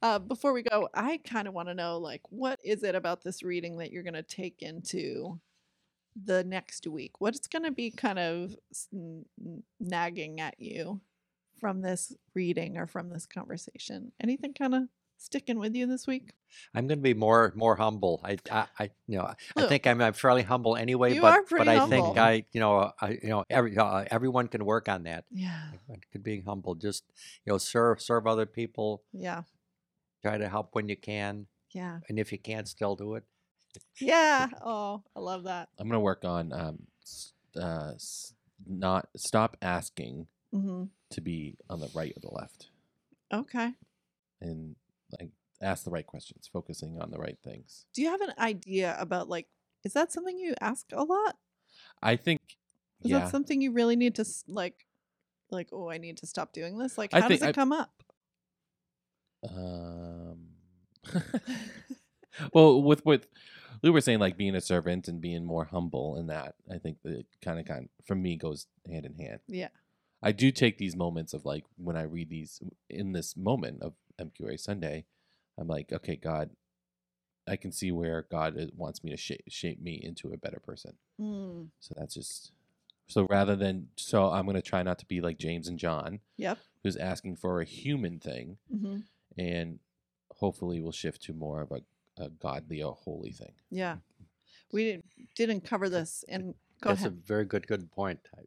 Uh, 0.00 0.18
before 0.18 0.52
we 0.52 0.62
go, 0.62 0.88
I 0.94 1.18
kind 1.24 1.48
of 1.48 1.54
want 1.54 1.68
to 1.68 1.74
know, 1.74 1.98
like, 1.98 2.20
what 2.30 2.60
is 2.62 2.82
it 2.84 2.94
about 2.94 3.24
this 3.24 3.42
reading 3.42 3.78
that 3.78 3.90
you're 3.90 4.04
going 4.04 4.14
to 4.14 4.22
take 4.22 4.62
into 4.62 5.40
the 6.24 6.44
next 6.44 6.86
week? 6.86 7.20
What's 7.20 7.46
going 7.46 7.64
to 7.64 7.70
be 7.70 7.90
kind 7.90 8.18
of 8.18 8.56
nagging 9.80 10.40
at 10.40 10.54
you 10.58 11.00
from 11.60 11.82
this 11.82 12.14
reading 12.34 12.76
or 12.76 12.86
from 12.86 13.10
this 13.10 13.26
conversation? 13.26 14.12
Anything 14.20 14.54
kind 14.54 14.74
of 14.74 14.82
sticking 15.16 15.58
with 15.58 15.74
you 15.74 15.86
this 15.86 16.06
week? 16.06 16.32
I'm 16.74 16.86
going 16.86 16.98
to 16.98 17.02
be 17.02 17.14
more 17.14 17.52
more 17.56 17.76
humble. 17.76 18.20
I, 18.24 18.38
I, 18.50 18.66
I 18.78 18.90
you 19.06 19.18
know, 19.18 19.32
I 19.56 19.66
think 19.66 19.86
I'm, 19.86 20.00
I'm 20.00 20.12
fairly 20.12 20.42
humble 20.42 20.76
anyway. 20.76 21.14
you 21.14 21.20
but 21.20 21.32
are 21.34 21.42
pretty 21.42 21.64
but 21.66 21.68
I 21.68 21.76
humble. 21.76 22.14
think 22.14 22.18
I, 22.18 22.44
you 22.52 22.60
know, 22.60 22.92
I, 23.00 23.10
you 23.22 23.28
know, 23.28 23.44
every 23.50 23.76
uh, 23.76 24.04
everyone 24.10 24.48
can 24.48 24.64
work 24.64 24.88
on 24.88 25.02
that. 25.04 25.24
Yeah. 25.30 25.60
Could 26.12 26.22
being 26.22 26.44
humble, 26.46 26.74
just 26.74 27.04
you 27.44 27.52
know, 27.52 27.58
serve 27.58 28.00
serve 28.00 28.26
other 28.26 28.46
people. 28.46 29.02
Yeah. 29.12 29.42
Try 30.22 30.38
to 30.38 30.48
help 30.48 30.70
when 30.74 30.88
you 30.88 30.96
can, 30.96 31.46
Yeah. 31.72 32.00
and 32.08 32.18
if 32.18 32.32
you 32.32 32.38
can't, 32.38 32.66
still 32.66 32.96
do 32.96 33.14
it. 33.14 33.24
Yeah. 34.00 34.48
Oh, 34.64 35.02
I 35.16 35.20
love 35.20 35.44
that. 35.44 35.68
I'm 35.78 35.88
gonna 35.88 36.00
work 36.00 36.24
on 36.24 36.52
um, 36.52 36.78
uh, 37.60 37.92
not 38.66 39.08
stop 39.16 39.56
asking 39.62 40.26
hmm 40.52 40.84
to 41.10 41.20
be 41.20 41.56
on 41.70 41.80
the 41.80 41.88
right 41.94 42.12
or 42.16 42.20
the 42.20 42.34
left, 42.34 42.68
Okay. 43.32 43.72
and 44.40 44.76
like 45.18 45.30
ask 45.62 45.84
the 45.84 45.90
right 45.90 46.06
questions, 46.06 46.48
focusing 46.52 47.00
on 47.00 47.10
the 47.10 47.18
right 47.18 47.38
things. 47.42 47.86
Do 47.94 48.02
you 48.02 48.10
have 48.10 48.20
an 48.20 48.34
idea 48.38 48.94
about 48.98 49.28
like, 49.28 49.46
is 49.84 49.92
that 49.94 50.12
something 50.12 50.38
you 50.38 50.54
ask 50.60 50.86
a 50.92 51.02
lot? 51.02 51.36
I 52.02 52.16
think, 52.16 52.40
Is 53.02 53.10
yeah, 53.10 53.20
that 53.20 53.28
something 53.30 53.60
you 53.62 53.72
really 53.72 53.96
need 53.96 54.14
to 54.16 54.22
s- 54.22 54.44
like, 54.46 54.86
like, 55.50 55.68
oh, 55.72 55.88
I 55.90 55.98
need 55.98 56.18
to 56.18 56.26
stop 56.26 56.52
doing 56.52 56.78
this? 56.78 56.98
Like, 56.98 57.12
how 57.12 57.28
does 57.28 57.42
it 57.42 57.46
I- 57.48 57.52
come 57.52 57.72
up? 57.72 58.02
um, 59.48 60.48
well, 62.52 62.82
with 62.82 63.04
what 63.04 63.26
Lou 63.82 63.92
were 63.92 64.00
saying, 64.00 64.18
like 64.18 64.36
being 64.36 64.54
a 64.54 64.60
servant 64.60 65.08
and 65.08 65.20
being 65.20 65.44
more 65.44 65.64
humble, 65.66 66.16
and 66.16 66.28
that 66.30 66.54
I 66.72 66.78
think 66.78 66.98
that 67.04 67.24
kind 67.42 67.58
of 67.58 67.66
kind 67.66 67.88
for 68.04 68.14
me 68.14 68.36
goes 68.36 68.66
hand 68.86 69.06
in 69.06 69.14
hand. 69.14 69.40
Yeah. 69.46 69.68
I 70.22 70.32
do 70.32 70.50
take 70.50 70.78
these 70.78 70.96
moments 70.96 71.32
of 71.32 71.44
like 71.44 71.64
when 71.76 71.96
I 71.96 72.02
read 72.02 72.28
these 72.30 72.60
in 72.90 73.12
this 73.12 73.36
moment 73.36 73.82
of 73.82 73.94
MQA 74.20 74.58
Sunday, 74.58 75.04
I'm 75.56 75.68
like, 75.68 75.92
okay, 75.92 76.16
God, 76.16 76.50
I 77.46 77.56
can 77.56 77.70
see 77.72 77.92
where 77.92 78.26
God 78.30 78.70
wants 78.76 79.04
me 79.04 79.10
to 79.12 79.16
shape, 79.16 79.44
shape 79.48 79.80
me 79.80 80.00
into 80.02 80.32
a 80.32 80.36
better 80.36 80.58
person. 80.60 80.94
Mm. 81.20 81.68
So 81.80 81.94
that's 81.96 82.14
just 82.14 82.52
so 83.06 83.26
rather 83.30 83.54
than 83.56 83.88
so 83.96 84.30
I'm 84.30 84.44
gonna 84.46 84.60
try 84.60 84.82
not 84.82 84.98
to 84.98 85.06
be 85.06 85.20
like 85.20 85.38
James 85.38 85.68
and 85.68 85.78
John, 85.78 86.20
Yep. 86.36 86.58
who's 86.82 86.96
asking 86.96 87.36
for 87.36 87.60
a 87.60 87.64
human 87.64 88.18
thing, 88.18 88.58
hmm 88.70 88.98
and 89.36 89.78
hopefully 90.32 90.80
we'll 90.80 90.90
shift 90.90 91.22
to 91.22 91.32
more 91.32 91.60
of 91.62 91.70
a, 91.70 91.80
a 92.20 92.28
godly 92.28 92.82
or 92.82 92.94
holy 92.94 93.32
thing. 93.32 93.52
Yeah. 93.70 93.96
We 94.70 94.84
didn't, 94.84 95.04
didn't 95.34 95.60
cover 95.62 95.88
this. 95.88 96.26
And 96.28 96.54
go 96.82 96.90
That's 96.90 97.00
ahead. 97.00 97.12
a 97.12 97.26
very 97.26 97.46
good 97.46 97.66
good 97.66 97.90
point. 97.90 98.20
I, 98.36 98.42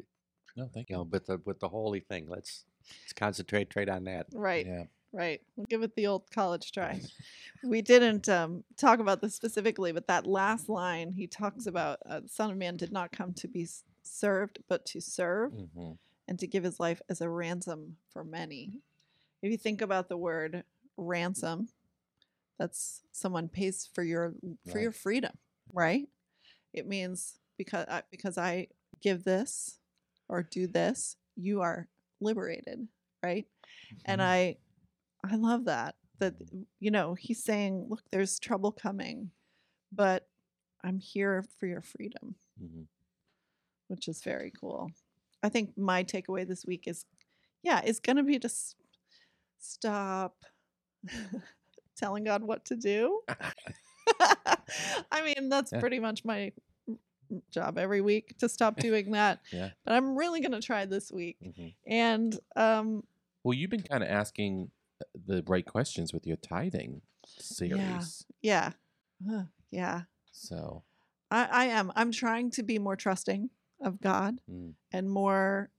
No, 0.56 0.70
thank 0.72 0.92
you 0.92 0.96
know, 0.98 1.02
with 1.04 1.26
the 1.26 1.42
with 1.46 1.60
the 1.60 1.68
holy 1.70 2.00
thing, 2.02 2.28
let's 2.30 2.66
let's 3.04 3.14
concentrate 3.14 3.72
trade 3.72 3.90
on 3.90 4.04
that. 4.04 4.28
right. 4.34 4.66
Yeah. 4.68 4.84
Right. 5.14 5.42
We'll 5.56 5.66
give 5.66 5.82
it 5.82 5.96
the 5.96 6.06
old 6.08 6.30
college 6.32 6.72
try. 6.72 7.02
we 7.64 7.82
didn't 7.82 8.30
um, 8.30 8.64
talk 8.78 9.00
about 9.00 9.20
this 9.20 9.34
specifically, 9.34 9.92
but 9.92 10.06
that 10.08 10.28
last 10.28 10.70
line 10.70 11.12
he 11.12 11.26
talks 11.26 11.66
about 11.66 11.98
uh, 12.06 12.20
the 12.20 12.30
Son 12.30 12.52
of 12.52 12.58
Man 12.58 12.78
did 12.78 12.92
not 12.92 13.12
come 13.12 13.34
to 13.34 13.48
be 13.48 13.68
served, 14.04 14.60
but 14.70 14.86
to 14.88 15.02
serve 15.02 15.54
hmm 15.54 15.94
and 16.28 16.38
to 16.40 16.48
give 16.48 16.64
his 16.64 16.80
life 16.80 17.02
as 17.10 17.20
a 17.20 17.30
ransom 17.30 17.98
for 18.14 18.24
many. 18.24 18.80
If 19.42 19.52
you 19.52 19.58
think 19.58 19.82
about 19.82 20.08
the 20.08 20.18
word 20.18 20.64
ransom, 20.96 21.68
That's 22.62 23.02
someone 23.12 23.48
pays 23.50 23.90
for 23.92 24.04
your 24.04 24.36
for 24.70 24.76
Right. 24.76 24.82
your 24.84 24.92
freedom, 24.92 25.32
right? 25.74 26.08
It 26.74 26.86
means 26.88 27.40
because 27.58 27.86
I, 27.90 27.98
uh, 27.98 28.02
because 28.12 28.38
I 28.38 28.68
give 29.02 29.24
this 29.24 29.80
or 30.30 30.44
do 30.44 30.68
this, 30.68 31.18
you 31.36 31.62
are 31.62 31.88
liberated, 32.20 32.88
right? 33.24 33.48
And 34.06 34.22
mm-hmm. 34.22 34.30
I 34.30 34.58
I 35.34 35.38
love 35.38 35.66
that 35.66 35.96
that 36.20 36.38
mm, 36.38 36.66
you 36.80 36.92
know, 36.92 37.16
he's 37.16 37.44
saying, 37.44 37.88
look, 37.90 38.04
there's 38.12 38.38
trouble 38.38 38.72
coming, 38.72 39.32
but 39.92 40.28
I'm 40.84 41.00
here 41.00 41.44
for 41.58 41.66
your 41.66 41.82
freedom, 41.82 42.36
Mhm. 42.62 42.86
which 43.88 44.08
is 44.08 44.22
very 44.22 44.52
cool. 44.52 44.92
I 45.42 45.50
think 45.50 45.76
my 45.76 46.04
takeaway 46.04 46.48
this 46.48 46.64
week 46.64 46.88
is 46.88 47.06
yeah, 47.64 47.82
it's 47.84 48.00
going 48.00 48.18
to 48.18 48.24
be 48.24 48.38
just 48.38 48.76
stop 49.58 50.46
telling 52.02 52.24
God 52.26 52.44
what 52.44 52.66
to 52.66 52.76
do. 52.76 53.22
I 55.12 55.24
mean, 55.24 55.50
that's 55.50 55.72
Yeah. 55.72 55.80
pretty 55.80 56.00
much 56.00 56.26
my 56.26 56.52
job 57.52 57.78
every 57.78 58.02
week 58.02 58.38
to 58.40 58.50
stop 58.50 58.78
doing 58.80 59.12
that. 59.12 59.40
Yeah. 59.52 59.70
But 59.86 59.94
I'm 59.94 60.18
really 60.18 60.42
going 60.42 60.52
to 60.52 60.62
try 60.62 60.86
this 60.86 61.12
week. 61.12 61.38
Mhm. 61.44 61.74
And 61.88 62.40
um 62.56 63.04
Well, 63.44 63.54
you've 63.54 63.70
been 63.70 63.84
kind 63.84 64.04
of 64.04 64.10
asking 64.10 64.72
uh, 65.02 65.06
the 65.28 65.44
right 65.48 65.66
questions 65.66 66.14
with 66.14 66.26
your 66.28 66.38
tithing 66.38 67.02
series. 67.26 68.26
yeah. 68.42 68.72
Ugh, 69.32 69.48
yeah. 69.70 70.02
So, 70.32 70.84
I 71.30 71.46
I 71.46 71.66
am 71.66 71.92
I'm 71.96 72.12
trying 72.12 72.50
to 72.52 72.64
be 72.64 72.80
more 72.80 72.96
trusting 72.96 73.50
of 73.80 74.02
God 74.02 74.42
mm, 74.50 74.74
and 74.92 75.10
more 75.10 75.70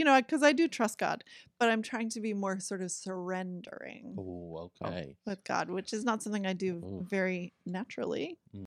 you 0.00 0.04
know, 0.06 0.20
cuz 0.22 0.42
I 0.42 0.52
do 0.52 0.66
trust 0.66 0.96
God, 0.98 1.22
but 1.58 1.68
I'm 1.68 1.82
trying 1.82 2.08
to 2.10 2.20
be 2.20 2.32
more 2.32 2.58
sort 2.58 2.80
of 2.80 2.90
surrendering. 2.90 4.16
oh, 4.18 4.70
okay. 4.82 5.16
with 5.26 5.44
God, 5.44 5.68
which 5.68 5.92
is 5.92 6.04
not 6.04 6.22
something 6.22 6.46
I 6.46 6.54
do 6.54 6.76
Ooh. 6.76 7.06
very 7.08 7.52
naturally. 7.66 8.38
Mm. 8.54 8.66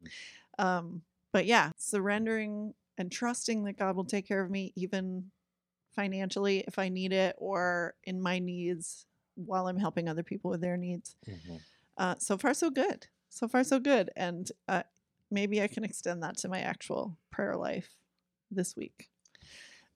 Um, 0.59 1.01
but 1.31 1.47
yeah, 1.47 1.71
surrendering 1.75 2.75
and 2.99 3.11
trusting 3.11 3.63
that 3.63 3.77
God 3.77 3.95
will 3.95 4.05
take 4.05 4.27
care 4.27 4.43
of 4.43 4.51
me, 4.51 4.71
even 4.75 5.31
financially 5.95 6.63
if 6.67 6.77
I 6.77 6.89
need 6.89 7.11
it, 7.11 7.35
or 7.39 7.95
in 8.03 8.21
my 8.21 8.37
needs 8.37 9.07
while 9.33 9.67
I'm 9.67 9.79
helping 9.79 10.07
other 10.07 10.21
people 10.21 10.51
with 10.51 10.61
their 10.61 10.77
needs. 10.77 11.15
Mhm. 11.25 11.61
Uh, 11.97 12.15
so 12.19 12.37
far, 12.37 12.53
so 12.53 12.69
good. 12.69 13.07
So 13.29 13.47
far, 13.47 13.63
so 13.63 13.79
good. 13.79 14.11
And 14.15 14.51
uh, 14.67 14.83
maybe 15.31 15.63
I 15.63 15.67
can 15.67 15.83
extend 15.83 16.21
that 16.21 16.37
to 16.37 16.47
my 16.47 16.59
actual 16.59 17.17
prayer 17.31 17.55
life 17.55 17.89
this 18.51 18.75
week. 18.75 19.09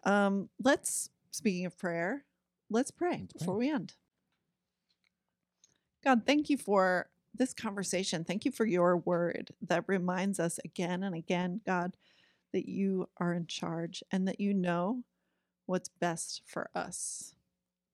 Um, 0.03 0.49
let's, 0.63 1.09
speaking 1.31 1.65
of 1.65 1.77
prayer, 1.77 2.25
let's 2.69 2.91
pray 2.91 3.21
Let's 3.21 3.33
before 3.33 3.55
pray. 3.55 3.67
we 3.67 3.71
end. 3.71 3.93
God, 6.03 6.23
thank 6.25 6.49
you 6.49 6.57
for 6.57 7.09
this 7.33 7.53
conversation. 7.53 8.23
Thank 8.23 8.45
you 8.45 8.51
for 8.51 8.65
your 8.65 8.97
word 8.97 9.51
that 9.61 9.83
reminds 9.87 10.39
us 10.39 10.59
again 10.63 11.03
and 11.03 11.15
again, 11.15 11.61
God, 11.65 11.95
that 12.53 12.67
you 12.67 13.09
are 13.17 13.33
in 13.33 13.47
charge 13.47 14.03
and 14.11 14.27
that 14.27 14.39
you 14.39 14.53
know 14.53 15.03
what's 15.65 15.89
best 15.89 16.41
for 16.45 16.69
us. 16.73 17.35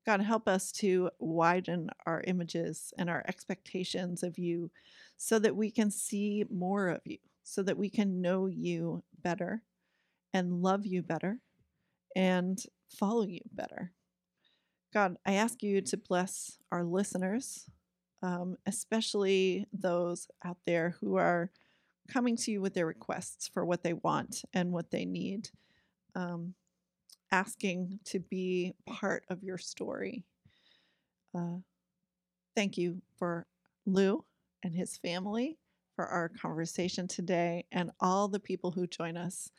God, 0.06 0.22
help 0.22 0.48
us 0.48 0.72
to 0.74 1.10
widen 1.20 1.90
our 2.06 2.22
images 2.28 2.94
and 2.98 3.10
our 3.10 3.24
expectations 3.28 4.22
of 4.22 4.38
you 4.38 4.70
so 5.18 5.40
that 5.40 5.56
we 5.56 5.72
can 5.72 5.90
see 5.90 6.46
more 6.52 6.90
of 6.90 7.02
you, 7.06 7.18
so 7.44 7.64
that 7.64 7.78
we 7.78 7.90
can 7.90 8.22
know 8.22 8.48
you 8.48 9.04
better 9.22 9.62
and 10.34 10.62
love 10.62 10.86
you 10.86 11.02
better 11.02 11.40
and 12.16 12.61
follow 12.89 13.24
you 13.24 13.41
better. 13.51 13.91
God, 14.93 15.18
I 15.26 15.34
ask 15.34 15.64
you 15.64 15.82
to 15.82 15.97
bless 15.97 16.57
our 16.72 16.84
listeners, 16.84 17.66
um, 18.22 18.57
especially 18.66 19.66
those 19.74 20.28
out 20.45 20.57
there 20.66 20.95
who 21.01 21.16
are 21.16 21.49
coming 22.11 22.36
to 22.38 22.51
you 22.51 22.61
with 22.61 22.74
their 22.74 22.86
requests 22.86 23.47
for 23.47 23.66
what 23.66 23.84
they 23.84 23.93
want 23.93 24.43
and 24.53 24.72
what 24.72 24.91
they 24.91 25.05
need, 25.05 25.49
um, 26.16 26.53
asking 27.32 27.99
to 28.05 28.20
be 28.20 28.74
part 28.86 29.24
of 29.30 29.43
your 29.43 29.57
story. 29.57 30.26
Uh, 31.36 31.57
thank 32.55 32.78
you 32.78 33.01
for 33.18 33.47
Lou 33.88 34.24
and 34.61 34.76
his 34.76 34.97
family 34.97 35.57
for 35.95 36.05
our 36.05 36.30
conversation 36.30 37.07
today 37.07 37.66
and 37.72 37.91
all 37.99 38.28
the 38.28 38.39
people 38.39 38.72
who 38.72 38.86
join 38.86 39.18
us 39.18 39.49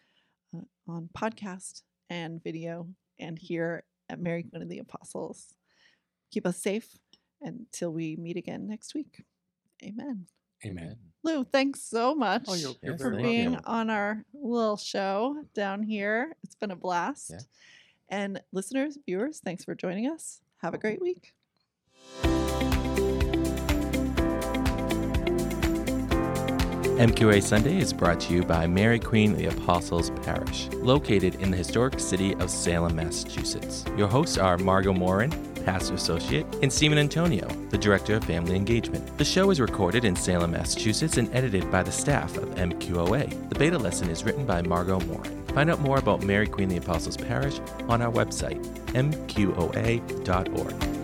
uh, 0.55 0.61
on 0.87 1.09
podcast 1.17 1.83
and 2.11 2.43
video 2.43 2.89
and 3.19 3.39
here 3.39 3.85
at 4.09 4.21
Mary 4.21 4.43
Queen 4.43 4.63
of 4.63 4.69
the 4.69 4.79
Apostles. 4.79 5.55
Keep 6.31 6.47
us 6.47 6.59
safe 6.59 6.99
until 7.41 7.93
we 7.93 8.17
meet 8.17 8.37
again 8.37 8.67
next 8.67 8.95
week. 8.95 9.25
Amen. 9.83 10.27
Amen. 10.65 10.97
Lou, 11.23 11.45
thanks 11.45 11.83
so 11.83 12.15
much 12.15 12.45
Oh, 12.49 12.55
you're, 12.55 12.75
you're 12.83 12.99
for 12.99 13.11
being 13.17 13.53
welcome. 13.53 13.65
on 13.73 13.91
our 13.91 14.25
little 14.35 14.77
show 14.77 15.37
down 15.55 15.83
here. 15.83 16.35
It's 16.43 16.55
been 16.55 16.71
a 16.71 16.77
blast. 16.77 17.33
And 18.09 18.41
listeners, 18.53 18.99
viewers, 19.07 19.41
thanks 19.45 19.65
for 19.65 19.75
joining 19.75 20.07
us. 20.07 20.41
Have 20.63 20.75
a 20.75 20.79
great 20.79 21.01
week. 21.01 21.33
MQA 26.95 27.43
Sunday 27.43 27.79
is 27.79 27.93
brought 27.93 28.21
to 28.21 28.33
you 28.33 28.45
by 28.45 28.69
Mary 28.69 29.01
Queen 29.01 29.33
of 29.33 29.39
the 29.39 29.47
Apostles 29.47 30.11
Parish, 30.23 30.69
located 30.75 31.35
in 31.41 31.51
the 31.51 31.57
historic 31.57 31.99
city 31.99 32.37
of 32.37 32.49
Salem, 32.49 32.95
Massachusetts. 32.95 33.85
Your 33.97 34.07
hosts 34.07 34.39
are 34.39 34.57
Margot 34.59 34.93
Morin, 34.93 35.33
Pastor 35.65 35.95
Associate, 35.95 36.47
and 36.63 36.73
Stephen 36.73 36.97
Antonio, 36.97 37.49
the 37.71 37.79
Director 37.79 38.15
of 38.15 38.25
Family 38.25 38.55
Engagement. 38.55 39.19
The 39.19 39.25
show 39.25 39.51
is 39.51 39.61
recorded 39.61 40.05
in 40.05 40.15
Salem, 40.15 40.53
Massachusetts, 40.53 41.17
and 41.17 41.29
edited 41.35 41.69
by 41.69 41.83
the 41.83 41.91
staff 41.91 42.37
of 42.37 42.49
MQOA. 42.51 43.49
The 43.49 43.59
beta 43.59 43.77
lesson 43.77 44.09
is 44.09 44.23
written 44.23 44.47
by 44.47 44.63
Margot 44.63 45.01
Morin. 45.01 45.45
Find 45.49 45.71
out 45.71 45.81
more 45.81 45.99
about 45.99 46.23
Mary 46.23 46.47
Queen 46.47 46.69
of 46.69 46.77
the 46.77 46.79
Apostles 46.81 47.17
Parish 47.17 47.59
on 47.89 48.03
our 48.03 48.13
website, 48.13 48.65
mqoa.org. 48.93 51.04